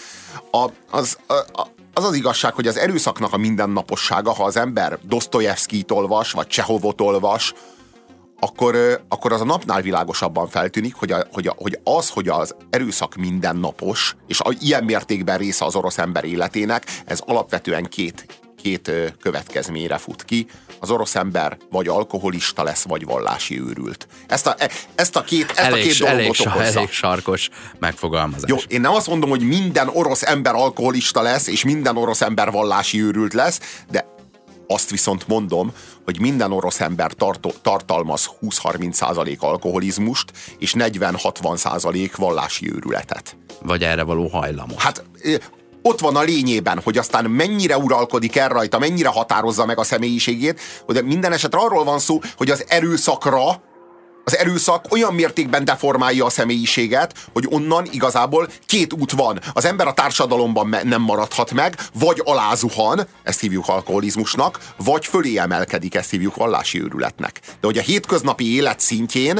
A, 0.51 0.67
az, 0.91 1.17
a, 1.27 1.67
az 1.93 2.03
az 2.03 2.15
igazság, 2.15 2.53
hogy 2.53 2.67
az 2.67 2.77
erőszaknak 2.77 3.33
a 3.33 3.37
mindennapossága, 3.37 4.33
ha 4.33 4.43
az 4.43 4.57
ember 4.57 4.99
Dostoyevskit 5.07 5.91
olvas, 5.91 6.31
vagy 6.31 6.47
Csehovot 6.47 7.01
olvas, 7.01 7.53
akkor, 8.39 9.03
akkor 9.07 9.33
az 9.33 9.41
a 9.41 9.45
napnál 9.45 9.81
világosabban 9.81 10.47
feltűnik, 10.47 10.95
hogy, 10.95 11.11
a, 11.11 11.25
hogy, 11.31 11.47
a, 11.47 11.55
hogy 11.57 11.79
az, 11.83 12.09
hogy 12.09 12.27
az 12.27 12.55
erőszak 12.69 13.15
mindennapos, 13.15 14.15
és 14.27 14.39
a, 14.39 14.53
ilyen 14.59 14.83
mértékben 14.83 15.37
része 15.37 15.65
az 15.65 15.75
orosz 15.75 15.97
ember 15.97 16.23
életének, 16.23 16.85
ez 17.05 17.19
alapvetően 17.25 17.83
két, 17.83 18.25
két 18.63 18.91
következményre 19.21 19.97
fut 19.97 20.23
ki. 20.25 20.47
Az 20.79 20.91
orosz 20.91 21.15
ember 21.15 21.57
vagy 21.71 21.87
alkoholista 21.87 22.63
lesz, 22.63 22.83
vagy 22.83 23.05
vallási 23.05 23.59
őrült. 23.59 24.07
Ezt 24.27 24.47
a, 24.47 24.55
e, 24.57 24.69
ezt 24.95 25.15
a 25.15 25.21
két, 25.21 25.49
ezt 25.49 25.59
elég, 25.59 25.79
a 25.79 25.83
két 25.83 25.97
dolgot 25.97 26.17
elég, 26.17 26.29
okozza. 26.29 26.61
Elég 26.61 26.91
sarkos 26.91 27.49
megfogalmazás. 27.79 28.49
Jó, 28.49 28.57
én 28.67 28.81
nem 28.81 28.93
azt 28.93 29.07
mondom, 29.07 29.29
hogy 29.29 29.41
minden 29.41 29.87
orosz 29.87 30.23
ember 30.23 30.55
alkoholista 30.55 31.21
lesz, 31.21 31.47
és 31.47 31.63
minden 31.63 31.97
orosz 31.97 32.21
ember 32.21 32.51
vallási 32.51 33.01
őrült 33.01 33.33
lesz, 33.33 33.59
de 33.91 34.05
azt 34.67 34.89
viszont 34.89 35.27
mondom, 35.27 35.73
hogy 36.05 36.19
minden 36.19 36.51
orosz 36.51 36.81
ember 36.81 37.11
tartalmaz 37.61 38.29
20-30% 38.41 39.39
alkoholizmust, 39.39 40.31
és 40.59 40.73
40-60% 40.77 42.11
vallási 42.17 42.71
őrületet. 42.73 43.37
Vagy 43.61 43.83
erre 43.83 44.03
való 44.03 44.27
hajlamot. 44.27 44.79
Hát 44.79 45.03
ott 45.81 45.99
van 45.99 46.15
a 46.15 46.21
lényében, 46.21 46.81
hogy 46.83 46.97
aztán 46.97 47.25
mennyire 47.25 47.77
uralkodik 47.77 48.35
el 48.35 48.49
rajta, 48.49 48.79
mennyire 48.79 49.09
határozza 49.09 49.65
meg 49.65 49.79
a 49.79 49.83
személyiségét, 49.83 50.59
hogy 50.85 51.05
minden 51.05 51.31
esetre 51.31 51.59
arról 51.59 51.83
van 51.83 51.99
szó, 51.99 52.19
hogy 52.37 52.49
az 52.49 52.65
erőszakra 52.67 53.61
az 54.23 54.37
erőszak 54.37 54.85
olyan 54.89 55.13
mértékben 55.13 55.65
deformálja 55.65 56.25
a 56.25 56.29
személyiséget, 56.29 57.27
hogy 57.33 57.47
onnan 57.49 57.87
igazából 57.91 58.49
két 58.65 58.93
út 58.93 59.11
van. 59.11 59.39
Az 59.53 59.65
ember 59.65 59.87
a 59.87 59.93
társadalomban 59.93 60.77
nem 60.83 61.01
maradhat 61.01 61.51
meg, 61.51 61.77
vagy 61.93 62.21
alázuhan, 62.25 63.07
ezt 63.23 63.39
hívjuk 63.39 63.67
alkoholizmusnak, 63.67 64.59
vagy 64.77 65.05
fölé 65.05 65.37
emelkedik, 65.37 65.95
ezt 65.95 66.09
hívjuk 66.09 66.35
vallási 66.35 66.81
őrületnek. 66.81 67.39
De 67.45 67.67
hogy 67.67 67.77
a 67.77 67.81
hétköznapi 67.81 68.55
élet 68.55 68.79
szintjén 68.79 69.39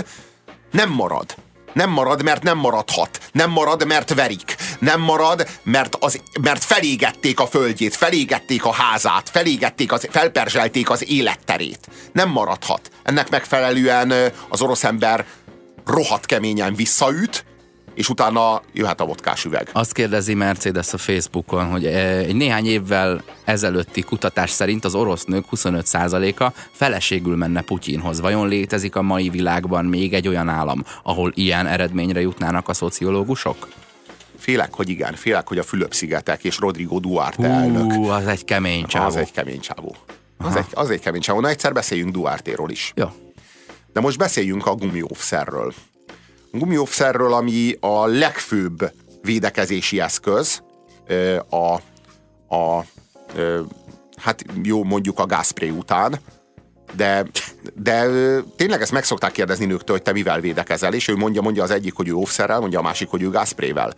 nem 0.71 0.89
marad. 0.89 1.35
Nem 1.73 1.89
marad, 1.89 2.23
mert 2.23 2.43
nem 2.43 2.57
maradhat. 2.57 3.19
Nem 3.31 3.51
marad, 3.51 3.85
mert 3.85 4.13
verik. 4.13 4.55
Nem 4.79 5.01
marad, 5.01 5.47
mert, 5.63 5.95
az, 5.99 6.21
mert 6.41 6.63
felégették 6.63 7.39
a 7.39 7.47
földjét, 7.47 7.95
felégették 7.95 8.65
a 8.65 8.71
házát, 8.71 9.29
felégették 9.29 9.91
az, 9.91 10.07
felperzselték 10.11 10.89
az 10.89 11.09
életterét. 11.09 11.87
Nem 12.11 12.29
maradhat. 12.29 12.91
Ennek 13.03 13.29
megfelelően 13.29 14.13
az 14.49 14.61
orosz 14.61 14.83
ember 14.83 15.25
rohadt 15.85 16.25
keményen 16.25 16.75
visszaüt, 16.75 17.45
és 17.93 18.09
utána 18.09 18.61
jöhet 18.73 19.01
a 19.01 19.05
vodkás 19.05 19.45
üveg. 19.45 19.69
Azt 19.71 19.93
kérdezi 19.93 20.33
Mercedes 20.33 20.93
a 20.93 20.97
Facebookon, 20.97 21.65
hogy 21.65 21.85
eh, 21.85 22.17
egy 22.17 22.35
néhány 22.35 22.65
évvel 22.65 23.23
ezelőtti 23.43 24.01
kutatás 24.01 24.49
szerint 24.49 24.85
az 24.85 24.95
orosz 24.95 25.23
nők 25.23 25.45
25%-a 25.51 26.51
feleségül 26.71 27.35
menne 27.35 27.61
Putyinhoz. 27.61 28.21
Vajon 28.21 28.47
létezik 28.47 28.95
a 28.95 29.01
mai 29.01 29.29
világban 29.29 29.85
még 29.85 30.13
egy 30.13 30.27
olyan 30.27 30.49
állam, 30.49 30.83
ahol 31.03 31.31
ilyen 31.35 31.67
eredményre 31.67 32.21
jutnának 32.21 32.69
a 32.69 32.73
szociológusok? 32.73 33.67
Félek, 34.37 34.73
hogy 34.73 34.89
igen, 34.89 35.13
félek, 35.15 35.47
hogy 35.47 35.57
a 35.57 35.63
Fülöp-szigetek 35.63 36.43
és 36.43 36.59
Rodrigo 36.59 36.99
Duarte 36.99 37.47
elnök. 37.47 37.93
Hú, 37.93 38.05
az 38.05 38.27
egy 38.27 38.45
kemény 38.45 38.85
csávó. 38.85 39.05
Az 39.05 39.15
egy 39.15 39.31
kemény 39.31 39.59
csávó. 39.59 39.95
Az 40.37 40.55
egy, 40.55 40.65
az 40.73 40.89
egy 40.89 40.99
kemény 40.99 41.21
csávó. 41.21 41.39
Na 41.39 41.47
egyszer 41.47 41.73
beszéljünk 41.73 42.11
Duarte-ról 42.11 42.69
is. 42.69 42.91
Jó. 42.95 43.07
De 43.93 43.99
most 43.99 44.17
beszéljünk 44.17 44.65
a 44.65 44.75
gumiófszerről. 44.75 45.73
Gumiófszerről, 46.57 47.33
ami 47.33 47.75
a 47.79 48.05
legfőbb 48.05 48.91
védekezési 49.21 49.99
eszköz 49.99 50.63
a, 51.49 51.73
a 52.55 52.85
hát 54.15 54.45
jó, 54.63 54.83
mondjuk 54.83 55.19
a 55.19 55.25
gázpré 55.25 55.69
után, 55.69 56.19
de, 56.95 57.25
de 57.75 58.05
tényleg 58.55 58.81
ezt 58.81 58.91
meg 58.91 59.03
szokták 59.03 59.31
kérdezni 59.31 59.65
nőktől, 59.65 59.95
hogy 59.95 60.05
te 60.05 60.11
mivel 60.11 60.39
védekezel, 60.39 60.93
és 60.93 61.07
ő 61.07 61.15
mondja, 61.15 61.41
mondja 61.41 61.63
az 61.63 61.71
egyik, 61.71 61.93
hogy 61.95 62.07
ő 62.07 62.13
óvszerrel, 62.13 62.59
mondja 62.59 62.79
a 62.79 62.81
másik, 62.81 63.09
hogy 63.09 63.21
ő 63.21 63.29
gázprével. 63.29 63.93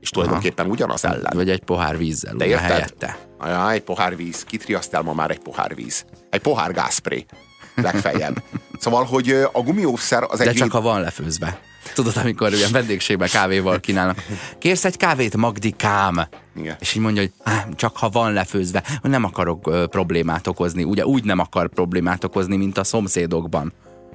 És 0.00 0.10
tulajdonképpen 0.10 0.70
ugyanaz 0.70 1.04
ellen. 1.04 1.32
Vagy 1.34 1.50
egy 1.50 1.62
pohár 1.64 1.98
vízzel, 1.98 2.34
De 2.34 2.46
érted? 2.46 2.70
helyette. 2.70 3.18
Ajá, 3.38 3.70
egy 3.70 3.82
pohár 3.82 4.16
víz. 4.16 4.44
Kitriaszt 4.44 4.94
el 4.94 5.02
ma 5.02 5.12
már 5.12 5.30
egy 5.30 5.38
pohár 5.38 5.74
víz. 5.74 6.04
Egy 6.30 6.40
pohár 6.40 6.72
gázpré. 6.72 7.26
Legfeljebb. 7.74 8.42
szóval, 8.82 9.04
hogy 9.04 9.30
a 9.52 9.60
gumiószer 9.62 10.22
az 10.28 10.40
egy... 10.40 10.46
De 10.46 10.52
csak 10.52 10.62
véd- 10.62 10.72
ha 10.72 10.80
van 10.80 11.00
lefőzve. 11.00 11.60
Tudod, 11.94 12.16
amikor 12.16 12.52
ilyen 12.52 12.72
vendégségben 12.72 13.28
kávéval 13.28 13.80
kínálnak. 13.80 14.24
Kérsz 14.58 14.84
egy 14.84 14.96
kávét, 14.96 15.36
Magdikám? 15.36 16.28
Igen. 16.56 16.76
És 16.80 16.94
így 16.94 17.02
mondja, 17.02 17.22
hogy 17.22 17.32
"Á, 17.42 17.66
csak 17.76 17.96
ha 17.96 18.08
van 18.08 18.32
lefőzve, 18.32 18.82
hogy 19.00 19.10
nem 19.10 19.24
akarok 19.24 19.66
ö, 19.66 19.86
problémát 19.86 20.46
okozni. 20.46 20.84
Ugye 20.84 21.06
úgy 21.06 21.24
nem 21.24 21.38
akar 21.38 21.68
problémát 21.68 22.24
okozni, 22.24 22.56
mint 22.56 22.78
a 22.78 22.84
szomszédokban. 22.84 23.72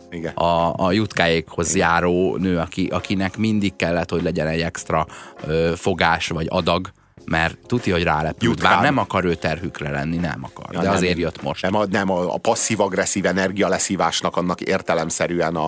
Igen. 0.09 0.34
A, 0.34 0.74
a 0.78 0.91
jutkáékhoz 0.91 1.76
járó 1.76 2.36
nő, 2.38 2.57
aki, 2.57 2.86
akinek 2.88 3.38
mindig 3.38 3.76
kellett, 3.76 4.09
hogy 4.09 4.24
legyen 4.24 4.47
egy 4.47 4.61
extra 4.61 5.07
ö, 5.45 5.74
fogás 5.76 6.28
vagy 6.28 6.45
adag, 6.49 6.91
mert 7.26 7.57
tudja, 7.65 7.93
hogy 7.93 8.03
rálepült. 8.03 8.61
Bár 8.61 8.82
nem 8.82 8.97
akar 8.97 9.26
ő 9.26 9.36
terhükre 9.36 9.89
lenni, 9.89 10.17
nem 10.17 10.43
akar. 10.43 10.65
Ja, 10.71 10.80
de 10.80 10.86
nem, 10.86 10.95
azért 10.95 11.17
jött 11.17 11.41
most. 11.41 11.61
Nem, 11.61 11.76
a, 11.76 11.86
nem 11.86 12.09
a, 12.11 12.34
a 12.34 12.38
passzív-agresszív 12.38 13.26
energia 13.26 13.67
leszívásnak 13.67 14.38
annak 14.38 14.61
értelemszerűen 14.61 15.55
a, 15.55 15.67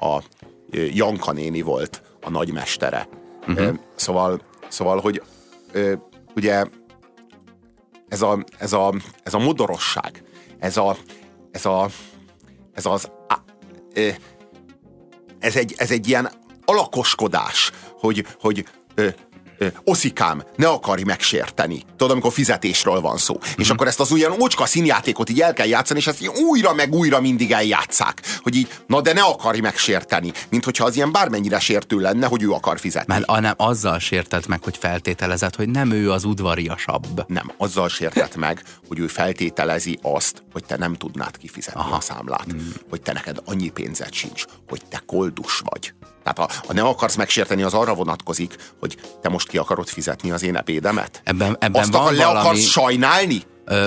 a 0.00 0.22
Janka 0.70 1.32
néni 1.32 1.60
volt 1.60 2.02
a 2.22 2.30
nagymestere. 2.30 3.08
Uh-huh. 3.48 3.76
Szóval, 3.96 4.40
szóval, 4.68 5.00
hogy 5.00 5.22
ugye 6.36 6.64
ez 8.08 8.22
a, 8.22 8.44
ez 8.58 8.72
a, 8.72 8.94
ez 9.22 9.34
a 9.34 9.38
modorosság, 9.38 10.22
ez 10.58 10.76
a, 10.76 10.96
ez 11.50 11.66
a, 11.66 11.88
ez 12.72 12.86
az, 12.86 13.10
ez 15.38 15.56
egy, 15.56 15.74
ez 15.76 15.90
egy 15.90 16.08
ilyen 16.08 16.28
alakoskodás, 16.64 17.70
hogy, 17.98 18.26
hogy 18.40 18.64
oszikám, 19.84 20.42
ne 20.56 20.68
akarj 20.68 21.02
megsérteni. 21.02 21.82
Tudod, 21.96 22.12
amikor 22.12 22.32
fizetésről 22.32 23.00
van 23.00 23.16
szó. 23.16 23.34
Mm-hmm. 23.34 23.52
És 23.56 23.70
akkor 23.70 23.86
ezt 23.86 24.00
az 24.00 24.12
olyan 24.12 24.40
ócska 24.40 24.66
színjátékot 24.66 25.30
így 25.30 25.40
el 25.40 25.52
kell 25.52 25.66
játszani, 25.66 25.98
és 25.98 26.06
ezt 26.06 26.22
így 26.22 26.28
újra 26.28 26.74
meg 26.74 26.94
újra 26.94 27.20
mindig 27.20 27.52
eljátszák. 27.52 28.22
Hogy 28.42 28.56
így, 28.56 28.68
na 28.86 29.00
de 29.00 29.12
ne 29.12 29.22
akarj 29.22 29.60
megsérteni. 29.60 30.32
Mint 30.50 30.64
hogyha 30.64 30.84
az 30.84 30.96
ilyen 30.96 31.12
bármennyire 31.12 31.58
sértő 31.58 31.98
lenne, 31.98 32.26
hogy 32.26 32.42
ő 32.42 32.50
akar 32.50 32.78
fizetni. 32.78 33.14
Mert 33.14 33.26
hanem 33.30 33.54
azzal 33.56 33.98
sértett 33.98 34.46
meg, 34.46 34.62
hogy 34.62 34.76
feltételezett, 34.76 35.56
hogy 35.56 35.68
nem 35.68 35.90
ő 35.90 36.10
az 36.10 36.24
udvariasabb. 36.24 37.24
Nem, 37.26 37.52
azzal 37.56 37.88
sértett 37.88 38.36
meg, 38.36 38.62
hogy 38.88 38.98
ő 38.98 39.06
feltételezi 39.06 39.98
azt, 40.02 40.42
hogy 40.52 40.64
te 40.64 40.76
nem 40.76 40.94
tudnád 40.94 41.36
kifizetni 41.36 41.80
Aha. 41.80 41.96
a 41.96 42.00
számlát. 42.00 42.52
Mm. 42.52 42.58
Hogy 42.90 43.02
te 43.02 43.12
neked 43.12 43.40
annyi 43.44 43.68
pénzed 43.68 44.12
sincs, 44.12 44.44
hogy 44.68 44.80
te 44.88 45.02
koldus 45.06 45.62
vagy. 45.64 45.92
Tehát 46.34 46.52
ha, 46.52 46.66
ha 46.66 46.72
nem 46.72 46.86
akarsz 46.86 47.16
megsérteni, 47.16 47.62
az 47.62 47.74
arra 47.74 47.94
vonatkozik, 47.94 48.54
hogy 48.80 48.96
te 49.22 49.28
most 49.28 49.48
ki 49.48 49.58
akarod 49.58 49.88
fizetni 49.88 50.30
az 50.30 50.42
én 50.42 50.56
ebédemet? 50.56 51.20
Ebben, 51.24 51.56
ebben 51.60 51.80
Azt 51.80 51.92
van 51.92 52.00
akar, 52.00 52.12
le 52.12 52.24
valami, 52.24 52.40
akarsz 52.46 52.60
sajnálni? 52.64 53.42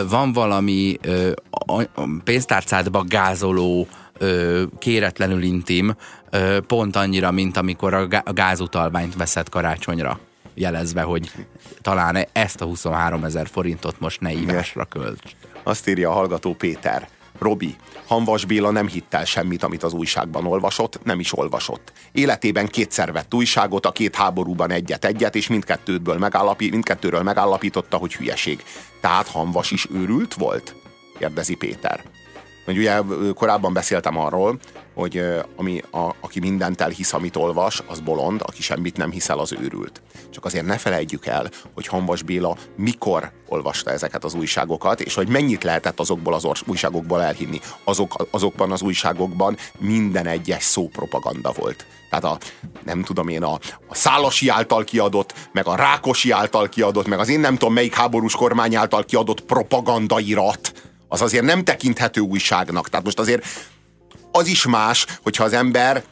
van 0.09 0.33
valami 0.33 0.97
ö, 1.01 1.31
a, 1.49 1.81
a 1.81 2.03
pénztárcádba 2.23 3.03
gázoló, 3.07 3.87
ö, 4.17 4.63
kéretlenül 4.79 5.41
intim, 5.41 5.95
ö, 6.29 6.57
pont 6.67 6.95
annyira, 6.95 7.31
mint 7.31 7.57
amikor 7.57 7.93
a, 7.93 8.07
gá- 8.07 8.27
a 8.27 8.33
gázutalványt 8.33 9.15
veszed 9.15 9.49
karácsonyra 9.49 10.19
jelezve, 10.53 11.01
hogy 11.01 11.31
talán 11.81 12.27
ezt 12.31 12.61
a 12.61 12.65
23 12.65 13.23
ezer 13.23 13.47
forintot 13.51 13.99
most 13.99 14.21
ne 14.21 14.31
ívásra 14.33 14.85
költs. 14.85 15.35
Azt 15.63 15.87
írja 15.87 16.09
a 16.09 16.13
hallgató 16.13 16.53
Péter. 16.53 17.07
Robi, 17.41 17.75
Hanvas 18.07 18.45
Béla 18.45 18.71
nem 18.71 18.87
hitt 18.87 19.13
el 19.13 19.25
semmit, 19.25 19.63
amit 19.63 19.83
az 19.83 19.93
újságban 19.93 20.45
olvasott, 20.45 21.03
nem 21.03 21.19
is 21.19 21.37
olvasott. 21.37 21.91
Életében 22.11 22.67
kétszer 22.67 23.11
vett 23.11 23.33
újságot, 23.33 23.85
a 23.85 23.91
két 23.91 24.15
háborúban 24.15 24.71
egyet-egyet, 24.71 25.35
és 25.35 25.47
mindkettőből 25.47 26.17
megállapi, 26.17 26.69
mindkettőről 26.69 27.21
megállapította, 27.21 27.97
hogy 27.97 28.15
hülyeség. 28.15 28.63
Tehát 28.99 29.27
Hanvas 29.27 29.71
is 29.71 29.87
őrült 29.93 30.33
volt? 30.33 30.75
Kérdezi 31.17 31.55
Péter. 31.55 32.03
Hogy 32.71 32.79
ugye 32.79 33.01
korábban 33.33 33.73
beszéltem 33.73 34.17
arról, 34.17 34.59
hogy 34.93 35.23
ami, 35.55 35.83
a, 35.91 36.15
aki 36.21 36.39
mindent 36.39 36.81
elhisz, 36.81 37.13
amit 37.13 37.35
olvas, 37.35 37.83
az 37.87 37.99
bolond, 37.99 38.41
aki 38.45 38.61
semmit 38.61 38.97
nem 38.97 39.11
hiszel, 39.11 39.39
az 39.39 39.53
őrült. 39.53 40.01
Csak 40.29 40.45
azért 40.45 40.65
ne 40.65 40.77
felejtjük 40.77 41.25
el, 41.25 41.49
hogy 41.73 41.87
Hanvas 41.87 42.23
Béla 42.23 42.57
mikor 42.75 43.31
olvasta 43.47 43.91
ezeket 43.91 44.23
az 44.23 44.33
újságokat, 44.33 45.01
és 45.01 45.13
hogy 45.13 45.27
mennyit 45.27 45.63
lehetett 45.63 45.99
azokból 45.99 46.33
az 46.33 46.47
újságokból 46.65 47.21
elhinni. 47.21 47.59
Azok, 47.83 48.27
azokban 48.31 48.71
az 48.71 48.81
újságokban 48.81 49.57
minden 49.77 50.27
egyes 50.27 50.63
szó 50.63 50.87
propaganda 50.87 51.51
volt. 51.57 51.85
Tehát 52.09 52.25
a, 52.25 52.37
nem 52.85 53.03
tudom 53.03 53.27
én, 53.27 53.43
a, 53.43 53.53
a 53.87 53.95
Szálasi 53.95 54.49
által 54.49 54.83
kiadott, 54.83 55.49
meg 55.51 55.67
a 55.67 55.75
Rákosi 55.75 56.31
által 56.31 56.69
kiadott, 56.69 57.07
meg 57.07 57.19
az 57.19 57.29
én 57.29 57.39
nem 57.39 57.57
tudom 57.57 57.73
melyik 57.73 57.93
háborús 57.93 58.35
kormány 58.35 58.75
által 58.75 59.03
kiadott 59.03 59.41
propagandairat, 59.41 60.90
az 61.11 61.21
azért 61.21 61.43
nem 61.43 61.63
tekinthető 61.63 62.21
újságnak. 62.21 62.89
Tehát 62.89 63.05
most 63.05 63.19
azért 63.19 63.45
az 64.31 64.47
is 64.47 64.65
más, 64.65 65.05
hogyha 65.21 65.43
az 65.43 65.53
ember 65.53 66.03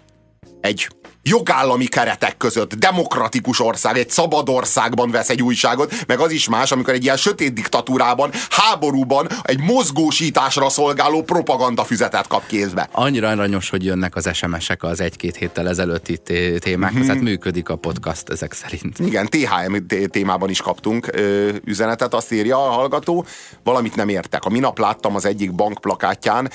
egy 0.62 0.90
jogállami 1.24 1.86
keretek 1.86 2.38
között, 2.38 2.74
demokratikus 2.74 3.60
ország, 3.60 3.98
egy 3.98 4.10
szabad 4.10 4.50
országban 4.50 5.12
vesz 5.12 5.30
egy 5.30 5.42
újságot, 5.42 5.94
meg 6.08 6.20
az 6.20 6.32
is 6.32 6.50
más, 6.50 6.72
amikor 6.72 6.94
egy 6.94 7.04
ilyen 7.04 7.18
sötét 7.18 7.54
diktatúrában, 7.54 8.32
háborúban 8.50 9.28
egy 9.44 9.60
mozgósításra 9.60 10.70
szolgáló 10.70 11.22
propagandafüzetet 11.24 12.28
kap 12.28 12.46
kézbe. 12.46 12.90
Annyira 12.92 13.30
aranyos, 13.30 13.70
hogy 13.70 13.86
jönnek 13.86 14.16
az 14.16 14.30
SMS-ek 14.34 14.84
az 14.84 15.02
egy-két 15.02 15.36
héttel 15.36 15.68
ezelőtti 15.70 16.18
té- 16.18 16.60
témákhoz, 16.60 16.98
Mhm. 17.00 17.08
tehát 17.08 17.22
működik 17.24 17.70
a 17.70 17.76
podcast 17.76 18.30
ezek 18.30 18.54
szerint. 18.54 19.00
Igen, 19.00 19.26
THM 19.26 19.76
té- 19.88 20.10
témában 20.12 20.50
is 20.50 20.62
kaptunk 20.62 21.08
ö, 21.12 21.50
üzenetet, 21.66 22.14
azt 22.14 22.32
írja 22.32 22.58
a 22.58 22.70
hallgató, 22.70 23.26
valamit 23.64 23.96
nem 23.96 24.10
értek. 24.10 24.44
A 24.46 24.50
minap 24.50 24.80
láttam 24.80 25.16
az 25.16 25.26
egyik 25.26 25.54
bank 25.54 25.82
plakátján, 25.82 26.50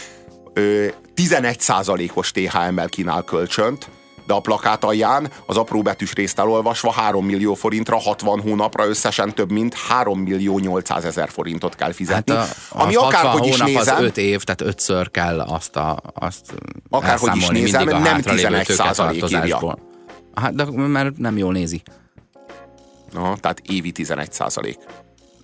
ö, 0.52 0.86
11%-os 1.14 2.30
THM-mel 2.30 2.88
kínál 2.88 3.22
kölcsönt, 3.22 3.88
de 4.26 4.34
a 4.34 4.40
plakát 4.40 4.84
alján 4.84 5.30
az 5.46 5.56
apró 5.56 5.82
betűs 5.82 6.12
részt 6.12 6.38
elolvasva 6.38 6.92
3 6.92 7.24
millió 7.24 7.54
forintra, 7.54 7.98
60 7.98 8.40
hónapra 8.40 8.86
összesen 8.86 9.34
több 9.34 9.50
mint 9.50 9.74
3 9.74 10.20
millió 10.20 10.58
800 10.58 11.04
ezer 11.04 11.28
forintot 11.30 11.74
kell 11.74 11.92
fizetni. 11.92 12.34
Hát 12.34 12.56
a, 12.70 12.82
ami 12.82 12.94
60 12.94 13.12
akárhogy 13.12 13.46
is 13.46 13.58
nézem, 13.58 13.96
az 13.96 14.02
5 14.02 14.16
év, 14.16 14.42
tehát 14.42 14.60
ötször 14.60 15.10
kell 15.10 15.40
azt, 15.40 15.76
a, 15.76 15.98
azt 16.14 16.54
Akárhogy 16.90 17.36
is 17.36 17.48
nézem, 17.48 17.84
nem 17.84 18.02
hátralévő 18.02 18.46
11 18.46 18.66
százalék 18.66 19.20
tőketartozásból. 19.20 19.78
Hát, 20.34 20.54
de 20.54 20.64
mert 20.70 21.16
nem 21.16 21.36
jól 21.36 21.52
nézi. 21.52 21.82
Aha, 23.14 23.36
tehát 23.36 23.60
évi 23.68 23.92
11 23.92 24.32
százalék. 24.32 24.78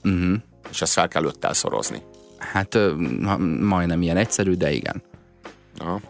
Uh-huh. 0.05 0.35
És 0.71 0.83
ezt 0.83 0.93
fel 0.93 1.09
kell 1.09 1.25
öttel 1.25 1.53
szorozni. 1.55 2.03
Hát 2.39 2.79
majdnem 3.61 4.03
ilyen 4.03 4.17
egyszerű, 4.17 4.53
de 4.53 4.73
igen. 4.73 5.03
Aha. 5.79 6.01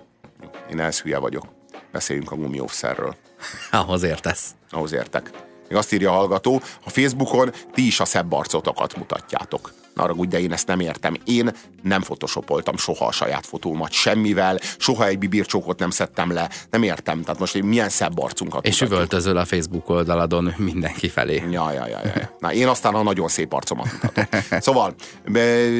Én 0.71 0.81
ehhez 0.81 1.01
hülye 1.01 1.19
vagyok. 1.19 1.60
Beszéljünk 1.93 2.31
a 2.31 2.37
gumiószerről. 2.37 3.17
Ahhoz 3.71 4.03
értesz. 4.03 4.45
Ahhoz 4.71 4.93
értek. 4.93 5.31
Még 5.69 5.79
azt 5.79 5.93
írja 5.93 6.11
a 6.11 6.15
hallgató, 6.15 6.63
a 6.85 6.91
Facebookon 6.91 7.53
ti 7.73 7.87
is 7.87 8.01
a 8.01 8.05
szebb 8.05 8.33
arcotokat 8.33 8.97
mutatjátok. 8.97 9.73
Na 9.95 10.03
arra 10.03 10.15
de 10.15 10.41
én 10.41 10.53
ezt 10.53 10.67
nem 10.67 10.81
értem. 10.81 11.15
Én 11.25 11.51
nem 11.83 12.01
photoshopoltam 12.01 12.77
soha 12.77 13.07
a 13.07 13.13
saját 13.13 13.47
fotómat 13.47 13.93
semmivel, 13.93 14.59
soha 14.79 15.07
egy 15.07 15.19
bibircsókot 15.19 15.79
nem 15.79 15.91
szedtem 15.91 16.33
le. 16.33 16.51
Nem 16.71 16.83
értem. 16.83 17.23
Tehát 17.23 17.41
most 17.41 17.63
milyen 17.63 17.89
szebb 17.89 18.19
arcunkat 18.19 18.67
És 18.67 18.71
mutatjuk. 18.73 18.93
üvöltözöl 18.93 19.37
a 19.37 19.45
Facebook 19.45 19.89
oldaladon 19.89 20.55
mindenki 20.57 21.09
felé. 21.09 21.43
Ja, 21.51 21.73
ja, 21.73 21.87
ja, 21.87 22.01
ja. 22.05 22.37
Na, 22.39 22.53
én 22.53 22.69
aztán 22.69 22.95
a 22.95 23.03
nagyon 23.03 23.29
szép 23.29 23.53
arcomat 23.53 23.93
mutatom. 23.93 24.25
Szóval, 24.61 24.95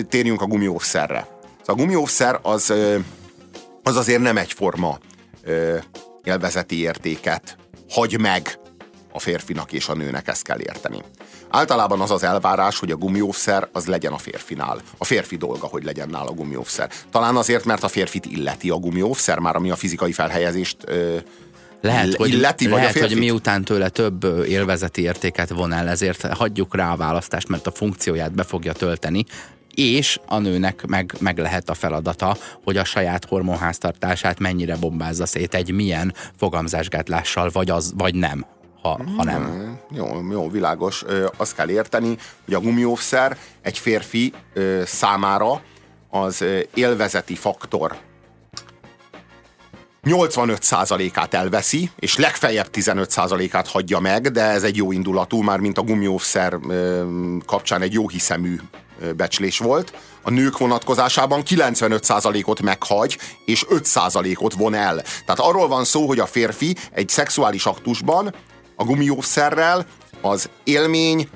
térjünk 0.09 0.41
a 0.41 0.47
gumiószerre. 0.47 1.27
Szóval 1.61 1.75
a 1.85 1.87
gumiószer 1.87 2.39
az, 2.43 2.73
az 3.83 3.97
azért 3.97 4.21
nem 4.21 4.37
egyforma 4.37 4.99
ö, 5.43 5.77
élvezeti 6.25 6.81
értéket 6.81 7.57
hagy 7.89 8.19
meg 8.21 8.59
a 9.13 9.19
férfinak 9.19 9.73
és 9.73 9.89
a 9.89 9.95
nőnek, 9.95 10.29
ezt 10.29 10.43
kell 10.43 10.61
érteni. 10.61 11.03
Általában 11.49 12.01
az 12.01 12.11
az 12.11 12.23
elvárás, 12.23 12.79
hogy 12.79 12.91
a 12.91 12.97
gumiószer 12.97 13.69
az 13.73 13.87
legyen 13.87 14.13
a 14.13 14.19
férfinál. 14.19 14.81
A 14.99 15.05
férfi 15.05 15.37
dolga, 15.37 15.67
hogy 15.67 15.85
legyen 15.85 16.09
nála 16.09 16.29
a 16.29 16.33
gumiószer. 16.33 16.91
Talán 17.11 17.37
azért, 17.37 17.65
mert 17.65 17.83
a 17.83 17.89
férfit 17.89 18.27
illeti 18.27 18.71
a 18.71 18.77
gumiószer, 18.77 19.39
már 19.39 19.57
ami 19.57 19.71
a 19.71 19.77
fizikai 19.77 20.13
felhelyezést 20.13 20.77
ö, 20.85 21.17
lehet, 21.81 22.15
hogy, 22.15 22.29
illeti, 22.29 22.69
vagy 22.69 22.81
lehet 22.81 22.97
a 22.97 23.01
hogy 23.01 23.19
miután 23.19 23.65
tőle 23.65 23.89
több 23.89 24.25
élvezeti 24.47 25.03
értéket 25.03 25.49
von 25.49 25.73
el, 25.73 25.89
ezért 25.89 26.27
hagyjuk 26.27 26.77
rá 26.77 26.93
a 26.93 26.97
választást, 26.97 27.49
mert 27.49 27.67
a 27.67 27.71
funkcióját 27.71 28.35
be 28.35 28.43
fogja 28.43 28.73
tölteni, 28.73 29.25
és 29.75 30.21
a 30.27 30.39
nőnek 30.39 30.87
meg, 30.87 31.15
meg 31.19 31.39
lehet 31.39 31.71
a 31.71 31.75
feladata, 31.75 32.37
hogy 32.65 32.77
a 32.77 32.85
saját 32.85 33.25
hormonháztartását 33.25 34.39
mennyire 34.39 34.77
bombázza 34.77 35.27
szét 35.27 35.55
egy 35.55 35.73
milyen 35.73 36.15
fogamzásgátlással, 36.37 37.51
vagy, 37.53 37.71
az, 37.71 37.93
vagy 37.97 38.15
nem, 38.15 38.47
ha, 38.83 39.01
ha 39.17 39.25
nem. 39.25 39.45
Hmm, 39.45 39.79
jó, 39.91 40.31
jó, 40.31 40.51
világos. 40.51 41.03
Ö, 41.07 41.27
azt 41.37 41.55
kell 41.55 41.71
érteni, 41.71 42.17
hogy 42.45 42.55
a 42.55 42.61
gumiószer 42.61 43.37
egy 43.63 43.79
férfi 43.79 44.33
számára 44.85 45.63
az 46.11 46.41
ö, 46.41 46.61
élvezeti 46.75 47.35
faktor 47.35 47.97
85%-át 50.05 51.35
elveszi, 51.35 51.91
és 51.99 52.17
legfeljebb 52.17 52.67
15%-át 52.73 53.69
hagyja 53.69 53.99
meg, 53.99 54.31
de 54.31 54.43
ez 54.43 54.63
egy 54.63 54.77
jó 54.77 54.93
indulatú, 54.93 55.43
már 55.43 55.59
mint 55.59 55.79
a 55.79 55.83
gumiószer 55.83 56.59
kapcsán 57.47 57.83
egy 57.83 57.93
jó 57.93 58.09
hiszemű 58.09 58.57
becslés 59.17 59.59
volt. 59.59 59.93
A 60.23 60.31
nők 60.31 60.59
vonatkozásában 60.59 61.43
95%-ot 61.47 62.63
meghagy, 62.63 63.19
és 63.45 63.67
5%-ot 63.71 64.55
von 64.55 64.75
el. 64.75 65.03
Tehát 65.03 65.41
arról 65.41 65.69
van 65.69 65.85
szó, 65.85 66.07
hogy 66.07 66.19
a 66.19 66.27
férfi 66.27 66.77
egy 66.93 67.09
szexuális 67.09 67.67
aktusban 67.67 68.35
a 68.77 68.85
gumiószerrel 68.85 69.87
az 70.21 70.51
élmény 70.65 71.29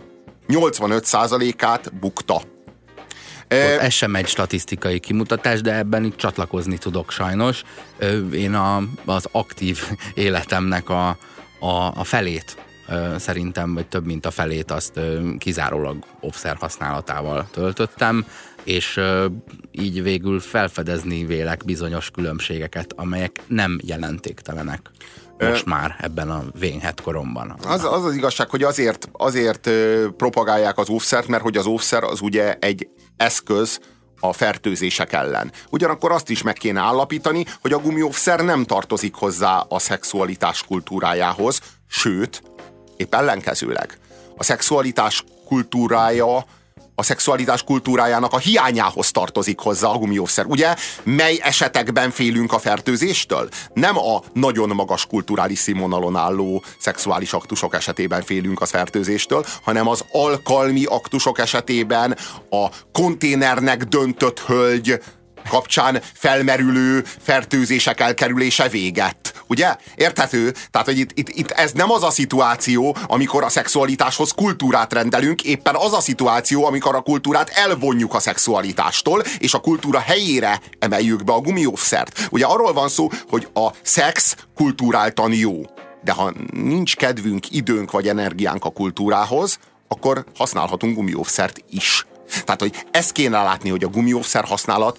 85%-át 0.49 1.95
bukta. 1.95 2.35
Ott 2.35 3.81
ez 3.81 3.93
sem 3.93 4.15
egy 4.15 4.27
statisztikai 4.27 4.99
kimutatás, 5.01 5.61
de 5.61 5.75
ebben 5.75 6.05
itt 6.05 6.17
csatlakozni 6.17 6.79
tudok 6.79 7.11
sajnos. 7.11 7.63
Én 8.33 8.55
a, 8.55 8.83
az 9.05 9.29
aktív 9.33 9.83
életemnek 10.15 10.89
a, 10.89 11.09
a, 11.59 11.93
a 11.95 12.05
felét 12.05 12.57
szerintem, 13.17 13.75
vagy 13.75 13.87
több 13.87 14.07
mint 14.07 14.27
a 14.27 14.31
felét 14.31 14.71
azt 14.71 15.01
kizárólag 15.39 15.97
offszer 16.21 16.57
használatával 16.57 17.49
töltöttem, 17.51 18.27
és 18.65 19.01
így 19.71 20.03
végül 20.03 20.41
felfedezni 20.41 21.25
vélek 21.25 21.65
bizonyos 21.65 22.11
különbségeket, 22.11 22.93
amelyek 22.97 23.41
nem 23.47 23.79
jelentéktelenek 23.83 24.91
most 25.39 25.65
már 25.65 25.97
ebben 26.01 26.31
a 26.31 26.45
vénhet 26.59 27.01
koromban. 27.01 27.57
Az, 27.67 27.85
az 27.85 28.05
az 28.05 28.15
igazság, 28.15 28.51
hogy 28.51 28.63
azért, 28.63 29.09
azért 29.13 29.71
propagálják 30.17 30.79
az 30.79 30.89
offszert, 30.89 31.27
mert 31.29 31.43
hogy 31.43 31.57
az 31.57 31.67
offszer 31.67 32.05
az 32.05 32.21
ugye 32.21 32.57
egy 32.59 32.89
eszköz 33.17 33.81
a 34.21 34.33
fertőzések 34.33 35.13
ellen. 35.13 35.53
Ugyanakkor 35.71 36.13
azt 36.13 36.31
is 36.31 36.43
meg 36.43 36.55
kéne 36.55 36.81
állapítani, 36.81 37.45
hogy 37.61 37.73
a 37.73 37.79
gumiófszer 37.79 38.41
nem 38.41 38.65
tartozik 38.65 39.15
hozzá 39.15 39.65
a 39.69 39.79
szexualitás 39.79 40.63
kultúrájához, 40.63 41.61
sőt, 41.87 42.43
épp 42.97 43.15
ellenkezőleg. 43.15 43.99
A 44.37 44.43
szexualitás 44.43 45.25
kultúrája 45.45 46.45
a 46.95 47.03
szexualitás 47.03 47.63
kultúrájának 47.63 48.33
a 48.33 48.39
hiányához 48.39 49.11
tartozik 49.11 49.59
hozzá 49.59 49.89
a 49.89 49.99
gumiószer. 49.99 50.47
Ugye, 50.47 50.75
mely 51.03 51.39
esetekben 51.43 52.11
félünk 52.11 52.53
a 52.53 52.59
fertőzéstől? 52.59 53.49
Nem 53.73 53.99
a 53.99 54.23
nagyon 54.33 54.69
magas 54.69 55.07
kulturális 55.07 55.59
színvonalon 55.59 56.17
álló 56.17 56.65
szexuális 56.79 57.33
aktusok 57.33 57.75
esetében 57.75 58.23
félünk 58.23 58.61
a 58.61 58.67
fertőzéstől, 58.67 59.45
hanem 59.63 59.89
az 59.89 60.05
alkalmi 60.13 60.85
aktusok 60.85 61.39
esetében 61.39 62.17
a 62.51 62.69
konténernek 62.93 63.85
döntött 63.85 64.41
hölgy 64.41 65.01
kapcsán 65.49 66.03
felmerülő 66.13 67.05
fertőzések 67.23 68.01
elkerülése 68.01 68.69
véget. 68.69 69.35
Ugye? 69.47 69.77
Érthető? 69.95 70.55
Tehát, 70.71 70.87
hogy 70.87 70.99
itt, 70.99 71.11
itt, 71.15 71.29
itt 71.29 71.51
ez 71.51 71.73
nem 71.73 71.91
az 71.91 72.03
a 72.03 72.11
szituáció, 72.11 72.97
amikor 73.07 73.43
a 73.43 73.49
szexualitáshoz 73.49 74.31
kultúrát 74.31 74.93
rendelünk, 74.93 75.43
éppen 75.43 75.75
az 75.75 75.93
a 75.93 76.01
szituáció, 76.01 76.65
amikor 76.67 76.95
a 76.95 77.01
kultúrát 77.01 77.49
elvonjuk 77.49 78.15
a 78.15 78.21
szexualitástól, 78.21 79.23
és 79.39 79.55
a 79.55 79.61
kultúra 79.61 79.99
helyére 79.99 80.61
emeljük 80.79 81.25
be 81.25 81.33
a 81.33 81.41
gumiószert. 81.41 82.29
Ugye 82.31 82.45
arról 82.45 82.73
van 82.73 82.89
szó, 82.89 83.09
hogy 83.29 83.49
a 83.55 83.69
szex 83.83 84.37
kultúráltan 84.55 85.33
jó. 85.33 85.63
De 86.05 86.13
ha 86.13 86.33
nincs 86.53 86.97
kedvünk, 86.97 87.51
időnk 87.51 87.91
vagy 87.91 88.09
energiánk 88.09 88.65
a 88.65 88.71
kultúrához, 88.71 89.59
akkor 89.89 90.25
használhatunk 90.37 90.95
gumiószert 90.95 91.65
is. 91.71 92.07
Tehát, 92.45 92.61
hogy 92.61 92.85
ezt 92.91 93.13
kéne 93.13 93.43
látni, 93.43 93.71
hogy 93.71 93.85
a 93.85 93.89
gumiószer 93.89 94.45
használat 94.45 94.99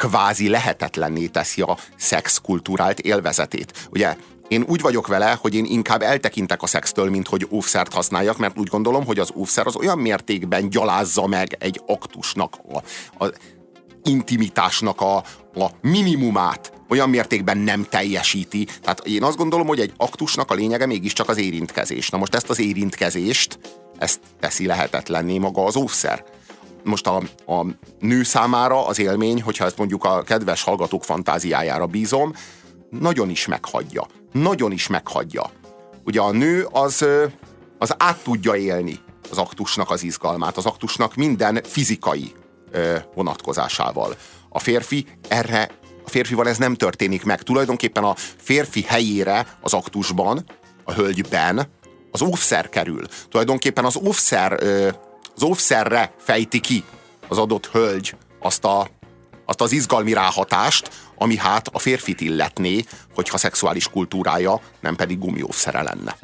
kvázi 0.00 0.48
lehetetlenné 0.48 1.26
teszi 1.26 1.60
a 1.60 1.78
szex 1.96 2.38
kulturált 2.38 2.98
élvezetét. 2.98 3.88
Ugye 3.90 4.16
én 4.48 4.64
úgy 4.68 4.80
vagyok 4.80 5.06
vele, 5.06 5.38
hogy 5.40 5.54
én 5.54 5.64
inkább 5.64 6.02
eltekintek 6.02 6.62
a 6.62 6.66
szextől, 6.66 7.10
mint 7.10 7.28
hogy 7.28 7.46
óvszert 7.50 7.92
használjak, 7.92 8.38
mert 8.38 8.58
úgy 8.58 8.68
gondolom, 8.68 9.04
hogy 9.04 9.18
az 9.18 9.32
óvszer 9.34 9.66
az 9.66 9.76
olyan 9.76 9.98
mértékben 9.98 10.68
gyalázza 10.68 11.26
meg 11.26 11.56
egy 11.58 11.80
aktusnak, 11.86 12.56
a, 12.72 12.76
a 13.24 13.32
intimitásnak 14.02 15.00
a, 15.00 15.16
a 15.54 15.70
minimumát, 15.80 16.72
olyan 16.88 17.10
mértékben 17.10 17.58
nem 17.58 17.86
teljesíti. 17.90 18.66
Tehát 18.82 19.06
én 19.06 19.22
azt 19.22 19.36
gondolom, 19.36 19.66
hogy 19.66 19.80
egy 19.80 19.92
aktusnak 19.96 20.50
a 20.50 20.54
lényege 20.54 20.86
mégiscsak 20.86 21.28
az 21.28 21.38
érintkezés. 21.38 22.10
Na 22.10 22.18
most 22.18 22.34
ezt 22.34 22.50
az 22.50 22.58
érintkezést, 22.58 23.58
ezt 23.98 24.20
teszi 24.40 24.66
lehetetlenné 24.66 25.38
maga 25.38 25.64
az 25.64 25.76
óvszer 25.76 26.24
most 26.82 27.06
a, 27.06 27.22
a 27.46 27.66
nő 27.98 28.22
számára 28.22 28.86
az 28.86 28.98
élmény, 28.98 29.42
hogyha 29.42 29.64
ezt 29.64 29.76
mondjuk 29.76 30.04
a 30.04 30.22
kedves 30.22 30.62
hallgatók 30.62 31.04
fantáziájára 31.04 31.86
bízom, 31.86 32.32
nagyon 32.90 33.30
is 33.30 33.46
meghagyja. 33.46 34.06
Nagyon 34.32 34.72
is 34.72 34.86
meghagyja. 34.86 35.50
Ugye 36.04 36.20
a 36.20 36.30
nő 36.30 36.66
az, 36.70 37.04
az 37.78 37.94
át 37.98 38.22
tudja 38.22 38.56
élni 38.56 38.98
az 39.30 39.38
aktusnak 39.38 39.90
az 39.90 40.02
izgalmát, 40.02 40.56
az 40.56 40.66
aktusnak 40.66 41.14
minden 41.14 41.60
fizikai 41.64 42.32
vonatkozásával. 43.14 44.16
A 44.48 44.58
férfi 44.58 45.06
erre, 45.28 45.70
a 46.04 46.10
férfival 46.10 46.48
ez 46.48 46.58
nem 46.58 46.74
történik 46.74 47.24
meg. 47.24 47.42
Tulajdonképpen 47.42 48.04
a 48.04 48.14
férfi 48.36 48.82
helyére 48.82 49.46
az 49.60 49.74
aktusban, 49.74 50.44
a 50.84 50.92
hölgyben 50.92 51.68
az 52.10 52.22
óvszer 52.22 52.68
kerül. 52.68 53.02
Tulajdonképpen 53.28 53.84
az 53.84 53.96
óvszer 53.96 54.62
az 55.40 55.46
óvszerre 55.46 56.14
fejti 56.18 56.60
ki 56.60 56.84
az 57.28 57.38
adott 57.38 57.66
hölgy 57.66 58.16
azt, 58.38 58.64
a, 58.64 58.88
azt 59.44 59.60
az 59.60 59.72
izgalmi 59.72 60.12
ráhatást, 60.12 60.90
ami 61.18 61.36
hát 61.36 61.68
a 61.68 61.78
férfit 61.78 62.20
illetné, 62.20 62.84
hogyha 63.14 63.38
szexuális 63.38 63.88
kultúrája 63.88 64.60
nem 64.80 64.96
pedig 64.96 65.18
gumióvszere 65.18 65.82
lenne. 65.82 66.16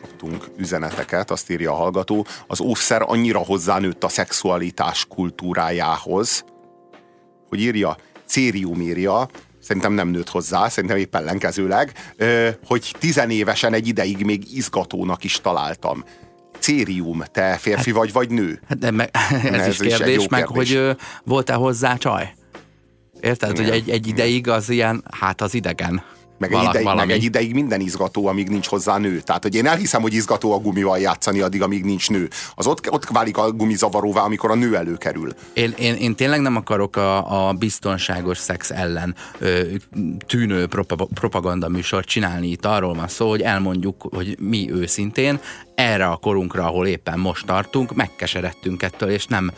Kaptunk 0.00 0.50
üzeneteket, 0.56 1.30
azt 1.30 1.50
írja 1.50 1.72
a 1.72 1.76
hallgató, 1.76 2.26
az 2.46 2.60
óvszer 2.60 3.02
annyira 3.06 3.38
hozzánőtt 3.38 4.04
a 4.04 4.08
szexualitás 4.08 5.06
kultúrájához, 5.08 6.44
hogy 7.48 7.60
írja, 7.60 7.96
Cérium 8.24 8.80
írja, 8.80 9.28
szerintem 9.60 9.92
nem 9.92 10.08
nőtt 10.08 10.28
hozzá, 10.28 10.68
szerintem 10.68 10.98
épp 10.98 11.14
ellenkezőleg, 11.14 11.92
hogy 12.66 12.94
tizenévesen 12.98 13.72
egy 13.72 13.88
ideig 13.88 14.24
még 14.24 14.56
izgatónak 14.56 15.24
is 15.24 15.40
találtam. 15.40 16.04
Cérium, 16.58 17.22
te 17.32 17.56
férfi 17.56 17.90
hát, 17.90 17.98
vagy, 17.98 18.12
vagy 18.12 18.30
nő? 18.30 18.60
Hát 18.68 18.78
de 18.78 18.90
meg, 18.90 19.10
ez, 19.44 19.54
ez 19.54 19.68
is 19.68 19.78
kérdés, 19.78 20.16
is 20.16 20.28
meg 20.28 20.44
kérdés. 20.44 20.74
hogy 20.74 20.96
volt-e 21.24 21.54
hozzá 21.54 21.96
csaj? 21.96 22.34
Érted, 23.20 23.50
Igen. 23.50 23.64
hogy 23.64 23.72
egy, 23.74 23.90
egy 23.90 24.06
ideig 24.06 24.48
az 24.48 24.68
ilyen, 24.68 25.04
hát 25.20 25.40
az 25.40 25.54
idegen. 25.54 26.02
Meg 26.40 26.52
egy, 26.52 26.62
ideig, 26.62 26.86
meg 26.96 27.10
egy 27.10 27.24
ideig 27.24 27.54
minden 27.54 27.80
izgató, 27.80 28.26
amíg 28.26 28.48
nincs 28.48 28.66
hozzá 28.66 28.98
nő. 28.98 29.20
Tehát, 29.20 29.42
hogy 29.42 29.54
én 29.54 29.66
elhiszem, 29.66 30.02
hogy 30.02 30.14
izgató 30.14 30.52
a 30.52 30.58
gumival 30.58 30.98
játszani 30.98 31.40
addig, 31.40 31.62
amíg 31.62 31.84
nincs 31.84 32.10
nő. 32.10 32.28
Az 32.54 32.66
ott, 32.66 32.90
ott 32.90 33.04
válik 33.04 33.36
a 33.36 33.52
gumi 33.52 33.74
zavaróvá, 33.74 34.20
amikor 34.20 34.50
a 34.50 34.54
nő 34.54 34.76
előkerül. 34.76 35.32
Én, 35.52 35.74
én, 35.78 35.94
én 35.94 36.14
tényleg 36.14 36.40
nem 36.40 36.56
akarok 36.56 36.96
a, 36.96 37.48
a 37.48 37.52
biztonságos 37.52 38.38
szex 38.38 38.70
ellen 38.70 39.14
ö, 39.38 39.60
tűnő 40.26 40.66
propaganda 41.14 41.68
műsort 41.68 42.08
csinálni. 42.08 42.48
Itt 42.48 42.64
arról 42.64 42.94
van 42.94 43.08
szó, 43.08 43.28
hogy 43.28 43.42
elmondjuk, 43.42 44.08
hogy 44.14 44.36
mi 44.38 44.70
őszintén 44.72 45.40
erre 45.74 46.06
a 46.06 46.16
korunkra, 46.16 46.64
ahol 46.64 46.86
éppen 46.86 47.18
most 47.18 47.46
tartunk, 47.46 47.94
megkeseredtünk 47.94 48.82
ettől, 48.82 49.10
és 49.10 49.26
nem 49.26 49.50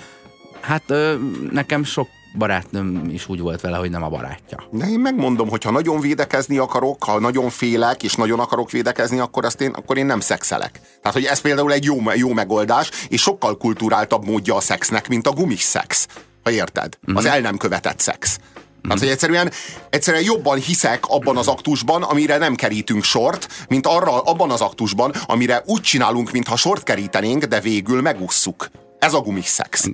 Hát 0.60 0.82
ö, 0.86 1.14
nekem 1.50 1.84
sok 1.84 2.08
barátnőm 2.38 3.08
is 3.10 3.28
úgy 3.28 3.40
volt 3.40 3.60
vele, 3.60 3.76
hogy 3.76 3.90
nem 3.90 4.02
a 4.02 4.08
barátja. 4.08 4.64
De 4.70 4.86
én 4.86 5.00
megmondom, 5.00 5.48
hogy 5.48 5.62
ha 5.62 5.70
nagyon 5.70 6.00
védekezni 6.00 6.58
akarok, 6.58 7.04
ha 7.04 7.20
nagyon 7.20 7.50
félek, 7.50 8.02
és 8.02 8.14
nagyon 8.14 8.40
akarok 8.40 8.70
védekezni, 8.70 9.18
akkor, 9.18 9.44
azt 9.44 9.60
én, 9.60 9.70
akkor 9.70 9.98
én 9.98 10.06
nem 10.06 10.20
szexelek. 10.20 10.80
Tehát, 11.02 11.16
hogy 11.16 11.24
ez 11.24 11.40
például 11.40 11.72
egy 11.72 11.84
jó, 11.84 11.96
jó 12.14 12.32
megoldás, 12.32 12.90
és 13.08 13.20
sokkal 13.20 13.56
kulturáltabb 13.56 14.24
módja 14.24 14.56
a 14.56 14.60
szexnek, 14.60 15.08
mint 15.08 15.26
a 15.26 15.32
gumis 15.32 15.60
szex. 15.60 16.06
ha 16.44 16.50
érted. 16.50 16.98
Az 17.14 17.24
el 17.24 17.40
nem 17.40 17.56
követett 17.56 18.00
szex. 18.00 18.38
Tehát, 18.82 18.98
hogy 18.98 19.08
egyszerűen, 19.08 19.50
egyszerűen 19.90 20.22
jobban 20.22 20.58
hiszek 20.58 21.04
abban 21.06 21.36
az 21.36 21.48
aktusban, 21.48 22.02
amire 22.02 22.36
nem 22.38 22.54
kerítünk 22.54 23.02
sort, 23.02 23.66
mint 23.68 23.86
arra, 23.86 24.20
abban 24.20 24.50
az 24.50 24.60
aktusban, 24.60 25.12
amire 25.26 25.62
úgy 25.66 25.80
csinálunk, 25.80 26.32
mintha 26.32 26.56
sort 26.56 26.82
kerítenénk, 26.82 27.44
de 27.44 27.60
végül 27.60 28.00
megusszuk. 28.00 28.70
Ez 29.02 29.14
a 29.14 29.20
gumiszex. 29.20 29.88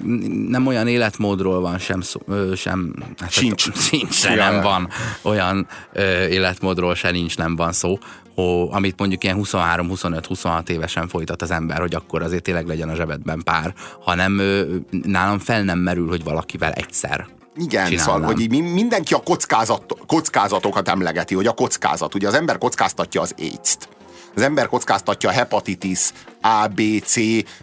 nem 0.48 0.66
olyan 0.66 0.86
életmódról 0.88 1.60
van 1.60 1.78
sem 1.78 2.00
szó, 2.00 2.20
sem 2.56 2.94
hát 3.18 3.30
Sincs. 3.30 3.72
sincs 3.72 4.14
se 4.14 4.34
nem 4.34 4.60
van 4.60 4.88
olyan 5.22 5.66
ö, 5.92 6.26
életmódról 6.26 6.94
se 6.94 7.10
nincs 7.10 7.36
nem 7.36 7.56
van 7.56 7.72
szó, 7.72 7.98
ho, 8.34 8.68
amit 8.72 8.98
mondjuk 8.98 9.24
ilyen 9.24 9.38
23-25-26 9.42 10.68
évesen 10.68 11.08
folytat 11.08 11.42
az 11.42 11.50
ember, 11.50 11.78
hogy 11.80 11.94
akkor 11.94 12.22
azért 12.22 12.42
tényleg 12.42 12.66
legyen 12.66 12.88
a 12.88 12.94
zsebedben 12.94 13.42
pár, 13.44 13.74
hanem 14.00 14.38
ö, 14.38 14.74
nálam 14.90 15.38
fel 15.38 15.62
nem 15.62 15.78
merül, 15.78 16.08
hogy 16.08 16.24
valakivel 16.24 16.72
egyszer 16.72 17.26
Igen, 17.56 17.86
csinálnám. 17.86 17.98
szóval, 17.98 18.22
hogy 18.22 18.40
így 18.40 18.50
mi- 18.50 18.60
mindenki 18.72 19.14
a 19.14 19.18
kockázat, 19.22 19.84
kockázatokat 20.06 20.88
emlegeti, 20.88 21.34
hogy 21.34 21.46
a 21.46 21.52
kockázat. 21.52 22.14
Ugye 22.14 22.28
az 22.28 22.34
ember 22.34 22.58
kockáztatja 22.58 23.20
az 23.20 23.34
AIDS-t. 23.38 23.88
Az 24.34 24.42
ember 24.42 24.66
kockáztatja 24.66 25.28
a 25.28 25.32
hepatitis 25.32 26.10
A, 26.40 26.66
B, 26.74 26.80
C 27.04 27.16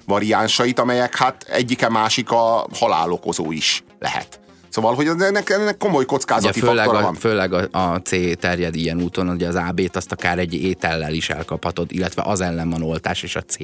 variánsait, 0.05 0.80
amelyek 0.80 1.16
hát 1.16 1.43
egyike 1.47 1.89
másik 1.89 2.32
a 2.32 2.68
halálokozó 2.80 3.51
is 3.51 3.84
lehet. 3.99 4.39
Szóval, 4.70 4.95
hogy 4.95 5.07
ennek, 5.07 5.49
ennek 5.49 5.78
komoly 5.78 5.97
Ugye 5.97 6.05
kockázati 6.05 6.59
főleg, 6.59 6.86
faktora 6.86 6.99
a, 6.99 7.01
van. 7.01 7.13
főleg 7.13 7.53
a, 7.53 7.68
a 7.72 8.01
C 8.01 8.39
terjed 8.39 8.76
ilyen 8.76 9.01
úton, 9.01 9.28
hogy 9.28 9.43
az 9.43 9.55
AB-t 9.55 9.95
azt 9.95 10.11
akár 10.11 10.39
egy 10.39 10.53
étellel 10.53 11.13
is 11.13 11.30
elkaphatod, 11.30 11.91
illetve 11.91 12.22
az 12.26 12.41
ellen 12.41 12.70
van 12.70 12.82
oltás, 12.82 13.24
és 13.24 13.36
a 13.36 13.41
C. 13.41 13.57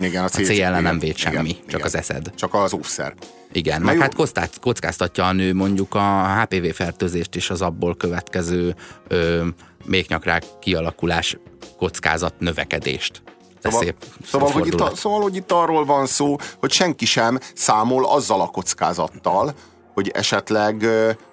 Igen, 0.00 0.24
A 0.24 0.28
C 0.28 0.38
ellen 0.38 0.52
igen, 0.54 0.82
nem 0.82 0.98
véd 0.98 1.16
igen, 1.18 1.32
semmi, 1.32 1.48
igen. 1.48 1.62
csak 1.66 1.84
az 1.84 1.96
eszed. 1.96 2.32
Csak 2.34 2.54
az 2.54 2.72
óvszer. 2.72 3.14
Igen, 3.52 3.80
Na 3.80 3.86
meg 3.86 3.94
jó. 3.94 4.00
hát 4.00 4.14
kockáztat, 4.14 4.60
kockáztatja 4.60 5.26
a 5.26 5.32
nő 5.32 5.54
mondjuk 5.54 5.94
a 5.94 6.40
HPV 6.40 6.66
fertőzést 6.74 7.36
és 7.36 7.50
az 7.50 7.62
abból 7.62 7.96
következő 7.96 8.74
ö, 9.08 9.46
méhnyakrák 9.84 10.42
kialakulás 10.60 11.36
kockázat 11.78 12.34
növekedést. 12.38 13.22
Ez 13.62 13.72
Szóval, 13.72 13.82
szép 13.82 13.96
szóval, 14.24 14.50
hogy 14.50 14.66
itt, 14.66 14.94
szóval, 14.94 15.20
hogy 15.20 15.36
itt 15.36 15.52
arról 15.52 15.84
van 15.84 16.06
szó, 16.06 16.36
hogy 16.58 16.72
senki 16.72 17.06
sem 17.06 17.38
számol 17.54 18.06
azzal 18.06 18.40
a 18.40 18.46
kockázattal, 18.46 19.54
hogy 19.94 20.08
esetleg 20.08 20.86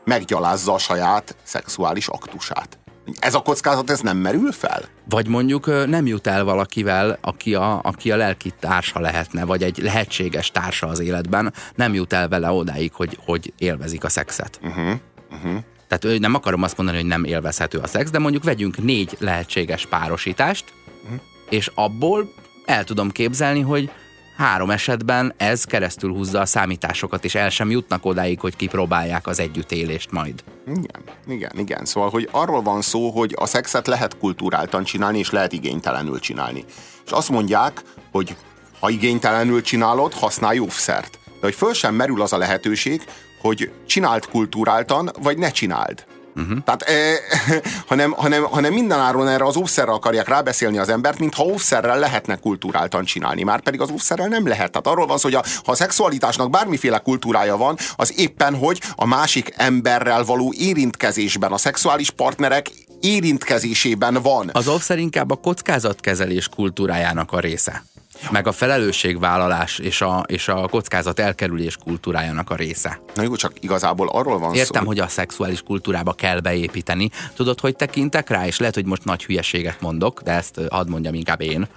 meggyalázza 0.03 0.73
a 0.73 0.77
saját 0.77 1.35
szexuális 1.43 2.07
aktusát. 2.07 2.79
Ez 3.19 3.33
a 3.33 3.41
kockázat, 3.41 3.89
ez 3.89 3.99
nem 3.99 4.17
merül 4.17 4.51
fel? 4.51 4.81
Vagy 5.09 5.27
mondjuk 5.27 5.87
nem 5.87 6.05
jut 6.05 6.27
el 6.27 6.43
valakivel, 6.43 7.17
aki 7.21 7.55
a, 7.55 7.79
aki 7.83 8.11
a 8.11 8.15
lelki 8.15 8.53
társa 8.59 8.99
lehetne, 8.99 9.45
vagy 9.45 9.63
egy 9.63 9.77
lehetséges 9.77 10.51
társa 10.51 10.87
az 10.87 10.99
életben, 10.99 11.53
nem 11.75 11.93
jut 11.93 12.13
el 12.13 12.27
vele 12.27 12.51
odáig, 12.51 12.93
hogy, 12.93 13.17
hogy 13.25 13.53
élvezik 13.57 14.03
a 14.03 14.09
szexet. 14.09 14.59
Uh-huh, 14.63 14.93
uh-huh. 15.31 15.59
Tehát 15.87 16.19
nem 16.19 16.33
akarom 16.33 16.63
azt 16.63 16.77
mondani, 16.77 16.97
hogy 16.97 17.07
nem 17.07 17.23
élvezhető 17.23 17.77
a 17.77 17.87
szex, 17.87 18.09
de 18.09 18.19
mondjuk 18.19 18.43
vegyünk 18.43 18.83
négy 18.83 19.17
lehetséges 19.19 19.85
párosítást, 19.85 20.65
uh-huh. 21.03 21.19
és 21.49 21.71
abból 21.75 22.33
el 22.65 22.83
tudom 22.83 23.11
képzelni, 23.11 23.61
hogy 23.61 23.89
három 24.37 24.69
esetben 24.69 25.33
ez 25.37 25.63
keresztül 25.63 26.11
húzza 26.11 26.39
a 26.39 26.45
számításokat, 26.45 27.25
és 27.25 27.35
el 27.35 27.49
sem 27.49 27.69
jutnak 27.69 28.05
odáig, 28.05 28.39
hogy 28.39 28.55
kipróbálják 28.55 29.27
az 29.27 29.39
együttélést 29.39 30.11
majd. 30.11 30.43
Igen, 30.67 31.03
igen, 31.27 31.51
igen. 31.57 31.85
Szóval, 31.85 32.09
hogy 32.09 32.29
arról 32.31 32.61
van 32.61 32.81
szó, 32.81 33.09
hogy 33.09 33.33
a 33.37 33.45
szexet 33.45 33.87
lehet 33.87 34.17
kulturáltan 34.17 34.83
csinálni, 34.83 35.19
és 35.19 35.29
lehet 35.29 35.53
igénytelenül 35.53 36.19
csinálni. 36.19 36.65
És 37.05 37.11
azt 37.11 37.29
mondják, 37.29 37.81
hogy 38.11 38.35
ha 38.79 38.89
igénytelenül 38.89 39.61
csinálod, 39.61 40.13
használj 40.13 40.59
óvszert. 40.59 41.19
De 41.25 41.41
hogy 41.41 41.55
föl 41.55 41.73
sem 41.73 41.95
merül 41.95 42.21
az 42.21 42.33
a 42.33 42.37
lehetőség, 42.37 43.01
hogy 43.45 43.71
csináld 43.85 44.25
kulturáltan, 44.25 45.11
vagy 45.21 45.37
ne 45.37 45.51
csináld. 45.51 46.05
Uh-huh. 46.35 46.57
Tehát, 46.63 46.81
eh, 46.81 47.15
hanem, 47.89 48.11
hanem, 48.11 48.43
hanem 48.43 48.73
mindenáron 48.73 49.27
erre 49.27 49.45
az 49.45 49.55
óvszerre 49.55 49.91
akarják 49.91 50.27
rábeszélni 50.27 50.77
az 50.77 50.89
embert, 50.89 51.19
mintha 51.19 51.43
óvszerrel 51.43 51.99
lehetne 51.99 52.35
kulturáltan 52.35 53.03
csinálni. 53.03 53.43
Már 53.43 53.61
pedig 53.61 53.81
az 53.81 53.89
óvszerrel 53.89 54.27
nem 54.27 54.47
lehet. 54.47 54.71
Tehát 54.71 54.87
arról 54.87 55.05
van 55.05 55.17
szó, 55.17 55.23
hogy 55.23 55.37
a, 55.37 55.43
ha 55.65 55.71
a 55.71 55.75
szexualitásnak 55.75 56.49
bármiféle 56.49 56.97
kultúrája 56.97 57.57
van, 57.57 57.77
az 57.95 58.19
éppen, 58.19 58.55
hogy 58.55 58.81
a 58.95 59.05
másik 59.05 59.53
emberrel 59.57 60.23
való 60.23 60.53
érintkezésben, 60.57 61.51
a 61.51 61.57
szexuális 61.57 62.09
partnerek 62.09 62.71
érintkezésében 63.01 64.21
van. 64.21 64.49
Az 64.53 64.67
offszer 64.67 64.97
inkább 64.97 65.31
a 65.31 65.35
kockázatkezelés 65.35 66.47
kultúrájának 66.47 67.31
a 67.31 67.39
része. 67.39 67.83
Meg 68.31 68.47
a 68.47 68.51
felelősségvállalás 68.51 69.79
és 69.79 70.01
a, 70.01 70.23
és 70.27 70.47
a 70.47 70.67
kockázat 70.67 71.19
elkerülés 71.19 71.77
kultúrájának 71.77 72.49
a 72.49 72.55
része. 72.55 72.99
Na 73.15 73.23
jó, 73.23 73.35
csak 73.35 73.53
igazából 73.59 74.09
arról 74.09 74.39
van 74.39 74.53
Értem, 74.53 74.81
szó. 74.81 74.87
hogy 74.87 74.99
a 74.99 75.07
szexuális 75.07 75.61
kultúrába 75.61 76.13
kell 76.13 76.39
beépíteni. 76.39 77.09
Tudod, 77.35 77.59
hogy 77.59 77.75
tekintek 77.75 78.29
rá, 78.29 78.45
és 78.45 78.59
lehet, 78.59 78.75
hogy 78.75 78.85
most 78.85 79.03
nagy 79.03 79.23
hülyeséget 79.25 79.81
mondok, 79.81 80.21
de 80.21 80.31
ezt 80.31 80.61
hadd 80.69 80.89
mondjam 80.89 81.13
inkább 81.13 81.41
én, 81.41 81.67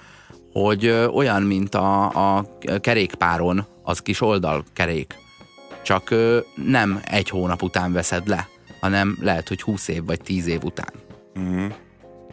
hogy 0.53 0.89
olyan, 1.15 1.43
mint 1.43 1.75
a, 1.75 2.05
a 2.37 2.59
kerékpáron 2.81 3.67
az 3.83 4.01
kis 4.01 4.21
oldalkerék. 4.21 5.15
Csak 5.83 6.15
nem 6.55 7.01
egy 7.05 7.29
hónap 7.29 7.63
után 7.63 7.93
veszed 7.93 8.29
le, 8.29 8.49
hanem 8.81 9.17
lehet, 9.21 9.49
hogy 9.49 9.63
20 9.63 9.89
év 9.89 10.05
vagy 10.05 10.21
10 10.21 10.47
év 10.47 10.63
után. 10.65 10.93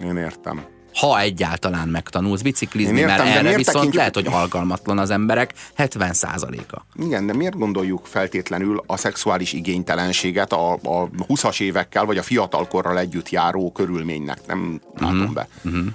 Én 0.03 0.18
értem. 0.18 0.66
Ha 0.96 1.20
egyáltalán 1.20 1.88
megtanulsz 1.88 2.41
biciklizni, 2.41 3.00
értem, 3.00 3.16
mert 3.18 3.30
erre 3.30 3.41
viszont 3.41 3.66
tekintjük- 3.66 3.96
lehet, 3.96 4.16
hogy 4.16 4.28
alkalmatlan 4.28 4.98
az 4.98 5.10
emberek 5.10 5.54
70%-a. 5.78 7.04
Igen, 7.04 7.26
de 7.26 7.34
miért 7.34 7.58
gondoljuk 7.58 8.06
feltétlenül 8.06 8.84
a 8.88 8.98
szexuális 8.98 9.54
igénytelenséget 9.54 10.54
a, 10.54 10.74
a 10.74 11.10
20-as 11.28 11.62
évekkel, 11.62 12.06
vagy 12.06 12.18
a 12.18 12.22
fiatalkorral 12.22 13.00
együtt 13.00 13.30
járó 13.30 13.72
körülménynek? 13.72 14.39
Nem 14.48 14.82
látom 14.98 15.34
be. 15.34 15.48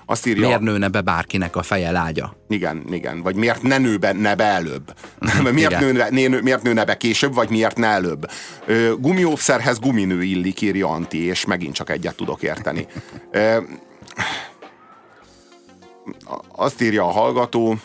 Azt 0.07 0.27
írja... 0.27 0.47
Miért 0.47 0.61
nőne 0.61 0.89
be 0.89 1.01
bárkinek 1.01 1.57
a 1.57 1.63
feje 1.63 1.91
lágya? 1.91 2.37
Igen, 2.49 2.85
igen. 2.91 3.23
Vagy 3.23 3.35
miért 3.35 3.63
ne 3.63 3.79
nő 3.79 3.97
be, 3.97 4.13
ne 4.13 4.35
be 4.35 4.45
előbb? 4.45 4.95
miért, 5.53 5.81
nőne, 5.81 6.09
né, 6.09 6.29
miért 6.29 6.63
nőne 6.63 6.85
be 6.85 6.97
később, 6.97 7.35
vagy 7.35 7.51
miért 7.51 7.77
ne 7.77 7.87
előbb? 7.87 8.31
Ö, 8.67 8.93
gumióvszerhez 8.99 9.79
guminő 9.79 10.23
illik, 10.23 10.61
írja 10.61 10.89
Anti, 10.89 11.25
és 11.25 11.45
megint 11.45 11.75
csak 11.75 11.91
egyet 11.91 12.17
tudok 12.17 12.43
érteni. 12.43 12.87
Azt 16.57 16.81
írja 16.83 17.05
a 17.05 17.11
hallgató, 17.11 17.77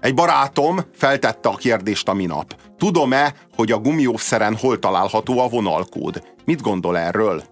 egy 0.00 0.14
barátom 0.14 0.80
feltette 0.94 1.48
a 1.48 1.54
kérdést 1.54 2.08
a 2.08 2.12
minap. 2.14 2.56
Tudom-e, 2.78 3.34
hogy 3.54 3.72
a 3.72 3.78
gumióvszeren 3.78 4.56
hol 4.56 4.78
található 4.78 5.38
a 5.40 5.48
vonalkód? 5.48 6.22
Mit 6.44 6.60
gondol 6.62 6.98
erről? 6.98 7.42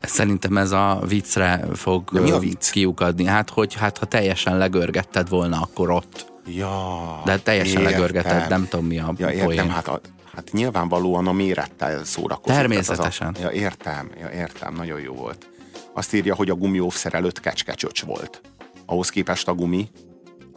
Szerintem 0.00 0.56
ez 0.56 0.70
a 0.70 1.00
viccre 1.08 1.64
fog 1.74 2.10
De 2.12 2.20
mi 2.20 2.30
a 2.30 2.38
vicc? 2.38 2.70
kiukadni. 2.70 3.24
Hát, 3.24 3.50
hogy 3.50 3.74
hát, 3.74 3.98
ha 3.98 4.06
teljesen 4.06 4.58
legörgetted 4.58 5.28
volna, 5.28 5.60
akkor 5.60 5.90
ott. 5.90 6.32
Ja, 6.46 7.22
De 7.24 7.38
teljesen 7.38 7.80
értem. 7.80 7.92
legörgeted, 7.92 8.48
nem 8.48 8.66
tudom 8.68 8.86
mi 8.86 8.98
a 8.98 9.12
Ja, 9.16 9.30
értem, 9.30 9.44
poén. 9.46 9.70
hát, 9.70 9.88
a, 9.88 10.00
hát 10.34 10.52
nyilvánvalóan 10.52 11.26
a 11.26 11.32
mérettel 11.32 12.04
szórakozik. 12.04 12.56
Természetesen. 12.58 13.28
Az 13.34 13.40
A, 13.40 13.42
ja, 13.42 13.50
értem, 13.50 14.10
ja, 14.20 14.28
értem, 14.30 14.74
nagyon 14.74 15.00
jó 15.00 15.14
volt. 15.14 15.46
Azt 15.94 16.14
írja, 16.14 16.34
hogy 16.34 16.50
a 16.50 16.54
gumióvszer 16.54 17.14
előtt 17.14 17.40
kecskecsöcs 17.40 18.02
volt. 18.02 18.40
Ahhoz 18.86 19.08
képest 19.08 19.48
a 19.48 19.54
gumi. 19.54 19.88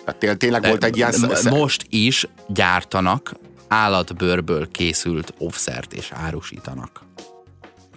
Tehát 0.06 0.20
té- 0.20 0.38
tényleg 0.38 0.66
volt 0.66 0.84
egy 0.84 0.98
ilyen... 0.98 1.14
Most 1.50 1.86
is 1.90 2.28
gyártanak 2.48 3.34
állatbőrből 3.68 4.72
készült 4.72 5.34
offszert 5.38 5.94
és 5.94 6.12
árusítanak. 6.14 7.02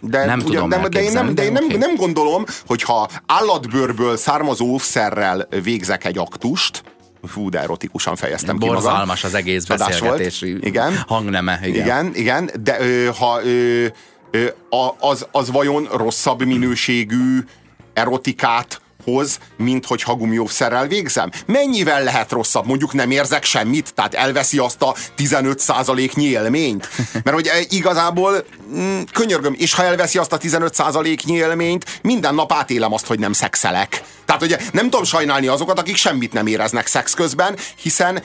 de, 0.01 0.25
nem 0.25 0.39
ugye, 0.39 0.47
tudom 0.47 0.69
de, 0.69 0.89
de 0.89 1.03
én, 1.03 1.13
nem, 1.13 1.35
de 1.35 1.45
én 1.45 1.53
nem, 1.53 1.65
oké. 1.65 1.77
nem 1.77 1.97
gondolom, 1.97 2.45
hogyha 2.67 3.09
állatbőrből 3.27 4.17
származó 4.17 4.67
óvszerrel 4.67 5.49
végzek 5.63 6.05
egy 6.05 6.19
aktust, 6.19 6.83
Fú, 7.23 7.49
de 7.49 7.61
erotikusan 7.61 8.17
fejeztem 8.17 8.59
ki 8.59 8.67
magam. 8.67 8.83
Borzalmas 8.83 9.25
az 9.25 9.35
egész 9.35 9.65
Csodás 9.65 9.89
beszélgetési 9.89 10.51
volt. 10.51 10.65
Igen. 10.65 11.05
hangneme. 11.07 11.61
Igen. 11.63 11.85
Igen, 11.85 12.15
igen, 12.15 12.51
de 12.63 12.81
ö, 12.81 13.11
ha 13.19 13.45
ö, 13.45 13.87
az, 14.99 15.27
az 15.33 15.51
vajon 15.51 15.89
rosszabb 15.93 16.45
minőségű 16.45 17.39
erotikát 17.95 18.81
hoz, 19.05 19.39
mint 19.57 19.87
hogyha 19.87 20.15
gumióvszerrel 20.15 20.87
végzem? 20.87 21.31
Mennyivel 21.47 22.03
lehet 22.03 22.33
rosszabb? 22.33 22.67
Mondjuk 22.67 22.93
nem 22.93 23.11
érzek 23.11 23.45
semmit, 23.45 23.95
tehát 23.95 24.15
elveszi 24.15 24.59
azt 24.59 24.83
a 24.83 24.95
15%-nyi 25.17 26.25
élményt? 26.25 26.89
Mert 27.13 27.37
hogy 27.37 27.47
eh, 27.47 27.65
igazából 27.69 28.45
mm, 28.75 29.01
könyörgöm, 29.13 29.55
és 29.59 29.75
ha 29.75 29.85
elveszi 29.85 30.19
azt 30.19 30.33
a 30.33 30.39
15%-nyi 30.39 31.35
élményt, 31.35 32.01
minden 32.03 32.35
nap 32.35 32.53
átélem 32.53 32.93
azt, 32.93 33.07
hogy 33.07 33.19
nem 33.19 33.33
szexelek. 33.33 34.03
Tehát 34.25 34.43
ugye 34.43 34.59
nem 34.73 34.85
tudom 34.85 35.05
sajnálni 35.05 35.47
azokat, 35.47 35.79
akik 35.79 35.97
semmit 35.97 36.33
nem 36.33 36.47
éreznek 36.47 36.87
szex 36.87 37.15
közben, 37.15 37.57
hiszen 37.83 38.23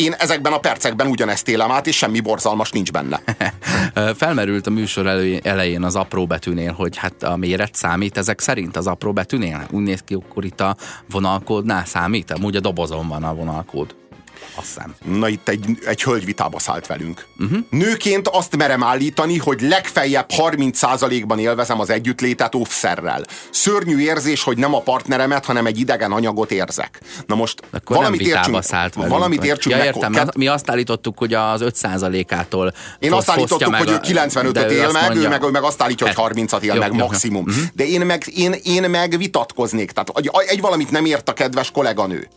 én 0.00 0.12
ezekben 0.12 0.52
a 0.52 0.58
percekben 0.58 1.06
ugyanezt 1.06 1.48
élem 1.48 1.70
át, 1.70 1.86
és 1.86 1.96
semmi 1.96 2.20
borzalmas 2.20 2.70
nincs 2.70 2.92
benne. 2.92 3.20
Felmerült 4.16 4.66
a 4.66 4.70
műsor 4.70 5.06
elején 5.42 5.82
az 5.82 5.96
apró 5.96 6.26
betűnél, 6.26 6.72
hogy 6.72 6.96
hát 6.96 7.22
a 7.22 7.36
méret 7.36 7.74
számít 7.74 8.16
ezek 8.16 8.40
szerint 8.40 8.76
az 8.76 8.86
apró 8.86 9.12
betűnél. 9.12 9.66
Úgy 9.70 9.82
néz 9.82 10.00
ki, 10.00 10.14
akkor 10.14 10.44
itt 10.44 10.60
a 10.60 10.76
vonalkódnál 11.10 11.84
számít, 11.84 12.30
amúgy 12.30 12.56
a 12.56 12.60
dobozon 12.60 13.08
van 13.08 13.24
a 13.24 13.34
vonalkód. 13.34 13.99
Azt 14.60 14.68
hiszem. 14.74 14.94
Na 15.18 15.28
itt 15.28 15.48
egy, 15.48 15.64
egy 15.84 16.02
hölgy 16.02 16.24
vitába 16.24 16.58
szállt 16.58 16.86
velünk. 16.86 17.26
Uh-huh. 17.38 17.58
Nőként 17.70 18.28
azt 18.28 18.56
merem 18.56 18.82
állítani, 18.82 19.38
hogy 19.38 19.60
legfeljebb 19.60 20.26
30%-ban 20.36 21.38
élvezem 21.38 21.80
az 21.80 21.90
együttlétet 21.90 22.54
óvszerrel. 22.54 23.22
Szörnyű 23.50 23.98
érzés, 23.98 24.42
hogy 24.42 24.56
nem 24.58 24.74
a 24.74 24.80
partneremet, 24.80 25.44
hanem 25.44 25.66
egy 25.66 25.78
idegen 25.80 26.12
anyagot 26.12 26.50
érzek. 26.50 27.00
Na 27.26 27.34
most 27.34 27.60
Akkor 27.70 27.96
valamit 27.96 28.20
értsünk, 28.20 28.62
szállt 28.62 28.94
velünk, 28.94 29.12
valamit 29.12 29.44
értsünk 29.44 29.74
ja, 29.74 29.82
meg. 29.84 29.94
értem, 29.94 30.12
Kett- 30.12 30.36
mi 30.36 30.46
azt 30.46 30.70
állítottuk, 30.70 31.18
hogy 31.18 31.34
az 31.34 31.60
5%-ától 31.64 32.74
Én 32.98 33.12
azt 33.12 33.30
állítottuk, 33.30 33.70
meg 33.70 33.80
hogy 33.80 33.90
ő 33.90 33.94
a- 33.94 34.00
95-öt 34.00 34.52
de 34.52 34.70
él 34.70 34.90
meg, 34.92 35.02
ő 35.02 35.06
mondja- 35.06 35.28
meg, 35.28 35.42
ő 35.42 35.48
meg 35.50 35.62
azt 35.62 35.82
állítja, 35.82 36.06
hogy 36.06 36.16
Hát, 36.16 36.32
30-at 36.32 36.62
él 36.62 36.74
jó, 36.74 36.80
meg 36.80 36.92
jó, 36.92 36.98
jó. 36.98 37.06
maximum. 37.06 37.42
Mhm. 37.44 37.58
De 37.72 37.86
én 37.86 38.00
meg, 38.06 38.22
én, 38.36 38.52
én 38.62 38.90
meg 38.90 39.16
vitatkoznék. 39.18 39.90
Tehát 39.90 40.12
egy, 40.14 40.30
egy 40.46 40.60
valamit 40.60 40.90
nem 40.90 41.04
ért 41.04 41.28
a 41.28 41.32
kedves 41.32 41.70
kolléganő. 41.70 42.28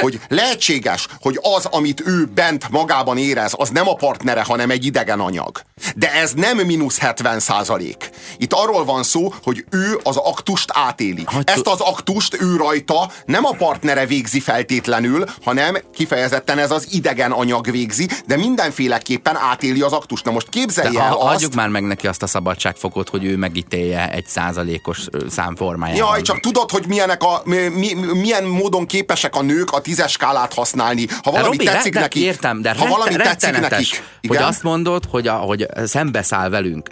Hogy 0.00 0.20
lehetséges, 0.28 1.08
hogy 1.20 1.38
az, 1.56 1.64
amit 1.64 2.02
ő 2.06 2.24
bent 2.34 2.70
magában 2.70 3.18
érez, 3.18 3.52
az 3.56 3.68
nem 3.68 3.88
a 3.88 3.94
partnere, 3.94 4.42
hanem 4.42 4.70
egy 4.70 4.84
idegen 4.84 5.20
anyag. 5.20 5.60
De 5.96 6.12
ez 6.12 6.32
nem 6.32 6.56
mínusz 6.56 6.98
70 6.98 7.40
százalék. 7.40 8.10
Itt 8.38 8.52
arról 8.52 8.84
van 8.84 9.02
szó, 9.02 9.34
hogy 9.42 9.64
ő 9.70 10.00
az 10.02 10.16
aktust 10.16 10.70
átéli. 10.72 11.26
Ezt 11.44 11.66
az 11.66 11.80
aktust 11.80 12.42
ő 12.42 12.56
rajta 12.56 13.10
nem 13.24 13.44
a 13.44 13.50
partnere 13.50 14.06
végzi 14.06 14.40
feltétlenül, 14.40 15.24
hanem 15.42 15.76
kifejezetten 15.94 16.58
ez 16.58 16.70
az 16.70 16.86
idegen 16.90 17.32
anyag 17.32 17.70
végzi, 17.70 18.08
de 18.26 18.36
mindenféleképpen 18.36 19.36
átéli 19.36 19.80
az 19.80 19.92
aktust. 19.92 20.24
Na 20.24 20.30
most 20.30 20.48
képzelje 20.48 20.90
De 20.90 21.04
el 21.04 21.12
a, 21.12 21.24
azt, 21.24 21.34
adjuk 21.34 21.54
már 21.54 21.68
meg 21.68 21.82
neki 21.82 22.06
azt 22.06 22.22
a 22.22 22.26
szabadságfokot, 22.26 23.08
hogy 23.08 23.24
ő 23.24 23.36
megítélje 23.36 24.10
egy 24.10 24.26
százalékos 24.26 24.98
ö, 25.10 25.28
szám 25.28 25.56
formájában. 25.56 26.08
Jaj, 26.08 26.22
csak 26.22 26.40
tudod, 26.40 26.70
hogy 26.70 26.86
milyenek 26.86 27.22
a, 27.22 27.42
mi, 27.44 27.68
mi, 27.68 27.94
milyen 27.94 28.44
módon 28.44 28.86
képesek 28.86 29.36
a 29.36 29.42
nők 29.42 29.70
a 29.72 29.80
tízes 29.86 30.12
skálát 30.12 30.54
használni. 30.54 31.06
Ha 31.22 31.30
valami 31.30 31.56
Robi, 31.56 31.64
tetszik 31.64 31.92
de, 31.92 32.00
nekik, 32.00 32.22
Értem, 32.22 32.62
de 32.62 32.68
ha 32.68 32.74
rette- 32.74 32.90
valami 32.90 33.14
tetszik 33.16 33.58
nekik, 33.60 34.02
hogy 34.20 34.36
igen, 34.36 34.42
azt 34.42 34.62
mondod, 34.62 35.04
hogy, 35.10 35.26
a, 35.28 35.34
hogy 35.34 35.66
szembeszáll 35.84 36.48
velünk. 36.48 36.90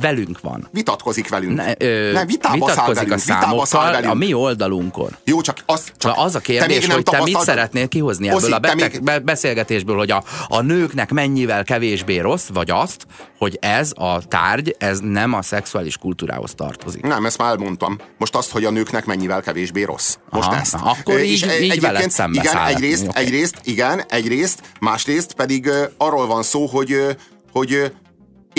Velünk 0.00 0.40
van. 0.40 0.68
vitatkozik 0.72 1.28
velünk. 1.28 1.54
Ne, 1.56 1.72
ö, 1.78 2.12
nem, 2.12 2.26
vitába 2.26 2.54
vitatkozik 2.66 2.94
velünk, 2.94 3.12
a 3.12 3.16
vitába 3.16 3.40
száll 3.40 3.64
számokkal 3.64 3.90
velünk. 3.92 4.12
a 4.12 4.14
mi 4.14 4.32
oldalunkon. 4.34 5.16
Jó, 5.24 5.40
csak 5.40 5.56
az, 5.66 5.92
csak 5.98 6.14
az 6.16 6.34
a 6.34 6.38
te 6.38 6.44
kérdés, 6.44 6.86
nem 6.86 6.94
hogy 6.96 7.04
te 7.04 7.22
mit 7.22 7.40
szeretnél 7.40 7.88
kihozni 7.88 8.26
ebből 8.28 8.38
Oszi, 8.40 8.52
a 8.52 8.58
te 8.60 8.74
beteg, 8.74 8.92
még- 8.92 9.02
be, 9.02 9.18
beszélgetésből, 9.18 9.96
hogy 9.96 10.10
a, 10.10 10.24
a 10.48 10.60
nőknek 10.60 11.10
mennyivel 11.10 11.64
kevésbé 11.64 12.18
rossz, 12.18 12.46
vagy 12.52 12.70
azt, 12.70 13.06
hogy 13.38 13.58
ez 13.60 13.92
a 13.94 14.22
tárgy, 14.28 14.74
ez 14.78 14.98
nem 15.00 15.32
a 15.32 15.42
szexuális 15.42 15.96
kultúrához 15.96 16.54
tartozik. 16.54 17.02
Nem, 17.02 17.26
ezt 17.26 17.38
már 17.38 17.48
elmondtam. 17.50 17.98
Most 18.18 18.34
azt, 18.36 18.50
hogy 18.50 18.64
a 18.64 18.70
nőknek 18.70 19.04
mennyivel 19.04 19.40
kevésbé 19.40 19.82
rossz. 19.82 20.16
Most 20.30 20.48
Aha, 20.48 20.60
ezt. 20.60 20.74
akkor 20.82 21.20
így- 21.20 21.30
és 21.30 21.42
így 21.42 21.48
egyébként- 21.48 21.80
veled 21.82 22.10
szembe 22.10 22.40
Igen, 22.40 22.52
száll. 22.52 22.66
egyrészt, 22.74 23.06
Oké. 23.08 23.20
egyrészt, 23.20 23.54
igen, 23.62 24.02
egyrészt, 24.08 24.60
másrészt 24.80 25.32
pedig 25.32 25.66
ö, 25.66 25.84
arról 25.96 26.26
van 26.26 26.42
szó, 26.42 26.66
hogy, 26.66 26.92
ö, 26.92 27.10
hogy 27.52 27.92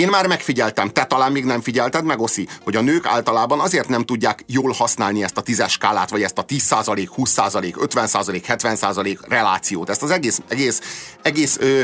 én 0.00 0.08
már 0.08 0.26
megfigyeltem, 0.26 0.88
te 0.88 1.04
talán 1.04 1.32
még 1.32 1.44
nem 1.44 1.60
figyelted 1.60 2.04
meg, 2.04 2.20
Oszi, 2.20 2.48
hogy 2.64 2.76
a 2.76 2.80
nők 2.80 3.06
általában 3.06 3.60
azért 3.60 3.88
nem 3.88 4.04
tudják 4.04 4.44
jól 4.46 4.72
használni 4.72 5.22
ezt 5.22 5.36
a 5.36 5.40
tízes 5.40 5.72
skálát, 5.72 6.10
vagy 6.10 6.22
ezt 6.22 6.38
a 6.38 6.44
10%, 6.44 7.08
20%, 7.16 7.74
50%, 7.94 8.42
70% 8.48 9.18
relációt, 9.28 9.90
ezt 9.90 10.02
az 10.02 10.10
egész, 10.10 10.40
egész, 10.48 10.80
egész 11.22 11.56
ö, 11.60 11.82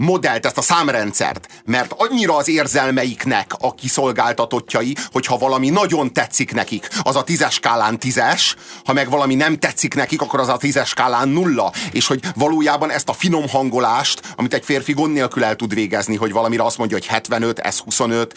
modellt, 0.00 0.46
ezt 0.46 0.58
a 0.58 0.62
számrendszert, 0.62 1.48
mert 1.64 1.94
annyira 1.96 2.36
az 2.36 2.48
érzelmeiknek 2.48 3.52
a 3.58 3.74
kiszolgáltatottjai, 3.74 4.96
hogyha 5.12 5.38
valami 5.38 5.68
nagyon 5.68 6.12
tetszik 6.12 6.52
nekik, 6.52 6.88
az 7.02 7.16
a 7.16 7.24
tízes 7.24 7.54
skálán 7.54 7.98
tízes, 7.98 8.56
ha 8.84 8.92
meg 8.92 9.10
valami 9.10 9.34
nem 9.34 9.58
tetszik 9.58 9.94
nekik, 9.94 10.20
akkor 10.20 10.40
az 10.40 10.48
a 10.48 10.56
tízes 10.56 10.88
skálán 10.88 11.28
nulla. 11.28 11.72
És 11.92 12.06
hogy 12.06 12.20
valójában 12.34 12.90
ezt 12.90 13.08
a 13.08 13.12
finom 13.12 13.48
hangolást, 13.48 14.20
amit 14.36 14.54
egy 14.54 14.64
férfi 14.64 14.92
gond 14.92 15.12
nélkül 15.12 15.44
el 15.44 15.56
tud 15.56 15.74
végezni, 15.74 16.16
hogy 16.16 16.32
valamire 16.32 16.62
azt 16.62 16.78
mondja, 16.78 16.96
hogy 16.96 17.06
75, 17.06 17.58
ez 17.58 17.78
25, 17.78 18.34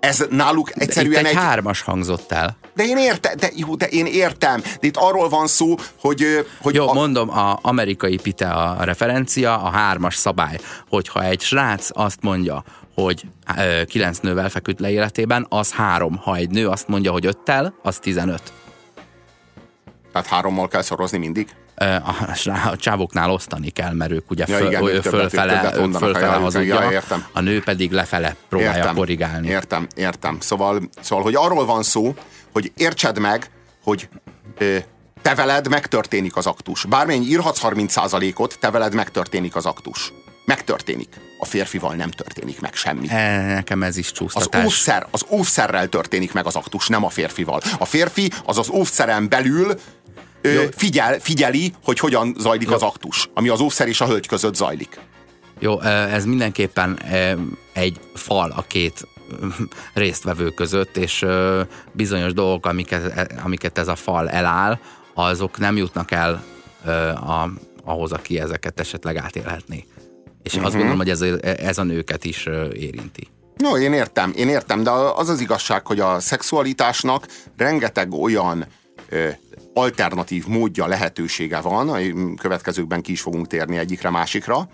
ez 0.00 0.24
náluk 0.30 0.68
Itt 0.70 0.76
egyszerűen 0.76 1.24
egy, 1.24 1.30
egy, 1.30 1.34
hármas 1.34 1.80
hangzott 1.80 2.32
el. 2.32 2.56
de 2.74 2.84
én 2.84 2.96
értem, 2.96 3.36
de, 3.36 3.50
jó, 3.54 3.74
de 3.74 3.86
én 3.86 4.06
értem. 4.06 4.60
De 4.60 4.86
itt 4.86 4.96
arról 4.96 5.28
van 5.28 5.46
szó, 5.46 5.74
hogy, 6.00 6.46
hogy 6.62 6.74
Jó, 6.74 6.88
a, 6.88 6.92
mondom, 6.92 7.30
a 7.30 7.58
amerikai 7.62 8.16
pite 8.16 8.48
a 8.48 8.84
referencia, 8.84 9.62
a 9.62 9.68
hármas 9.70 10.16
szabály, 10.16 10.58
hogyha 10.88 11.24
egy 11.24 11.40
srác 11.40 11.88
azt 11.92 12.18
mondja, 12.22 12.64
hogy 12.94 13.22
ö, 13.58 13.84
kilenc 13.84 14.18
nővel 14.18 14.48
feküdt 14.48 14.80
le 14.80 14.90
életében, 14.90 15.46
az 15.48 15.72
három. 15.72 16.16
Ha 16.16 16.36
egy 16.36 16.50
nő 16.50 16.68
azt 16.68 16.88
mondja, 16.88 17.12
hogy 17.12 17.26
öttel, 17.26 17.74
az 17.82 17.98
15. 17.98 18.42
tehát 20.12 20.28
hárommal 20.28 20.68
kell 20.68 20.82
szorozni 20.82 21.18
mindig. 21.18 21.48
A, 21.76 22.14
a 22.70 22.76
csávoknál 22.76 23.30
osztani 23.30 23.70
kell, 23.70 23.92
mert 23.92 24.10
ők 24.10 24.30
ugye 24.30 24.44
Ja, 24.48 24.56
föl, 24.56 24.66
igen, 24.66 24.86
ő 24.86 25.00
fölfele, 25.00 25.70
fölfele 25.98 26.26
ja, 26.26 26.38
hazudja, 26.38 26.82
ja, 26.82 26.90
értem. 26.90 27.24
a 27.32 27.40
nő 27.40 27.62
pedig 27.62 27.92
lefele 27.92 28.36
próbálja 28.48 28.92
korrigálni. 28.94 29.48
Értem, 29.48 29.86
értem. 29.94 30.40
Szóval, 30.40 30.80
szóval, 31.00 31.24
hogy 31.24 31.34
arról 31.34 31.64
van 31.66 31.82
szó, 31.82 32.14
hogy 32.52 32.72
értsed 32.76 33.18
meg, 33.18 33.50
hogy 33.82 34.08
ö, 34.58 34.76
te 35.22 35.34
veled 35.34 35.68
megtörténik 35.68 36.36
az 36.36 36.46
aktus. 36.46 36.84
Bármennyi 36.84 37.24
írhatsz 37.26 37.60
30%-ot, 37.62 38.56
te 38.60 38.70
veled 38.70 38.94
megtörténik 38.94 39.56
az 39.56 39.66
aktus. 39.66 40.12
Megtörténik. 40.44 41.08
A 41.38 41.44
férfival 41.44 41.94
nem 41.94 42.10
történik 42.10 42.60
meg 42.60 42.74
semmi. 42.74 43.08
E, 43.08 43.54
nekem 43.54 43.82
ez 43.82 43.96
is 43.96 44.06
Az 44.06 44.12
csúsztatás. 44.12 44.64
óvszer, 44.64 45.06
az 45.10 45.24
óvszerrel 45.30 45.88
történik 45.88 46.32
meg 46.32 46.46
az 46.46 46.56
aktus, 46.56 46.88
nem 46.88 47.04
a 47.04 47.08
férfival. 47.08 47.60
A 47.78 47.84
férfi 47.84 48.32
az 48.44 48.58
az 48.58 48.68
óvszeren 48.70 49.28
belül 49.28 49.74
ö, 50.46 50.52
Jó. 50.62 50.68
figyel, 50.76 51.18
figyeli, 51.20 51.72
hogy 51.84 51.98
hogyan 51.98 52.34
zajlik 52.38 52.70
az 52.70 52.82
aktus, 52.82 53.28
ami 53.34 53.48
az 53.48 53.60
óvszer 53.60 53.88
és 53.88 54.00
a 54.00 54.06
hölgy 54.06 54.26
között 54.26 54.54
zajlik. 54.54 55.00
Jó, 55.58 55.80
ez 55.82 56.24
mindenképpen 56.24 56.98
egy 57.72 58.00
fal 58.14 58.52
a 58.56 58.62
két 58.62 59.08
résztvevő 59.94 60.48
között, 60.50 60.96
és 60.96 61.26
bizonyos 61.92 62.32
dolgok, 62.32 62.66
amiket, 62.66 63.32
amiket 63.44 63.78
ez 63.78 63.88
a 63.88 63.96
fal 63.96 64.28
eláll, 64.30 64.78
azok 65.14 65.58
nem 65.58 65.76
jutnak 65.76 66.10
el 66.10 66.44
a, 67.14 67.48
ahhoz, 67.84 68.12
aki 68.12 68.38
ezeket 68.40 68.80
esetleg 68.80 69.16
átélhetné. 69.16 69.84
És 70.42 70.54
Mhm. 70.54 70.64
azt 70.64 70.74
gondolom, 70.74 70.98
hogy 70.98 71.10
ez, 71.10 71.20
ez 71.42 71.78
a 71.78 71.82
nőket 71.82 72.24
is 72.24 72.46
érinti. 72.72 73.28
No, 73.56 73.78
én 73.78 73.92
értem, 73.92 74.32
én 74.36 74.48
értem, 74.48 74.82
de 74.82 74.90
az 74.90 75.28
az 75.28 75.40
igazság, 75.40 75.86
hogy 75.86 76.00
a 76.00 76.20
szexualitásnak 76.20 77.26
rengeteg 77.56 78.12
olyan 78.12 78.66
ö, 79.08 79.28
alternatív 79.76 80.46
módja, 80.46 80.86
lehetősége 80.86 81.60
van, 81.60 81.88
a 81.88 81.98
következőkben 82.40 83.02
ki 83.02 83.12
is 83.12 83.20
fogunk 83.20 83.46
térni 83.46 83.78
egyikre 83.78 84.10
másikra, 84.10 84.68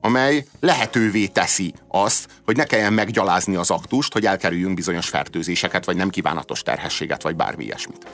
amely 0.00 0.44
lehetővé 0.60 1.26
teszi 1.26 1.74
azt, 1.88 2.28
hogy 2.44 2.56
ne 2.56 2.64
kelljen 2.64 2.92
meggyalázni 2.92 3.56
az 3.56 3.70
aktust, 3.70 4.12
hogy 4.12 4.26
elkerüljünk 4.26 4.74
bizonyos 4.74 5.08
fertőzéseket, 5.08 5.84
vagy 5.84 5.96
nem 5.96 6.08
kívánatos 6.08 6.62
terhességet, 6.62 7.22
vagy 7.22 7.36
bármi 7.36 7.64
ilyesmit. 7.64 8.06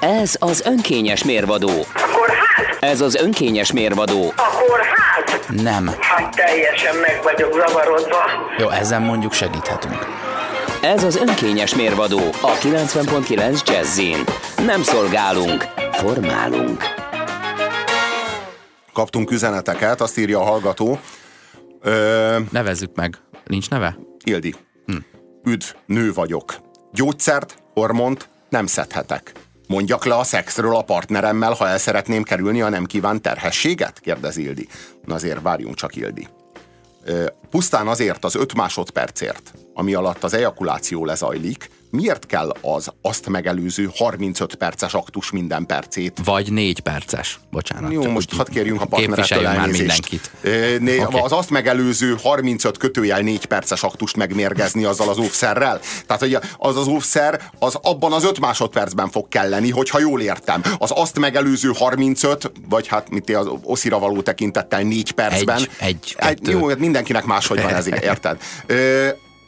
Ez 0.00 0.36
az 0.38 0.62
önkényes 0.64 1.24
mérvadó. 1.24 1.70
Akkor 1.94 2.28
hát, 2.30 2.76
Ez 2.80 3.00
az 3.00 3.14
önkényes 3.14 3.72
mérvadó. 3.72 4.32
akkor 4.36 4.80
hát. 4.80 5.48
Nem. 5.62 5.90
Hát 6.00 6.34
teljesen 6.36 6.96
meg 6.96 7.20
vagyok 7.22 7.52
zavarodva. 7.52 8.18
Jó, 8.58 8.68
ezen 8.68 9.02
mondjuk 9.02 9.32
segíthetünk. 9.32 10.15
Ez 10.86 11.04
az 11.04 11.16
önkényes 11.16 11.74
mérvadó 11.74 12.18
a 12.18 12.58
90.9 12.60 13.68
Jazzin. 13.68 14.16
Nem 14.66 14.82
szolgálunk, 14.82 15.62
formálunk. 15.92 16.82
Kaptunk 18.92 19.30
üzeneteket, 19.30 20.00
azt 20.00 20.18
írja 20.18 20.40
a 20.40 20.44
hallgató. 20.44 20.98
Ö, 21.80 22.38
Nevezzük 22.50 22.94
meg. 22.94 23.18
Nincs 23.44 23.70
neve? 23.70 23.98
Ildi, 24.24 24.54
hm. 24.86 24.96
üdv, 25.44 25.66
nő 25.86 26.12
vagyok. 26.12 26.54
Gyógyszert, 26.92 27.62
hormont 27.72 28.28
nem 28.48 28.66
szedhetek. 28.66 29.32
Mondjak 29.68 30.04
le 30.04 30.16
a 30.16 30.24
szexről 30.24 30.76
a 30.76 30.82
partneremmel, 30.82 31.52
ha 31.52 31.68
el 31.68 31.78
szeretném 31.78 32.22
kerülni 32.22 32.62
a 32.62 32.68
nem 32.68 32.84
kívánt 32.84 33.22
terhességet? 33.22 34.00
kérdezi 34.00 34.42
Ildi. 34.42 34.68
Na 35.04 35.14
azért 35.14 35.42
várjunk 35.42 35.74
csak, 35.74 35.96
Ildi. 35.96 36.28
Pusztán 37.50 37.88
azért 37.88 38.24
az 38.24 38.34
5 38.34 38.54
másodpercért, 38.54 39.54
ami 39.74 39.94
alatt 39.94 40.24
az 40.24 40.34
ejakuláció 40.34 41.04
lezajlik, 41.04 41.70
miért 41.96 42.26
kell 42.26 42.52
az 42.60 42.92
azt 43.02 43.28
megelőző 43.28 43.90
35 43.96 44.54
perces 44.54 44.94
aktus 44.94 45.30
minden 45.30 45.66
percét 45.66 46.20
Vagy 46.24 46.52
négy 46.52 46.80
perces. 46.80 47.40
Bocsánat. 47.50 47.92
jó, 47.92 48.10
most 48.10 48.34
hadd 48.34 48.50
kérjünk 48.50 48.80
a 48.80 48.86
már 48.90 49.56
elnézést. 49.56 49.78
mindenkit. 49.78 50.30
Né- 50.80 51.04
Oké. 51.04 51.18
Az 51.18 51.32
azt 51.32 51.50
megelőző 51.50 52.16
35 52.22 52.76
kötőjel 52.76 53.20
4 53.20 53.44
perces 53.44 53.82
aktust 53.82 54.16
megmérgezni 54.16 54.84
azzal 54.84 55.08
az 55.08 55.18
óvszerrel. 55.18 55.80
Tehát, 56.06 56.22
hogy 56.22 56.38
az 56.56 56.76
az 56.76 56.86
óvszer 56.86 57.50
az 57.58 57.78
abban 57.82 58.12
az 58.12 58.24
5 58.24 58.40
másodpercben 58.40 59.10
fog 59.10 59.28
kelleni, 59.28 59.70
hogyha 59.70 59.98
jól 59.98 60.20
értem. 60.20 60.62
Az 60.78 60.90
azt 60.94 61.18
megelőző 61.18 61.70
35, 61.74 62.52
vagy 62.68 62.86
hát 62.86 63.10
mit 63.10 63.36
az 63.36 63.46
oszira 63.62 63.98
való 63.98 64.20
tekintettel 64.20 64.82
4 64.82 65.12
percben. 65.12 65.56
Egy, 65.56 65.70
egy, 65.78 66.14
kettő. 66.18 66.50
Jó, 66.50 66.68
mindenkinek 66.78 67.24
máshogy 67.24 67.62
van 67.62 67.74
ez, 67.74 67.86
érted? 67.86 68.40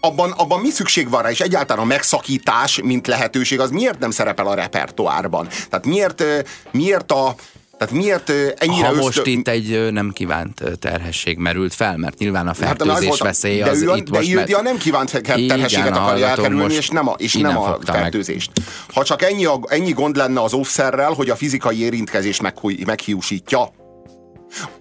Abban, 0.00 0.30
abban 0.30 0.60
mi 0.60 0.70
szükség 0.70 1.10
van 1.10 1.22
rá, 1.22 1.30
és 1.30 1.40
egyáltalán 1.40 1.82
a 1.82 1.86
megszakítás, 1.86 2.80
mint 2.82 3.06
lehetőség, 3.06 3.60
az 3.60 3.70
miért 3.70 3.98
nem 3.98 4.10
szerepel 4.10 4.46
a 4.46 4.54
repertoárban? 4.54 5.48
Tehát 5.70 5.86
miért, 5.86 6.24
miért 6.72 7.12
a 7.12 7.34
Tehát 7.78 7.94
miért 7.94 8.30
ennyire 8.56 8.86
Ha 8.86 8.94
most 8.94 9.06
ösztö- 9.08 9.26
itt 9.26 9.48
egy 9.48 9.92
nem 9.92 10.10
kívánt 10.10 10.62
terhesség 10.78 11.36
merült 11.38 11.74
fel, 11.74 11.96
mert 11.96 12.18
nyilván 12.18 12.48
a 12.48 12.54
Hát, 12.60 12.76
de 12.76 12.82
az 12.84 12.88
fertőzés 12.88 13.08
volt 13.08 13.20
a- 13.20 13.24
veszély 13.24 13.58
de 13.62 13.70
az 13.70 13.82
ő 13.82 13.90
a, 13.90 13.96
itt 13.96 14.10
de 14.10 14.18
most... 14.18 14.28
Ildia 14.30 14.60
nem 14.62 14.76
kívánt 14.76 15.10
fe- 15.10 15.26
Igen, 15.36 15.46
terhességet 15.46 15.96
a 15.96 16.02
akarja 16.02 16.26
elkerülni, 16.26 16.62
most 16.62 16.76
és 16.76 16.88
nem 16.88 17.08
a, 17.08 17.14
és 17.18 17.34
nem 17.34 17.56
a 17.58 17.62
fogta 17.64 17.92
meg. 17.92 18.00
fertőzést. 18.00 18.50
Ha 18.92 19.04
csak 19.04 19.22
ennyi, 19.22 19.44
a, 19.44 19.60
ennyi 19.66 19.92
gond 19.92 20.16
lenne 20.16 20.42
az 20.42 20.52
offszerrel, 20.52 21.12
hogy 21.12 21.30
a 21.30 21.36
fizikai 21.36 21.82
érintkezést 21.82 22.42
meghúj- 22.42 22.84
meghiúsítja, 22.86 23.70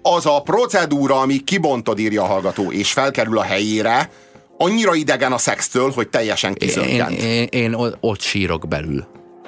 az 0.01 0.25
a 0.25 0.41
procedúra, 0.41 1.19
ami 1.19 1.37
kibontod, 1.37 1.99
írja 1.99 2.23
a 2.23 2.25
hallgató, 2.25 2.71
és 2.71 2.91
felkerül 2.91 3.37
a 3.37 3.43
helyére, 3.43 4.09
annyira 4.57 4.95
idegen 4.95 5.31
a 5.31 5.37
szextől, 5.37 5.91
hogy 5.91 6.07
teljesen 6.09 6.49
Én, 6.49 6.57
kizökkent. 6.57 7.11
én, 7.21 7.47
én 7.51 7.73
o- 7.73 7.97
ott 7.99 8.21
sírok 8.21 8.67
belül. 8.67 9.07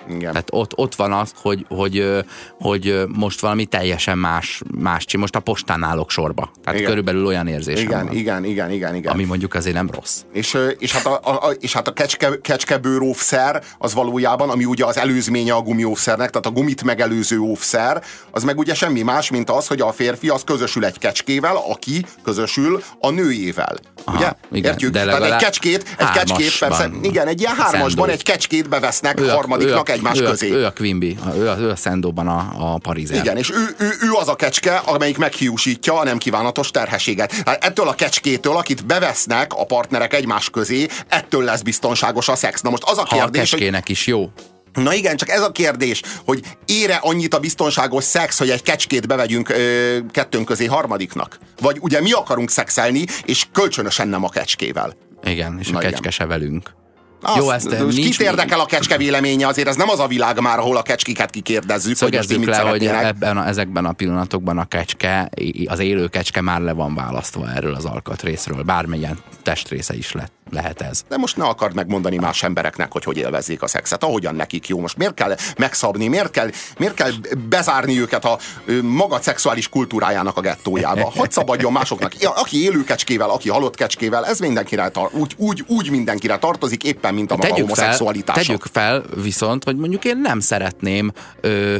Igen. 0.10 0.32
Tehát 0.32 0.48
ott, 0.52 0.72
ott 0.76 0.96
van 0.96 1.12
az, 1.12 1.32
hogy, 1.36 1.66
hogy, 1.70 2.24
hogy 2.60 3.04
most 3.08 3.40
valami 3.40 3.66
teljesen 3.66 4.18
más, 4.18 4.62
más 4.78 5.06
csi. 5.06 5.18
Most 5.18 5.36
a 5.36 5.40
postán 5.40 5.84
állok 5.84 6.10
sorba. 6.10 6.52
Tehát 6.64 6.80
Igen. 6.80 6.90
körülbelül 6.90 7.26
olyan 7.26 7.48
érzésem 7.48 7.84
igen, 7.84 8.06
van. 8.06 8.16
igen, 8.16 8.44
igen, 8.44 8.72
igen, 8.72 8.96
igen. 8.96 9.12
Ami 9.12 9.24
mondjuk 9.24 9.54
azért 9.54 9.76
nem 9.76 9.90
rossz. 9.94 10.22
És, 10.34 10.58
és 10.78 10.92
hát 10.92 11.06
a, 11.06 11.20
a, 11.24 11.52
és 11.60 11.74
hát 11.74 11.88
a 11.88 11.94
kecske, 11.94 12.40
kecskebőr 12.42 13.02
óvszer 13.02 13.64
az 13.78 13.94
valójában, 13.94 14.50
ami 14.50 14.66
ugye 14.66 14.86
az 14.86 14.98
előzménye 14.98 15.54
a 15.54 15.62
gumióvszernek, 15.62 16.30
tehát 16.30 16.46
a 16.46 16.52
gumit 16.52 16.84
megelőző 16.84 17.40
óvszer, 17.40 18.04
az 18.32 18.44
meg 18.44 18.58
ugye 18.58 18.74
semmi 18.74 19.02
más, 19.02 19.30
mint 19.30 19.50
az, 19.50 19.68
hogy 19.68 19.82
a 19.82 19.92
férfi 19.92 20.30
az 20.30 20.44
közösül 20.44 20.86
egy 20.86 20.98
kecskével, 20.98 21.56
aki 21.70 22.06
közösül 22.24 22.84
a 23.00 23.10
nőjével. 23.10 23.76
Aha, 24.04 24.18
ugye? 24.18 24.32
igen, 24.52 24.72
Értjük? 24.72 24.92
de 24.92 25.06
Tehát 25.06 25.22
egy 25.22 25.36
kecskét, 25.36 25.96
egy 25.98 26.10
kecskét 26.10 26.58
persze, 26.60 26.90
igen, 27.02 27.28
egy 27.28 27.40
ilyen 27.40 27.56
hármasban 27.56 28.10
egy 28.10 28.24
kecskét 28.24 28.70
bevesznek 28.70 29.20
Ő 29.20 29.28
harmadiknak 29.28 29.90
ő 29.90 29.94
a, 29.94 29.96
egymás 30.00 30.20
ő 30.20 30.26
a, 30.26 30.30
közé. 30.30 30.52
Ő 30.52 30.66
a 30.66 30.72
Quimby, 30.72 31.18
ő 31.36 31.50
a, 31.50 31.58
ő 31.58 31.70
a 31.70 31.76
Szendóban 31.76 32.28
a, 32.28 32.52
a 32.58 32.78
Parizer. 32.78 33.18
Igen, 33.18 33.38
és 33.38 33.52
ő, 33.52 33.76
ő, 33.78 33.86
ő 34.02 34.12
az 34.20 34.28
a 34.28 34.36
kecske, 34.36 34.76
amelyik 34.76 35.18
meghiúsítja 35.18 36.00
a 36.00 36.04
nem 36.04 36.18
kívánatos 36.18 36.72
terhességet. 36.72 37.34
Hát 37.46 37.64
ettől 37.64 37.88
a 37.88 37.94
kecskétől, 37.94 38.56
akit 38.56 38.86
bevesznek 38.86 39.54
a 39.54 39.66
partnerek 39.66 40.14
egymás 40.14 40.50
közé, 40.50 40.88
ettől 41.08 41.44
lesz 41.44 41.62
biztonságos 41.62 42.28
a 42.28 42.36
szex. 42.36 42.62
Na 42.62 42.70
most 42.70 42.84
az 42.84 42.98
a 42.98 43.06
Ha 43.08 43.16
a 43.16 43.20
kérdés, 43.20 43.50
hogy 43.50 43.60
kecskének 43.60 43.90
is 43.90 44.08
jó. 44.08 44.30
Na 44.74 44.94
igen, 44.94 45.18
csak 45.18 45.30
ez 45.30 45.42
a 45.42 45.52
kérdés, 45.52 46.02
hogy 46.26 46.42
ére 46.66 46.96
annyit 46.96 47.34
a 47.34 47.40
biztonságos 47.40 48.04
szex, 48.04 48.38
hogy 48.38 48.50
egy 48.50 48.62
kecskét 48.62 49.08
bevegyünk 49.08 49.50
ö, 49.50 49.98
kettőnk 50.12 50.46
közé 50.46 50.66
harmadiknak? 50.66 51.40
Vagy 51.62 51.78
ugye 51.82 52.02
mi 52.02 52.12
akarunk 52.12 52.50
szexelni, 52.50 53.06
és 53.26 53.46
kölcsönösen 53.52 54.08
nem 54.08 54.24
a 54.24 54.30
kecskével? 54.30 54.96
Igen, 55.24 55.58
és 55.60 55.70
Na 55.70 55.78
a 55.78 55.80
igen. 55.80 55.92
kecske 55.92 56.10
se 56.10 56.26
velünk. 56.26 56.78
Azt, 57.22 57.38
Jó, 57.38 57.50
ezt, 57.50 57.70
most 57.70 57.98
nincs- 57.98 58.18
kit 58.18 58.28
érdekel 58.28 58.60
a 58.60 58.66
kecske 58.66 58.98
véleménye? 58.98 59.48
Azért 59.48 59.68
ez 59.68 59.76
nem 59.76 59.90
az 59.90 60.00
a 60.00 60.08
világ 60.08 60.40
már, 60.40 60.60
ahol 60.60 60.78
a 60.78 60.82
kecskéket 60.82 61.30
kikérdezzük, 61.30 61.98
hogy 62.00 62.12
Szögezzük 62.12 62.38
mit 62.38 62.48
le, 62.48 62.58
hogy 62.58 62.86
ebben 62.86 63.38
a, 63.38 63.48
ezekben 63.48 63.86
a 63.86 63.92
pillanatokban 63.92 64.58
a 64.58 64.66
kecske, 64.66 65.30
az 65.66 65.80
élő 65.80 66.08
kecske 66.08 66.42
már 66.42 66.62
le 66.62 66.72
van 66.72 66.96
választva 66.96 67.52
erről 67.56 67.74
az 67.74 67.86
alkatrészről. 67.86 68.64
Bármilyen 68.64 69.18
testrésze 69.44 69.96
is 69.96 70.12
le, 70.12 70.30
lehet 70.54 70.82
ez. 70.82 71.04
De 71.08 71.18
most 71.18 71.38
ne 71.38 71.44
akard 71.44 71.76
megmondani 71.76 72.18
más 72.18 72.44
embereknek, 72.44 72.92
hogy 72.92 73.04
hogy 73.04 73.18
élvezzék 73.18 73.62
a 73.62 73.68
szexet, 73.68 74.04
ahogyan 74.04 74.36
nekik 74.36 74.68
jó. 74.68 74.80
Most 74.80 74.98
miért 74.98 75.14
kell 75.14 75.36
megszabni, 75.58 76.08
miért 76.08 76.32
kell, 76.32 76.50
miért 76.78 76.94
kell 76.94 77.12
bezárni 77.50 78.00
őket 78.00 78.26
a 78.26 78.38
maga 78.82 79.22
szexuális 79.22 79.70
kultúrájának 79.70 80.38
a 80.38 80.42
gettójába? 80.42 81.12
Hogy 81.16 81.32
szabadjon 81.32 81.72
másoknak? 81.72 82.14
Aki 82.24 82.64
élő 82.64 82.84
kecskével, 82.84 83.30
aki 83.30 83.50
halott 83.50 83.76
kecskével, 83.76 84.26
ez 84.26 84.40
mindenkire 84.40 84.90
tar- 84.90 85.14
úgy, 85.14 85.34
úgy, 85.38 85.64
úgy 85.68 85.90
mindenkire 85.90 86.38
tartozik, 86.38 86.84
éppen 86.84 87.14
mint 87.14 87.32
a 87.32 87.36
maga 87.36 87.48
tegyük 87.50 87.68
fel, 87.68 87.76
homoszexualitása. 87.76 88.40
tegyük 88.40 88.66
fel 88.72 89.04
viszont, 89.24 89.64
hogy 89.64 89.76
mondjuk 89.76 90.06
én 90.06 90.18
nem 90.18 90.40
szeretném, 90.40 91.12
ö, 91.42 91.78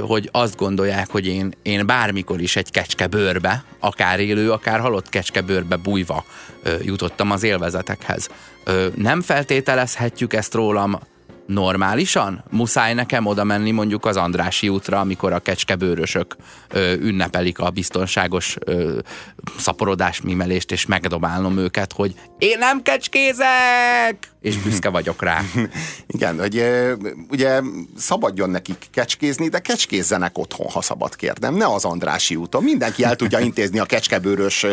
hogy 0.00 0.28
azt 0.32 0.56
gondolják, 0.56 1.10
hogy 1.10 1.26
én, 1.26 1.52
én 1.62 1.86
bármikor 1.86 2.40
is 2.40 2.56
egy 2.56 2.70
kecske 2.70 3.06
bőrbe, 3.06 3.64
akár 3.78 4.20
élő, 4.20 4.50
akár 4.50 4.80
halott 4.80 5.08
kecske 5.08 5.40
bőrbe 5.40 5.76
bújva 5.76 6.24
jutottam 6.82 7.30
az 7.30 7.42
élvezetekhez. 7.42 8.28
Nem 8.94 9.20
feltételezhetjük 9.20 10.32
ezt 10.32 10.54
rólam 10.54 10.98
normálisan? 11.46 12.44
Muszáj 12.50 12.94
nekem 12.94 13.26
oda 13.26 13.44
menni 13.44 13.70
mondjuk 13.70 14.06
az 14.06 14.16
Andrási 14.16 14.68
útra, 14.68 15.00
amikor 15.00 15.32
a 15.32 15.38
kecskebőrösök 15.38 16.36
ö, 16.68 16.92
ünnepelik 16.92 17.58
a 17.58 17.70
biztonságos 17.70 18.56
ö, 18.60 18.98
szaporodás 19.58 20.20
mimelést, 20.20 20.72
és 20.72 20.86
megdobálnom 20.86 21.58
őket, 21.58 21.92
hogy 21.92 22.14
én 22.38 22.58
nem 22.58 22.82
kecskézek! 22.82 24.31
És 24.42 24.56
büszke 24.56 24.88
vagyok 24.88 25.22
rá. 25.22 25.40
Igen, 26.06 26.38
hogy 26.38 26.64
ugye 27.30 27.60
szabadjon 27.98 28.50
nekik 28.50 28.86
kecskézni, 28.90 29.48
de 29.48 29.58
kecskézzenek 29.58 30.38
otthon, 30.38 30.66
ha 30.70 30.82
szabad 30.82 31.16
kérnem. 31.16 31.54
Ne 31.54 31.66
az 31.66 31.84
Andrási 31.84 32.36
úton. 32.36 32.62
Mindenki 32.62 33.04
el 33.04 33.16
tudja 33.16 33.38
intézni 33.38 33.78
a 33.78 33.84
kecskebőrös 33.84 34.66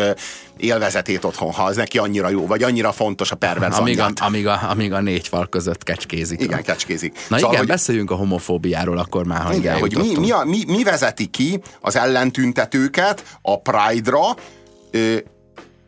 élvezetét 0.57 1.23
otthon, 1.23 1.51
ha 1.51 1.63
az 1.63 1.75
neki 1.75 1.97
annyira 1.97 2.29
jó, 2.29 2.47
vagy 2.47 2.63
annyira 2.63 2.91
fontos 2.91 3.31
a 3.31 3.35
perverz 3.35 3.77
Amíg 3.77 3.99
a, 3.99 4.11
amíg, 4.15 4.47
a, 4.47 4.59
amíg 4.69 4.93
a 4.93 5.01
négy 5.01 5.27
fal 5.27 5.47
között 5.47 5.83
kecskézik. 5.83 6.41
Igen, 6.41 6.63
kecskézik. 6.63 7.13
Na 7.13 7.19
Szóval, 7.19 7.39
igen, 7.39 7.57
hogy- 7.57 7.67
beszéljünk 7.67 8.11
a 8.11 8.15
homofóbiáról 8.15 8.97
akkor 8.97 9.25
már, 9.25 9.41
ha 9.41 9.53
Igen, 9.53 9.79
hogy 9.79 9.97
mi, 9.97 10.17
mi, 10.17 10.31
a, 10.31 10.43
mi, 10.43 10.63
mi 10.67 10.83
vezeti 10.83 11.25
ki 11.25 11.61
az 11.81 11.95
ellentüntetőket 11.95 13.37
a 13.41 13.61
Pride-ra 13.61 14.29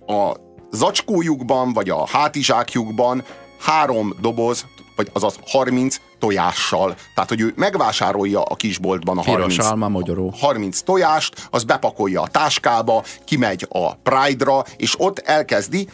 a 0.07 0.35
zacskójukban, 0.71 1.73
vagy 1.73 1.89
a 1.89 2.07
hátizsákjukban 2.07 3.23
három 3.61 4.13
doboz, 4.21 4.65
vagy 4.95 5.09
azaz 5.13 5.35
30 5.47 5.95
tojással. 6.19 6.95
Tehát, 7.15 7.29
hogy 7.29 7.41
ő 7.41 7.53
megvásárolja 7.55 8.41
a 8.43 8.55
kisboltban 8.55 9.17
a 9.17 9.21
Piros 9.21 9.39
30, 9.39 9.65
alma, 9.65 9.87
mogyoró. 9.87 10.33
30 10.39 10.81
tojást, 10.81 11.47
az 11.51 11.63
bepakolja 11.63 12.21
a 12.21 12.27
táskába, 12.27 13.03
kimegy 13.25 13.67
a 13.69 13.95
Pride-ra, 13.95 14.63
és 14.77 14.95
ott 14.97 15.19
elkezdi 15.19 15.87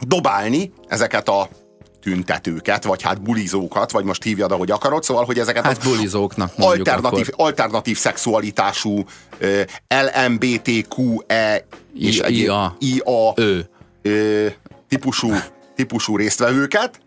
dobálni 0.00 0.72
ezeket 0.88 1.28
a 1.28 1.48
tüntetőket, 2.00 2.84
vagy 2.84 3.02
hát 3.02 3.22
bulizókat, 3.22 3.90
vagy 3.90 4.04
most 4.04 4.22
hívjad, 4.22 4.52
ahogy 4.52 4.70
akarod, 4.70 5.02
szóval, 5.02 5.24
hogy 5.24 5.38
ezeket 5.38 5.64
Hát 5.64 5.82
bulizóknak 5.84 6.56
mondjuk 6.56 6.86
alternatív, 6.88 7.28
akkor. 7.32 7.44
alternatív 7.46 7.98
szexualitású 7.98 9.04
LMBTQE 9.88 11.66
és 11.94 12.16
I- 12.18 12.24
egyéb 12.24 12.46
IA. 12.48 12.76
IA 12.78 13.32
ö, 14.02 14.46
típusú, 14.88 15.30
típusú 15.74 16.16
résztvevőket, 16.16 17.00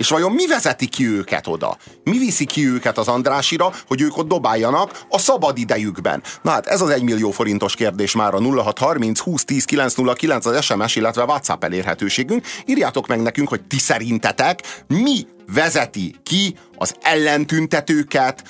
és 0.00 0.08
vajon 0.08 0.32
mi 0.32 0.46
vezeti 0.46 0.86
ki 0.86 1.08
őket 1.08 1.46
oda? 1.46 1.76
Mi 2.04 2.18
viszi 2.18 2.44
ki 2.44 2.68
őket 2.68 2.98
az 2.98 3.08
Andrásira, 3.08 3.72
hogy 3.86 4.00
ők 4.00 4.16
ott 4.16 4.28
dobáljanak 4.28 5.00
a 5.08 5.18
szabad 5.18 5.58
idejükben? 5.58 6.22
Na 6.42 6.50
hát 6.50 6.66
ez 6.66 6.80
az 6.80 6.88
egymillió 6.88 7.30
forintos 7.30 7.74
kérdés 7.74 8.14
már 8.14 8.34
a 8.34 8.40
0630 8.40 9.18
20 9.18 9.44
10 9.44 9.64
909 9.64 10.46
az 10.46 10.64
SMS, 10.64 10.96
illetve 10.96 11.24
WhatsApp 11.24 11.64
elérhetőségünk. 11.64 12.46
Írjátok 12.66 13.06
meg 13.06 13.22
nekünk, 13.22 13.48
hogy 13.48 13.62
ti 13.62 13.78
szerintetek 13.78 14.84
mi 14.86 15.26
vezeti 15.52 16.14
ki 16.22 16.54
az 16.76 16.94
ellentüntetőket, 17.00 18.42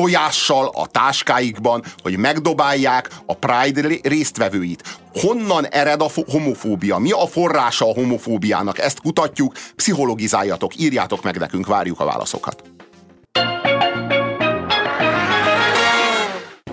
tojással 0.00 0.70
a 0.74 0.86
táskáikban, 0.86 1.82
hogy 2.02 2.16
megdobálják 2.18 3.10
a 3.26 3.34
Pride 3.34 3.80
ré- 3.80 4.06
résztvevőit. 4.06 4.98
Honnan 5.12 5.66
ered 5.66 6.00
a 6.00 6.10
homofóbia? 6.30 6.98
Mi 6.98 7.10
a 7.10 7.26
forrása 7.26 7.88
a 7.88 7.94
homofóbiának? 7.94 8.78
Ezt 8.78 9.00
kutatjuk, 9.00 9.52
pszichologizáljatok, 9.76 10.78
írjátok 10.78 11.22
meg 11.22 11.38
nekünk, 11.38 11.66
várjuk 11.66 12.00
a 12.00 12.04
válaszokat. 12.04 12.62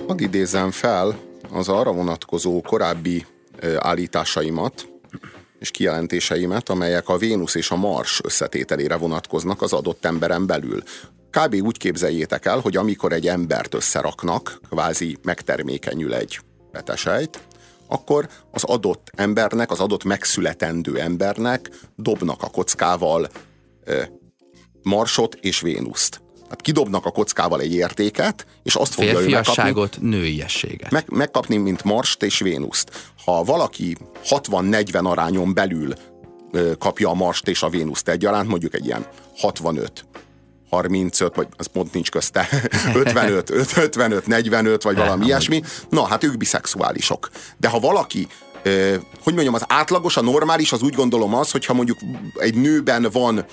Hadd 0.07 0.19
idézem 0.19 0.71
fel 0.71 1.15
az 1.51 1.69
arra 1.69 1.91
vonatkozó 1.91 2.61
korábbi 2.61 3.26
állításaimat, 3.78 4.88
és 5.59 5.71
kijelentéseimet, 5.71 6.69
amelyek 6.69 7.09
a 7.09 7.17
Vénusz 7.17 7.55
és 7.55 7.71
a 7.71 7.76
Mars 7.76 8.21
összetételére 8.24 8.95
vonatkoznak 8.95 9.61
az 9.61 9.74
adott 9.74 10.05
emberen 10.05 10.45
belül. 10.45 10.84
Kb. 11.34 11.55
úgy 11.63 11.77
képzeljétek 11.77 12.45
el, 12.45 12.59
hogy 12.59 12.77
amikor 12.77 13.11
egy 13.11 13.27
embert 13.27 13.73
összeraknak, 13.73 14.59
kvázi 14.69 15.17
megtermékenyül 15.23 16.13
egy 16.13 16.39
betesejt, 16.71 17.39
akkor 17.88 18.27
az 18.51 18.63
adott 18.63 19.11
embernek, 19.15 19.71
az 19.71 19.79
adott 19.79 20.03
megszületendő 20.03 20.99
embernek 20.99 21.69
dobnak 21.95 22.43
a 22.43 22.49
kockával 22.49 23.29
ö, 23.84 24.01
Marsot 24.81 25.36
és 25.36 25.61
Vénuszt. 25.61 26.21
Tehát 26.34 26.61
kidobnak 26.61 27.05
a 27.05 27.11
kockával 27.11 27.61
egy 27.61 27.73
értéket, 27.73 28.45
és 28.63 28.75
azt 28.75 28.93
fogja 28.93 29.21
ő 29.21 29.29
megkapni, 29.29 29.89
nőiességet. 29.99 30.91
meg, 30.91 31.05
megkapni, 31.09 31.57
mint 31.57 31.84
Marst 31.84 32.23
és 32.23 32.39
Vénuszt. 32.39 33.11
Ha 33.25 33.43
valaki 33.43 33.97
60-40 34.29 35.03
arányon 35.03 35.53
belül 35.53 35.93
ö, 36.51 36.71
kapja 36.77 37.09
a 37.09 37.13
Marst 37.13 37.47
és 37.47 37.63
a 37.63 37.69
Vénuszt 37.69 38.09
egyaránt, 38.09 38.47
mondjuk 38.49 38.73
egy 38.73 38.86
ilyen 38.86 39.07
65 39.38 40.05
35, 40.74 41.36
vagy 41.36 41.47
az 41.57 41.65
pont 41.65 41.93
nincs 41.93 42.11
közte, 42.11 42.49
55, 42.93 43.49
55, 43.49 44.28
45, 44.28 44.84
vagy 44.84 44.95
valami 44.95 45.26
ilyesmi, 45.26 45.61
na 45.89 46.05
hát 46.05 46.24
ők 46.24 46.38
biszexuálisok. 46.38 47.30
De 47.57 47.67
ha 47.67 47.80
valaki, 47.80 48.28
ö, 48.63 48.95
hogy 49.24 49.34
mondjam, 49.34 49.53
az 49.53 49.63
átlagos, 49.67 50.17
a 50.17 50.21
normális, 50.21 50.71
az 50.71 50.82
úgy 50.82 50.93
gondolom 50.93 51.34
az, 51.34 51.51
hogyha 51.51 51.74
mondjuk 51.74 51.97
egy 52.36 52.55
nőben 52.55 53.07
van 53.11 53.45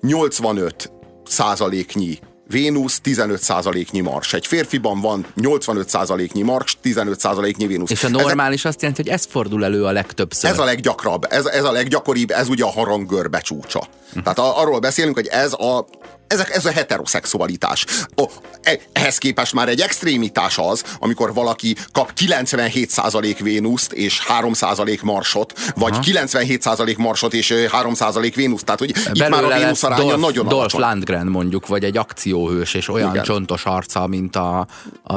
85 0.00 0.92
százaléknyi 1.24 2.18
Vénusz 2.52 3.00
15%-nyi 3.04 4.00
mars. 4.00 4.32
Egy 4.32 4.46
férfiban 4.46 5.00
van 5.00 5.26
85%-nyi 5.36 6.42
mars, 6.42 6.78
15%-nyi 6.84 7.66
Vénusz. 7.66 7.90
És 7.90 8.04
a 8.04 8.08
normális 8.08 8.64
azt 8.64 8.80
jelenti, 8.80 9.02
hogy 9.02 9.10
ez 9.10 9.26
fordul 9.30 9.64
elő 9.64 9.84
a 9.84 9.90
legtöbbször. 9.90 10.50
Ez 10.50 10.58
a 10.58 10.64
leggyakrabb, 10.64 11.26
ez, 11.30 11.46
ez 11.46 11.64
a 11.64 11.72
leggyakoribb, 11.72 12.30
ez 12.30 12.48
ugye 12.48 12.64
a 12.64 12.70
haranggörbe 12.70 13.40
csúcsa. 13.40 13.82
Tehát 14.22 14.38
a, 14.38 14.60
arról 14.60 14.78
beszélünk, 14.78 15.14
hogy 15.14 15.26
ez 15.26 15.52
a 15.52 15.86
ez 16.32 16.40
a, 16.40 16.44
ez 16.52 16.64
a 16.64 16.70
heteroszexualitás. 16.70 17.86
O, 18.14 18.24
e- 18.62 18.80
ehhez 18.92 19.18
képest 19.18 19.52
már 19.52 19.68
egy 19.68 19.80
extrémitás 19.80 20.58
az, 20.58 20.84
amikor 20.98 21.34
valaki 21.34 21.76
kap 21.92 22.12
97% 22.16 23.36
Vénuszt 23.42 23.92
és 23.92 24.22
3% 24.40 25.02
Marsot, 25.02 25.52
vagy 25.74 25.92
Aha. 25.92 26.02
97% 26.02 26.96
Marsot 26.96 27.34
és 27.34 27.50
ö, 27.50 27.64
3% 27.82 28.32
Vénuszt. 28.34 28.64
Tehát, 28.64 28.80
hogy 28.80 28.88
itt 28.88 29.18
már 29.18 29.32
a 29.32 29.36
Belőle 29.36 29.58
Vénusz 29.58 29.82
aránya 29.82 30.02
Dolph, 30.02 30.20
nagyon 30.20 30.44
Dolph 30.44 30.58
alacsony. 30.58 30.80
Landgren 30.80 31.26
mondjuk, 31.26 31.66
vagy 31.66 31.84
egy 31.84 31.96
akcióhős, 31.96 32.74
és 32.74 32.88
olyan 32.88 33.10
Igen. 33.10 33.24
csontos 33.24 33.64
arca, 33.64 34.06
mint 34.06 34.36
a, 34.36 34.66
a 35.04 35.14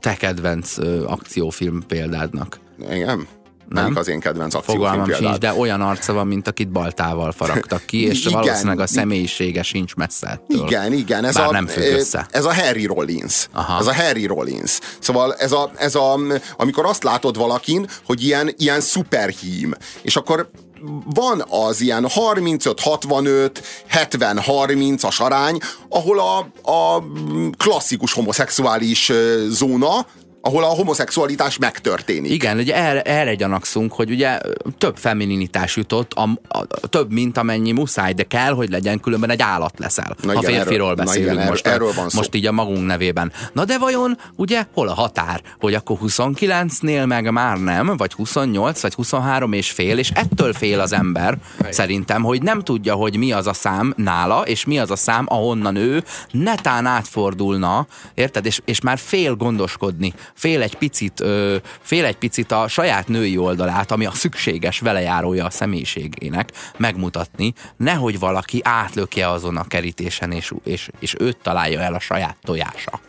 te 0.00 0.14
kedvenc 0.14 0.76
akciófilm 1.06 1.84
példádnak. 1.86 2.58
Igen. 2.90 3.26
Nem? 3.68 3.92
Az 3.96 4.08
én 4.08 4.20
kedvenc 4.20 4.54
akciófilm 4.54 4.84
Fogalmam 4.84 5.06
sincs, 5.06 5.18
példád? 5.18 5.40
de 5.40 5.52
olyan 5.52 5.80
arca 5.80 6.12
van, 6.12 6.26
mint 6.26 6.48
akit 6.48 6.68
baltával 6.70 7.32
faragtak 7.32 7.84
ki, 7.84 8.06
és 8.06 8.24
Igen. 8.24 8.40
valószínűleg 8.40 8.80
a 8.80 8.86
személyisége 8.86 9.62
sincs 9.62 9.94
messze 9.94 10.26
ettől. 10.26 10.66
Igen, 10.66 10.92
igen. 10.92 11.24
Ez 11.24 11.34
Bár 11.34 11.48
a, 11.48 11.50
nem 11.50 11.66
függ 11.66 11.82
ö, 11.82 11.94
össze. 11.94 12.26
Ez 12.30 12.44
a 12.44 12.54
Harry 12.54 12.86
Rollins. 12.86 13.48
Aha. 13.52 13.78
Ez 13.78 13.86
a 13.86 13.94
Harry 13.94 14.26
Rollins. 14.26 14.78
Szóval 14.98 15.34
ez 15.34 15.52
a, 15.52 15.70
ez 15.76 15.94
a, 15.94 16.18
amikor 16.56 16.84
azt 16.86 17.02
látod 17.02 17.36
valakin, 17.36 17.86
hogy 18.06 18.24
ilyen, 18.24 18.50
ilyen 18.56 18.80
szuperhím, 18.80 19.74
és 20.02 20.16
akkor 20.16 20.50
van 21.14 21.44
az 21.48 21.80
ilyen 21.80 22.06
35-65, 22.14 23.50
70-30-as 23.92 25.20
arány, 25.20 25.58
ahol 25.88 26.18
a, 26.20 26.38
a 26.70 27.02
klasszikus 27.56 28.12
homoszexuális 28.12 29.08
ö, 29.08 29.44
zóna, 29.48 30.06
ahol 30.46 30.64
a 30.64 30.66
homoszexualitás 30.66 31.58
megtörténik. 31.58 32.30
Igen, 32.32 32.58
ugye 32.58 32.74
erre, 32.74 33.02
erre 33.02 33.34
gyanakszunk, 33.34 33.92
hogy 33.92 34.10
ugye 34.10 34.38
több 34.78 34.96
femininitás 34.96 35.76
jutott, 35.76 36.12
a, 36.12 36.22
a, 36.48 36.58
a, 36.58 36.86
több, 36.88 37.12
mint 37.12 37.38
amennyi 37.38 37.72
muszáj, 37.72 38.12
de 38.12 38.22
kell, 38.22 38.52
hogy 38.52 38.70
legyen, 38.70 39.00
különben 39.00 39.30
egy 39.30 39.42
állat 39.42 39.78
leszel. 39.78 40.16
Na 40.22 40.32
ha 40.32 40.40
igen, 40.40 40.54
férfiról 40.54 40.90
erről- 40.90 40.96
na 40.98 41.04
beszélünk 41.04 41.32
igen, 41.32 41.46
most, 41.46 41.66
erről 41.66 41.92
van 41.92 42.08
szó. 42.08 42.18
most 42.18 42.34
így 42.34 42.46
a 42.46 42.52
magunk 42.52 42.86
nevében. 42.86 43.32
Na 43.52 43.64
de 43.64 43.78
vajon, 43.78 44.18
ugye, 44.36 44.64
hol 44.74 44.88
a 44.88 44.94
határ? 44.94 45.42
Hogy 45.60 45.74
akkor 45.74 45.98
29-nél 46.02 47.06
meg 47.06 47.32
már 47.32 47.58
nem, 47.58 47.96
vagy 47.96 48.12
28, 48.12 48.80
vagy 48.80 48.94
23 48.94 49.52
és 49.52 49.70
fél, 49.70 49.98
és 49.98 50.10
ettől 50.10 50.52
fél 50.52 50.80
az 50.80 50.92
ember, 50.92 51.38
szerintem, 51.70 52.22
hogy 52.22 52.42
nem 52.42 52.60
tudja, 52.60 52.94
hogy 52.94 53.16
mi 53.16 53.32
az 53.32 53.46
a 53.46 53.52
szám 53.52 53.94
nála, 53.96 54.42
és 54.46 54.64
mi 54.64 54.78
az 54.78 54.90
a 54.90 54.96
szám, 54.96 55.24
ahonnan 55.28 55.76
ő 55.76 56.04
netán 56.30 56.86
átfordulna, 56.86 57.86
érted? 58.14 58.46
És, 58.46 58.60
és 58.64 58.80
már 58.80 58.98
fél 58.98 59.34
gondoskodni, 59.34 60.14
fél 60.34 60.62
egy 60.62 60.76
picit, 60.76 61.20
ö, 61.20 61.56
fél 61.80 62.04
egy 62.04 62.16
picit 62.16 62.52
a 62.52 62.68
saját 62.68 63.08
női 63.08 63.36
oldalát, 63.36 63.90
ami 63.90 64.06
a 64.06 64.12
szükséges 64.12 64.80
velejárója 64.80 65.44
a 65.44 65.50
személyiségének 65.50 66.52
megmutatni, 66.76 67.52
nehogy 67.76 68.18
valaki 68.18 68.60
átlökje 68.64 69.30
azon 69.30 69.56
a 69.56 69.64
kerítésen, 69.64 70.32
és, 70.32 70.52
és, 70.64 70.88
és 70.98 71.14
őt 71.18 71.38
találja 71.42 71.80
el 71.80 71.94
a 71.94 72.00
saját 72.00 72.36
tojása. 72.42 73.00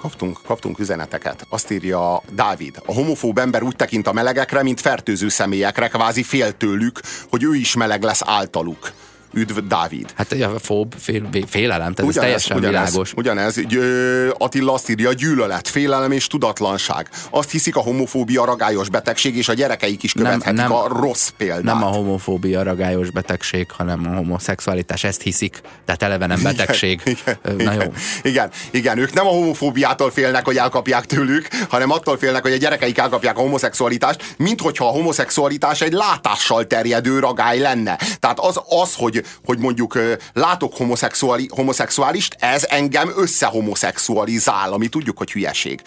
Kaptunk, 0.00 0.40
kaptunk 0.46 0.78
üzeneteket. 0.78 1.46
Azt 1.48 1.70
írja 1.70 2.22
Dávid. 2.32 2.82
A 2.86 2.92
homofób 2.92 3.38
ember 3.38 3.62
úgy 3.62 3.76
tekint 3.76 4.06
a 4.06 4.12
melegekre, 4.12 4.62
mint 4.62 4.80
fertőző 4.80 5.28
személyekre, 5.28 5.88
kvázi 5.88 6.22
fél 6.22 6.52
tőlük, 6.52 7.00
hogy 7.30 7.42
ő 7.42 7.54
is 7.54 7.74
meleg 7.74 8.02
lesz 8.02 8.22
általuk. 8.24 8.92
Üdv 9.34 9.58
Dávid. 9.58 10.12
Hát 10.16 10.32
a 10.32 10.58
fób, 10.58 10.94
fél, 10.98 11.28
félelem, 11.46 11.94
tehát 11.94 12.10
ez 12.10 12.20
teljesen 12.20 12.56
ugyanez, 12.56 12.88
világos. 12.88 13.12
Ugyanez, 13.16 13.56
Ö, 13.74 14.28
Attila 14.38 14.72
azt 14.72 14.90
írja, 14.90 15.12
gyűlölet, 15.12 15.68
félelem 15.68 16.12
és 16.12 16.26
tudatlanság. 16.26 17.08
Azt 17.30 17.50
hiszik 17.50 17.76
a 17.76 17.80
homofóbia 17.80 18.44
ragályos 18.44 18.88
betegség, 18.88 19.36
és 19.36 19.48
a 19.48 19.52
gyerekeik 19.54 20.02
is 20.02 20.12
követhetik 20.12 20.54
nem. 20.54 20.72
a 20.72 20.86
rossz 20.88 21.28
példát. 21.36 21.62
Nem 21.62 21.82
a 21.84 21.86
homofóbia 21.86 22.62
ragályos 22.62 23.10
betegség, 23.10 23.70
hanem 23.70 24.06
a 24.12 24.16
homoszexualitás, 24.16 25.04
ezt 25.04 25.22
hiszik, 25.22 25.60
tehát 25.84 26.02
eleve 26.02 26.26
nem 26.26 26.42
betegség. 26.42 27.00
Igen, 27.04 27.36
Ö, 27.42 27.52
igen, 27.52 27.76
Na 27.76 27.82
jó. 27.82 27.92
igen, 28.22 28.50
igen, 28.70 28.98
ők 28.98 29.12
nem 29.12 29.26
a 29.26 29.30
homofóbiától 29.30 30.10
félnek, 30.10 30.44
hogy 30.44 30.56
elkapják 30.56 31.04
tőlük, 31.06 31.48
hanem 31.68 31.90
attól 31.90 32.18
félnek, 32.18 32.42
hogy 32.42 32.52
a 32.52 32.56
gyerekeik 32.56 32.98
elkapják 32.98 33.38
a 33.38 33.40
homoszexualitást, 33.40 34.34
mint 34.36 34.60
hogyha 34.60 34.86
a 34.86 34.90
homoszexualitás 34.90 35.80
egy 35.80 35.92
látással 35.92 36.66
terjedő 36.66 37.18
ragály 37.18 37.58
lenne. 37.58 37.98
Tehát 38.20 38.38
az, 38.40 38.60
az 38.68 38.94
hogy, 38.94 39.23
hogy 39.44 39.58
mondjuk 39.58 39.98
látok 40.32 40.76
homoszexuali, 40.76 41.48
homoszexuálist, 41.54 42.36
ez 42.38 42.66
engem 42.68 43.12
összehomoszexualizál, 43.16 44.72
ami 44.72 44.88
tudjuk, 44.88 45.18
hogy 45.18 45.32
hülyeség. 45.32 45.82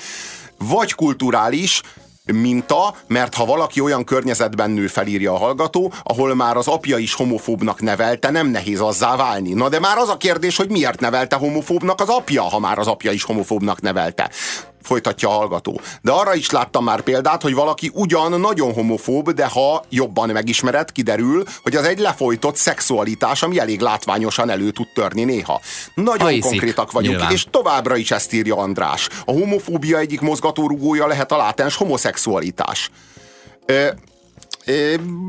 Vagy 0.57 0.93
kulturális, 0.93 1.81
minta, 2.33 2.95
mert 3.07 3.35
ha 3.35 3.45
valaki 3.45 3.81
olyan 3.81 4.03
környezetben 4.03 4.71
nő 4.71 4.87
felírja 4.87 5.33
a 5.33 5.37
hallgató, 5.37 5.93
ahol 6.03 6.35
már 6.35 6.57
az 6.57 6.67
apja 6.67 6.97
is 6.97 7.13
homofóbnak 7.13 7.81
nevelte, 7.81 8.31
nem 8.31 8.47
nehéz 8.47 8.79
azzá 8.79 9.15
válni. 9.15 9.53
Na 9.53 9.69
de 9.69 9.79
már 9.79 9.97
az 9.97 10.09
a 10.09 10.17
kérdés, 10.17 10.57
hogy 10.57 10.69
miért 10.69 10.99
nevelte 10.99 11.35
homofóbnak 11.35 12.01
az 12.01 12.09
apja, 12.09 12.43
ha 12.43 12.59
már 12.59 12.79
az 12.79 12.87
apja 12.87 13.11
is 13.11 13.23
homofóbnak 13.23 13.81
nevelte. 13.81 14.29
Folytatja 14.87 15.29
a 15.29 15.31
hallgató. 15.31 15.81
De 16.01 16.11
arra 16.11 16.35
is 16.35 16.49
láttam 16.49 16.83
már 16.83 17.01
példát, 17.01 17.41
hogy 17.41 17.53
valaki 17.53 17.91
ugyan 17.93 18.39
nagyon 18.39 18.73
homofób, 18.73 19.31
de 19.31 19.45
ha 19.45 19.83
jobban 19.89 20.29
megismered, 20.29 20.91
kiderül, 20.91 21.43
hogy 21.63 21.75
az 21.75 21.85
egy 21.85 21.99
lefolytott 21.99 22.55
szexualitás, 22.55 23.43
ami 23.43 23.59
elég 23.59 23.79
látványosan 23.79 24.49
elő 24.49 24.71
tud 24.71 24.87
törni 24.93 25.23
néha. 25.23 25.61
Nagyon 25.95 26.19
Ha 26.19 26.27
hiszik, 26.27 26.49
konkrétak 26.49 26.91
vagyunk, 26.91 27.15
nyilván. 27.15 27.33
és 27.33 27.45
továbbra 27.51 27.95
is 27.95 28.11
ezt 28.11 28.33
írja 28.33 28.55
András. 28.55 29.09
A 29.25 29.31
homofóbia 29.31 29.97
egyik 29.97 30.21
mozgatórugója 30.21 31.07
lehet 31.07 31.31
a 31.31 31.37
látens 31.37 31.75
homoszexualitás. 31.75 32.91
Ö, 33.65 33.87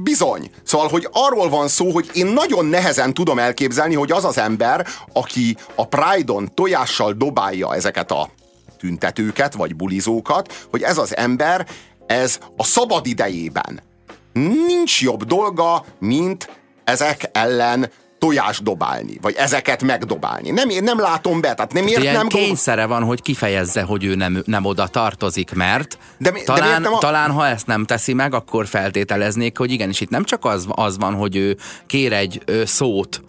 bizony. 0.02 0.50
Szóval, 0.64 0.88
hogy 0.88 1.08
arról 1.12 1.48
van 1.48 1.68
szó, 1.68 1.90
hogy 1.90 2.10
én 2.12 2.26
nagyon 2.26 2.66
nehezen 2.66 3.14
tudom 3.14 3.38
elképzelni, 3.38 3.94
hogy 3.94 4.12
az 4.12 4.24
az 4.24 4.38
ember, 4.38 4.86
aki 5.12 5.56
a 5.74 5.86
Pride-on 5.86 6.54
tojással 6.54 7.12
dobálja 7.12 7.74
ezeket 7.74 8.10
a 8.10 8.30
tüntetőket, 8.78 9.54
vagy 9.54 9.76
bulizókat, 9.76 10.66
hogy 10.70 10.82
ez 10.82 10.98
az 10.98 11.16
ember, 11.16 11.66
ez 12.06 12.38
a 12.56 12.64
szabad 12.64 13.06
idejében 13.06 13.80
nincs 14.66 15.02
jobb 15.02 15.24
dolga, 15.24 15.84
mint 15.98 16.50
ezek 16.84 17.28
ellen 17.32 17.90
tojást 18.18 18.62
dobálni, 18.62 19.18
vagy 19.22 19.34
ezeket 19.34 19.82
megdobálni. 19.82 20.50
Nem, 20.50 20.68
én 20.68 20.82
nem 20.82 21.00
látom 21.00 21.40
be, 21.40 21.54
tehát 21.54 21.72
nem 21.72 21.84
miért 21.84 22.02
Ilyen 22.02 22.14
nem 22.14 22.26
kényszere 22.28 22.86
van, 22.86 23.02
hogy 23.02 23.22
kifejezze, 23.22 23.82
hogy 23.82 24.04
ő 24.04 24.14
nem, 24.14 24.42
nem 24.44 24.64
oda 24.64 24.86
tartozik, 24.86 25.52
mert 25.54 25.98
De 26.18 26.30
mi- 26.30 26.38
de 26.38 26.44
talán, 26.44 26.80
nem 26.80 26.94
a- 26.94 26.98
talán 26.98 27.30
ha 27.30 27.46
ezt 27.46 27.66
nem 27.66 27.84
teszi 27.84 28.12
meg, 28.12 28.34
akkor 28.34 28.66
feltételeznék, 28.66 29.58
hogy 29.58 29.70
igenis 29.72 30.00
itt 30.00 30.10
nem 30.10 30.24
csak 30.24 30.44
az, 30.44 30.66
az 30.68 30.98
van, 30.98 31.14
hogy 31.14 31.36
ő 31.36 31.56
kér 31.86 32.12
egy 32.12 32.42
ö, 32.44 32.64
szót 32.64 33.20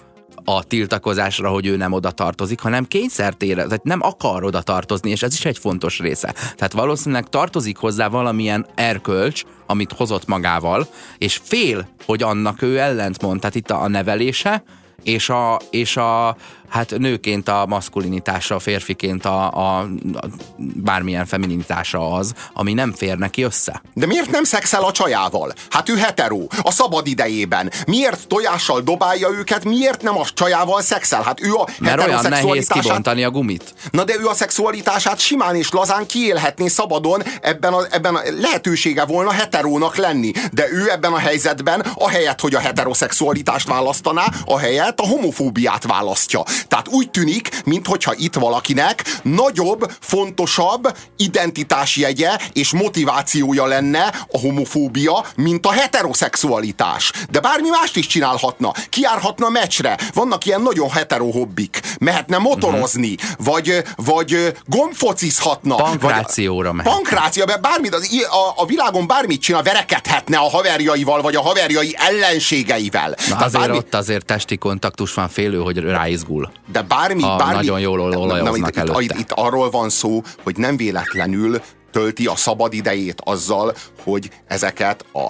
a 0.44 0.64
tiltakozásra, 0.64 1.50
hogy 1.50 1.66
ő 1.66 1.76
nem 1.76 1.92
oda 1.92 2.12
tartozik, 2.12 2.60
hanem 2.60 2.86
kényszert 2.86 3.44
érez, 3.44 3.68
tehát 3.68 3.84
nem 3.84 4.02
akar 4.02 4.44
oda 4.44 4.62
tartozni, 4.62 5.10
és 5.10 5.24
ez 5.24 5.34
is 5.34 5.46
egy 5.46 5.58
fontos 5.58 6.00
része. 6.00 6.32
Tehát 6.32 6.74
valószínűleg 6.74 7.30
tartozik 7.30 7.78
hozzá 7.78 8.08
valamilyen 8.08 8.66
erkölcs, 8.76 9.44
amit 9.66 9.94
hozott 9.94 10.28
magával, 10.28 10.88
és 11.18 11.40
fél, 11.44 11.88
hogy 12.06 12.24
annak 12.24 12.62
ő 12.62 12.80
ellentmond. 12.80 13.40
Tehát 13.40 13.56
itt 13.56 13.70
a, 13.70 13.82
a 13.82 13.88
nevelése, 13.88 14.64
és 15.04 15.30
a, 15.30 15.60
és 15.70 15.98
a 15.98 16.36
hát 16.70 16.98
nőként 16.98 17.48
a 17.48 17.66
maszkulinitása, 17.68 18.60
férfiként 18.60 19.26
a, 19.26 19.52
a, 19.54 19.80
a 20.14 20.26
bármilyen 20.58 21.26
femininitása 21.26 22.12
az, 22.14 22.34
ami 22.54 22.74
nem 22.74 22.94
fér 22.94 23.18
neki 23.18 23.42
össze. 23.42 23.82
De 23.94 24.06
miért 24.06 24.32
nem 24.32 24.44
szexel 24.44 24.84
a 24.84 24.92
csajával? 24.92 25.54
Hát 25.70 25.90
ő 25.90 25.96
heteró, 25.96 26.52
a 26.62 26.72
szabad 26.72 27.08
idejében. 27.08 27.72
Miért 27.88 28.28
tojással 28.28 28.82
dobálja 28.82 29.30
őket, 29.30 29.64
miért 29.64 30.02
nem 30.02 30.18
a 30.18 30.26
csajával 30.34 30.82
szexel? 30.82 31.22
Hát 31.22 31.42
ő 31.42 31.54
a 31.54 31.68
Mert 31.80 32.08
olyan 32.08 32.26
nehéz 32.30 32.68
kibontani 32.68 33.24
a 33.24 33.30
gumit. 33.32 33.74
Na 33.92 34.04
de 34.04 34.14
ő 34.20 34.26
a 34.26 34.34
szexualitását 34.34 35.20
simán 35.20 35.56
és 35.56 35.72
lazán 35.72 36.06
kiélhetné 36.06 36.68
szabadon, 36.68 37.24
ebben 37.42 37.74
a, 37.74 37.82
ebben 37.90 38.16
a 38.16 38.22
lehetősége 38.40 39.06
volna 39.06 39.32
heterónak 39.32 39.96
lenni. 39.96 40.32
De 40.52 40.68
ő 40.72 40.92
ebben 40.92 41.14
a 41.14 41.18
helyzetben, 41.18 41.86
ahelyett, 41.94 42.40
hogy 42.40 42.56
a 42.56 42.60
heteroszexualitást 42.60 43.68
választaná, 43.68 44.26
ahelyett 44.46 45.00
a 45.00 45.08
homofóbiát 45.08 45.84
választja. 45.84 46.44
Tehát 46.68 46.88
úgy 46.88 47.10
tűnik, 47.10 47.62
minthogyha 47.66 48.14
itt 48.18 48.36
valakinek 48.36 49.20
nagyobb, 49.24 49.92
fontosabb 50.00 50.98
identitásjegye 51.18 52.38
és 52.54 52.72
motivációja 52.72 53.66
lenne 53.66 54.14
a 54.32 54.40
homofóbia, 54.40 55.26
mint 55.36 55.66
a 55.66 55.72
heteroszexualitás. 55.72 57.12
De 57.32 57.40
bármi 57.40 57.70
mást 57.70 57.96
is 57.96 58.08
csinálhatna. 58.08 58.74
Kiárhatna 58.90 59.50
meccsre. 59.50 59.98
Vannak 60.14 60.46
ilyen 60.46 60.62
nagyon 60.62 60.90
hetero 60.90 61.32
hobbik. 61.32 61.80
Mehetne 62.00 62.38
motorozni, 62.38 63.16
vagy, 63.38 63.84
vagy 63.96 64.54
gombfocizhatna. 64.66 65.76
Pankrációra 65.76 66.68
vagy, 66.68 66.76
mehetne. 66.76 66.96
Pankráció, 66.96 67.46
mert 67.46 67.62
bármit, 67.62 67.94
az, 67.94 68.10
a, 68.30 68.62
a 68.62 68.66
világon 68.66 69.08
bármit 69.08 69.42
csinál, 69.42 69.64
verekedhetne 69.64 70.38
a 70.38 70.50
haverjaival, 70.50 71.22
vagy 71.22 71.36
a 71.36 71.42
haverjai 71.42 71.96
ellenségeivel. 71.98 73.16
Na 73.30 73.36
azért 73.36 73.70
ott 73.70 73.96
azért 73.96 74.26
testi 74.26 74.58
kontaktus 74.58 75.14
van, 75.14 75.30
félő, 75.30 75.58
hogy 75.58 75.78
ráizgul. 75.78 76.49
De 76.72 76.82
bármi, 76.82 77.22
Ha 77.22 77.36
bármi... 77.36 77.54
nagyon 77.54 77.80
jól 77.80 78.00
olajoznak 78.00 78.70
itt, 78.70 78.78
előtte. 78.78 79.02
itt, 79.02 79.14
itt 79.14 79.32
arról 79.32 79.70
van 79.70 79.90
szó, 79.90 80.22
hogy 80.44 80.58
nem 80.58 80.78
véletlenül 80.78 81.62
tölti 81.92 82.26
a 82.26 82.36
szabad 82.36 82.74
idejét 82.74 83.22
azzal, 83.24 83.76
hogy 84.04 84.30
ezeket 84.48 85.06
a 85.14 85.28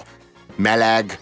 meleg 0.56 1.18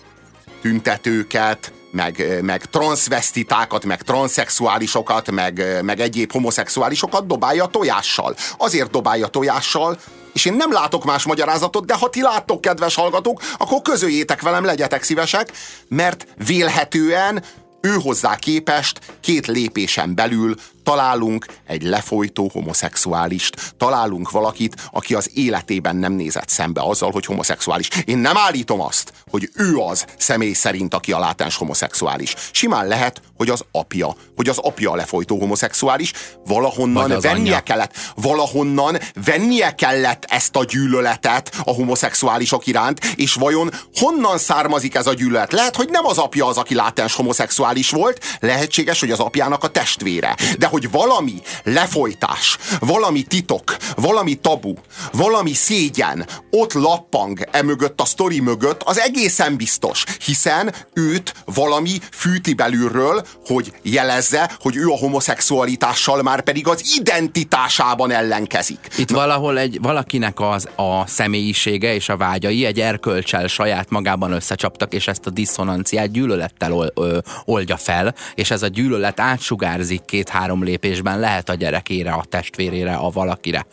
tüntetőket, 0.62 1.72
meg, 1.90 2.38
meg 2.42 2.64
transzvesztitákat, 2.64 3.84
meg 3.84 4.02
transzexuálisokat, 4.02 5.30
meg, 5.30 5.78
meg 5.82 6.00
egyéb 6.00 6.32
homoszexuálisokat 6.32 7.26
dobálja 7.26 7.66
tojással. 7.66 8.36
Azért 8.58 8.90
dobálja 8.90 9.26
tojással, 9.26 9.98
és 10.32 10.44
én 10.44 10.54
nem 10.54 10.72
látok 10.72 11.04
más 11.04 11.24
magyarázatot, 11.24 11.86
de 11.86 11.94
ha 11.94 12.08
ti 12.08 12.22
láttok, 12.22 12.60
kedves 12.60 12.94
hallgatók, 12.94 13.42
akkor 13.58 13.82
közöljétek 13.82 14.42
velem, 14.42 14.64
legyetek 14.64 15.02
szívesek, 15.02 15.52
mert 15.88 16.26
vélhetően 16.46 17.42
ő 17.80 17.90
hozzá 17.90 18.36
képest 18.36 19.00
két 19.20 19.46
lépésen 19.46 20.14
belül 20.14 20.54
találunk 20.88 21.46
egy 21.66 21.82
lefolytó 21.82 22.50
homoszexuálist, 22.52 23.74
találunk 23.76 24.30
valakit, 24.30 24.88
aki 24.92 25.14
az 25.14 25.30
életében 25.34 25.96
nem 25.96 26.12
nézett 26.12 26.48
szembe 26.48 26.80
azzal, 26.80 27.10
hogy 27.10 27.26
homoszexuális. 27.26 27.88
Én 28.04 28.18
nem 28.18 28.36
állítom 28.36 28.80
azt, 28.80 29.12
hogy 29.30 29.50
ő 29.54 29.76
az 29.76 30.04
személy 30.18 30.52
szerint, 30.52 30.94
aki 30.94 31.12
a 31.12 31.18
látens 31.18 31.56
homoszexuális. 31.56 32.34
Simán 32.52 32.86
lehet, 32.86 33.20
hogy 33.36 33.50
az 33.50 33.64
apja, 33.72 34.14
hogy 34.36 34.48
az 34.48 34.58
apja 34.58 34.90
a 34.90 34.96
lefolytó 34.96 35.38
homoszexuális, 35.38 36.12
valahonnan 36.46 37.08
vennie 37.08 37.30
anyja. 37.30 37.60
kellett, 37.60 37.96
valahonnan 38.14 38.98
vennie 39.24 39.74
kellett 39.74 40.24
ezt 40.28 40.56
a 40.56 40.64
gyűlöletet 40.64 41.56
a 41.64 41.74
homoszexuálisok 41.74 42.66
iránt, 42.66 43.04
és 43.16 43.34
vajon 43.34 43.70
honnan 43.94 44.38
származik 44.38 44.94
ez 44.94 45.06
a 45.06 45.14
gyűlölet? 45.14 45.52
Lehet, 45.52 45.76
hogy 45.76 45.88
nem 45.90 46.06
az 46.06 46.18
apja 46.18 46.46
az, 46.46 46.56
aki 46.56 46.74
látens 46.74 47.14
homoszexuális 47.14 47.90
volt, 47.90 48.24
lehetséges, 48.40 49.00
hogy 49.00 49.10
az 49.10 49.20
apjának 49.20 49.64
a 49.64 49.68
testvére. 49.68 50.36
De 50.58 50.66
hogy 50.66 50.77
valami 50.86 51.34
lefolytás, 51.64 52.58
valami 52.80 53.22
titok, 53.22 53.76
valami 53.96 54.34
tabu, 54.34 54.74
valami 55.12 55.52
szégyen 55.52 56.26
ott 56.50 56.72
lappang 56.72 57.48
e 57.50 57.62
mögött, 57.62 58.00
a 58.00 58.04
sztori 58.04 58.40
mögött, 58.40 58.82
az 58.82 58.98
egészen 58.98 59.56
biztos, 59.56 60.04
hiszen 60.24 60.74
őt 60.94 61.34
valami 61.44 61.98
fűti 62.12 62.54
belülről, 62.54 63.26
hogy 63.46 63.72
jelezze, 63.82 64.50
hogy 64.60 64.76
ő 64.76 64.86
a 64.86 64.96
homoszexualitással 64.96 66.22
már 66.22 66.40
pedig 66.40 66.68
az 66.68 66.96
identitásában 66.98 68.10
ellenkezik. 68.10 68.88
Itt 68.98 69.10
valahol 69.10 69.58
egy, 69.58 69.78
valakinek 69.82 70.40
az 70.40 70.68
a 70.76 71.06
személyisége 71.06 71.94
és 71.94 72.08
a 72.08 72.16
vágyai 72.16 72.64
egy 72.64 72.80
erkölcsel 72.80 73.46
saját 73.46 73.90
magában 73.90 74.32
összecsaptak, 74.32 74.94
és 74.94 75.08
ezt 75.08 75.26
a 75.26 75.30
diszonanciát 75.30 76.10
gyűlölettel 76.10 76.72
ol, 76.72 76.92
ö, 76.94 77.18
oldja 77.44 77.76
fel, 77.76 78.14
és 78.34 78.50
ez 78.50 78.62
a 78.62 78.68
gyűlölet 78.68 79.20
átsugárzik 79.20 80.04
két-három 80.04 80.62
lépésben, 80.68 81.20
lehet 81.20 81.48
a 81.48 81.54
gyerekére, 81.54 82.12
a 82.12 82.24
testvérére, 82.28 82.94
a 82.94 83.10
valakire. 83.10 83.66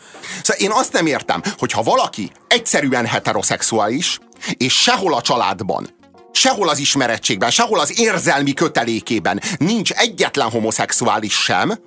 Szóval 0.43 0.61
én 0.61 0.72
azt 0.72 0.93
nem 0.93 1.05
értem, 1.05 1.41
hogy 1.57 1.72
ha 1.72 1.84
valaki 1.84 2.31
egyszerűen 2.47 3.05
heteroszexuális, 3.05 4.19
és 4.57 4.81
sehol 4.81 5.13
a 5.13 5.22
családban, 5.22 5.89
sehol 6.31 6.69
az 6.69 6.77
ismerettségben, 6.77 7.49
sehol 7.49 7.80
az 7.80 7.99
érzelmi 7.99 8.53
kötelékében 8.53 9.41
nincs 9.57 9.91
egyetlen 9.91 10.49
homoszexuális 10.49 11.34
sem, 11.34 11.80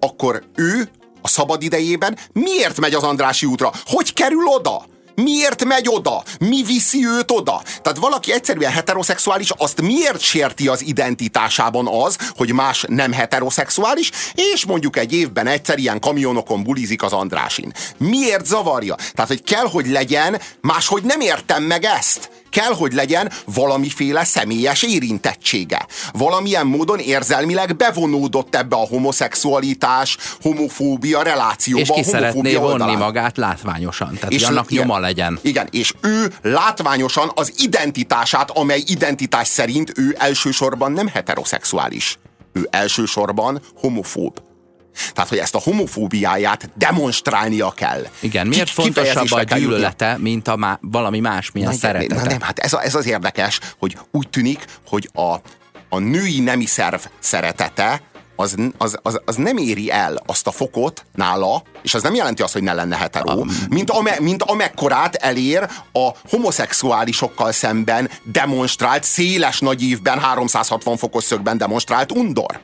akkor 0.00 0.42
ő 0.54 0.90
a 1.22 1.28
szabad 1.28 1.62
idejében 1.62 2.18
miért 2.32 2.80
megy 2.80 2.94
az 2.94 3.02
Andrási 3.02 3.46
útra? 3.46 3.72
Hogy 3.84 4.12
kerül 4.12 4.46
oda? 4.46 4.84
Miért 5.22 5.64
megy 5.64 5.88
oda? 5.88 6.22
Mi 6.38 6.62
viszi 6.62 7.06
őt 7.06 7.30
oda? 7.30 7.62
Tehát 7.82 7.98
valaki 7.98 8.32
egyszerűen 8.32 8.72
heteroszexuális, 8.72 9.50
azt 9.56 9.80
miért 9.80 10.20
sérti 10.20 10.68
az 10.68 10.82
identitásában 10.82 11.88
az, 11.88 12.18
hogy 12.36 12.52
más 12.52 12.84
nem 12.88 13.12
heteroszexuális, 13.12 14.10
és 14.34 14.64
mondjuk 14.64 14.96
egy 14.96 15.12
évben 15.12 15.46
egyszer 15.46 15.78
ilyen 15.78 16.00
kamionokon 16.00 16.62
bulizik 16.62 17.02
az 17.02 17.12
Andrásin. 17.12 17.72
Miért 17.96 18.46
zavarja? 18.46 18.94
Tehát, 18.94 19.30
hogy 19.30 19.42
kell, 19.42 19.66
hogy 19.66 19.86
legyen, 19.86 20.40
máshogy 20.60 21.02
nem 21.02 21.20
értem 21.20 21.62
meg 21.62 21.84
ezt 21.84 22.30
kell, 22.56 22.74
hogy 22.74 22.92
legyen 22.92 23.32
valamiféle 23.44 24.24
személyes 24.24 24.82
érintettsége. 24.82 25.86
Valamilyen 26.12 26.66
módon 26.66 26.98
érzelmileg 26.98 27.76
bevonódott 27.76 28.54
ebbe 28.54 28.76
a 28.76 28.86
homoszexualitás, 28.86 30.16
homofóbia 30.42 31.22
relációba. 31.22 31.80
És 31.80 31.90
ki 31.94 32.02
szeretné 32.02 32.54
vonni 32.54 32.72
oldalán. 32.72 32.98
magát 32.98 33.36
látványosan, 33.36 34.14
tehát 34.14 34.32
és 34.32 34.42
És 34.42 34.48
annak 34.48 34.70
igen, 34.70 34.86
nyoma 34.86 34.98
legyen. 34.98 35.38
Igen, 35.42 35.68
és 35.70 35.94
ő 36.00 36.32
látványosan 36.42 37.30
az 37.34 37.52
identitását, 37.58 38.50
amely 38.50 38.82
identitás 38.86 39.48
szerint 39.48 39.92
ő 39.96 40.16
elsősorban 40.18 40.92
nem 40.92 41.06
heteroszexuális. 41.06 42.18
Ő 42.52 42.68
elsősorban 42.70 43.60
homofób. 43.80 44.45
Tehát, 45.12 45.28
hogy 45.28 45.38
ezt 45.38 45.54
a 45.54 45.60
homofóbiáját 45.60 46.70
demonstrálnia 46.74 47.70
kell. 47.70 48.06
Igen, 48.20 48.46
miért 48.46 48.66
Ki- 48.66 48.72
fontosabb 48.72 49.30
a 49.30 49.38
jutnia. 49.38 49.58
gyűlölete, 49.58 50.16
mint 50.18 50.48
a 50.48 50.56
má, 50.56 50.78
valami 50.80 51.20
másmilyen 51.20 51.70
Na, 51.70 51.76
szeretete? 51.76 52.14
Na 52.14 52.22
nem, 52.22 52.40
hát 52.40 52.58
ez, 52.58 52.72
a, 52.72 52.82
ez 52.82 52.94
az 52.94 53.06
érdekes, 53.06 53.60
hogy 53.78 53.98
úgy 54.10 54.28
tűnik, 54.28 54.64
hogy 54.86 55.10
a, 55.14 55.34
a 55.88 55.98
női 55.98 56.40
nemi 56.40 56.66
szerv 56.66 57.00
szeretete 57.18 58.02
az, 58.36 58.56
az, 58.78 58.98
az, 59.02 59.20
az 59.24 59.36
nem 59.36 59.56
éri 59.56 59.90
el 59.90 60.22
azt 60.26 60.46
a 60.46 60.50
fokot 60.50 61.04
nála, 61.14 61.62
és 61.82 61.94
az 61.94 62.02
nem 62.02 62.14
jelenti 62.14 62.42
azt, 62.42 62.52
hogy 62.52 62.62
ne 62.62 62.72
lenne 62.72 62.96
hetero, 62.96 63.44
mint, 63.68 63.90
ame, 63.90 64.16
mint 64.20 64.42
amekkorát 64.42 65.14
elér 65.14 65.68
a 65.92 66.10
homoszexuálisokkal 66.28 67.52
szemben 67.52 68.10
demonstrált, 68.22 69.04
széles 69.04 69.60
nagy 69.60 69.82
ívben, 69.82 70.18
360 70.18 70.96
fokos 70.96 71.24
szögben 71.24 71.58
demonstrált 71.58 72.12
undor. 72.12 72.60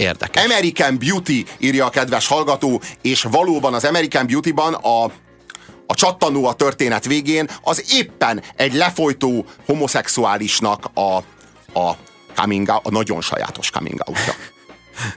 Érdekes. 0.00 0.44
American 0.44 0.98
Beauty, 0.98 1.44
írja 1.58 1.86
a 1.86 1.90
kedves 1.90 2.26
hallgató, 2.26 2.80
és 3.02 3.22
valóban 3.22 3.74
az 3.74 3.84
American 3.84 4.26
Beauty-ban 4.26 4.74
a, 4.74 5.04
a 5.86 5.94
csattanó 5.94 6.44
a 6.44 6.54
történet 6.54 7.06
végén 7.06 7.48
az 7.62 7.84
éppen 7.92 8.42
egy 8.56 8.74
lefolytó 8.74 9.44
homoszexuálisnak 9.66 10.90
a, 10.94 11.16
a 11.78 11.96
coming 12.34 12.68
out, 12.68 12.86
a 12.86 12.90
nagyon 12.90 13.20
sajátos 13.20 13.70
coming 13.70 14.00
out 14.06 14.18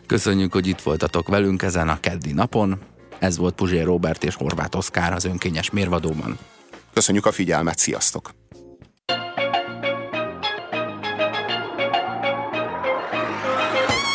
Köszönjük, 0.07 0.53
hogy 0.53 0.67
itt 0.67 0.81
voltatok 0.81 1.27
velünk 1.27 1.61
ezen 1.61 1.89
a 1.89 1.99
keddi 1.99 2.31
napon. 2.31 2.79
Ez 3.19 3.37
volt 3.37 3.55
Puzsér 3.55 3.85
Robert 3.85 4.23
és 4.23 4.35
Horváth 4.35 4.77
Oszkár 4.77 5.13
az 5.13 5.25
önkényes 5.25 5.69
mérvadóban. 5.69 6.37
Köszönjük 6.93 7.25
a 7.25 7.31
figyelmet, 7.31 7.77
sziasztok! 7.77 8.42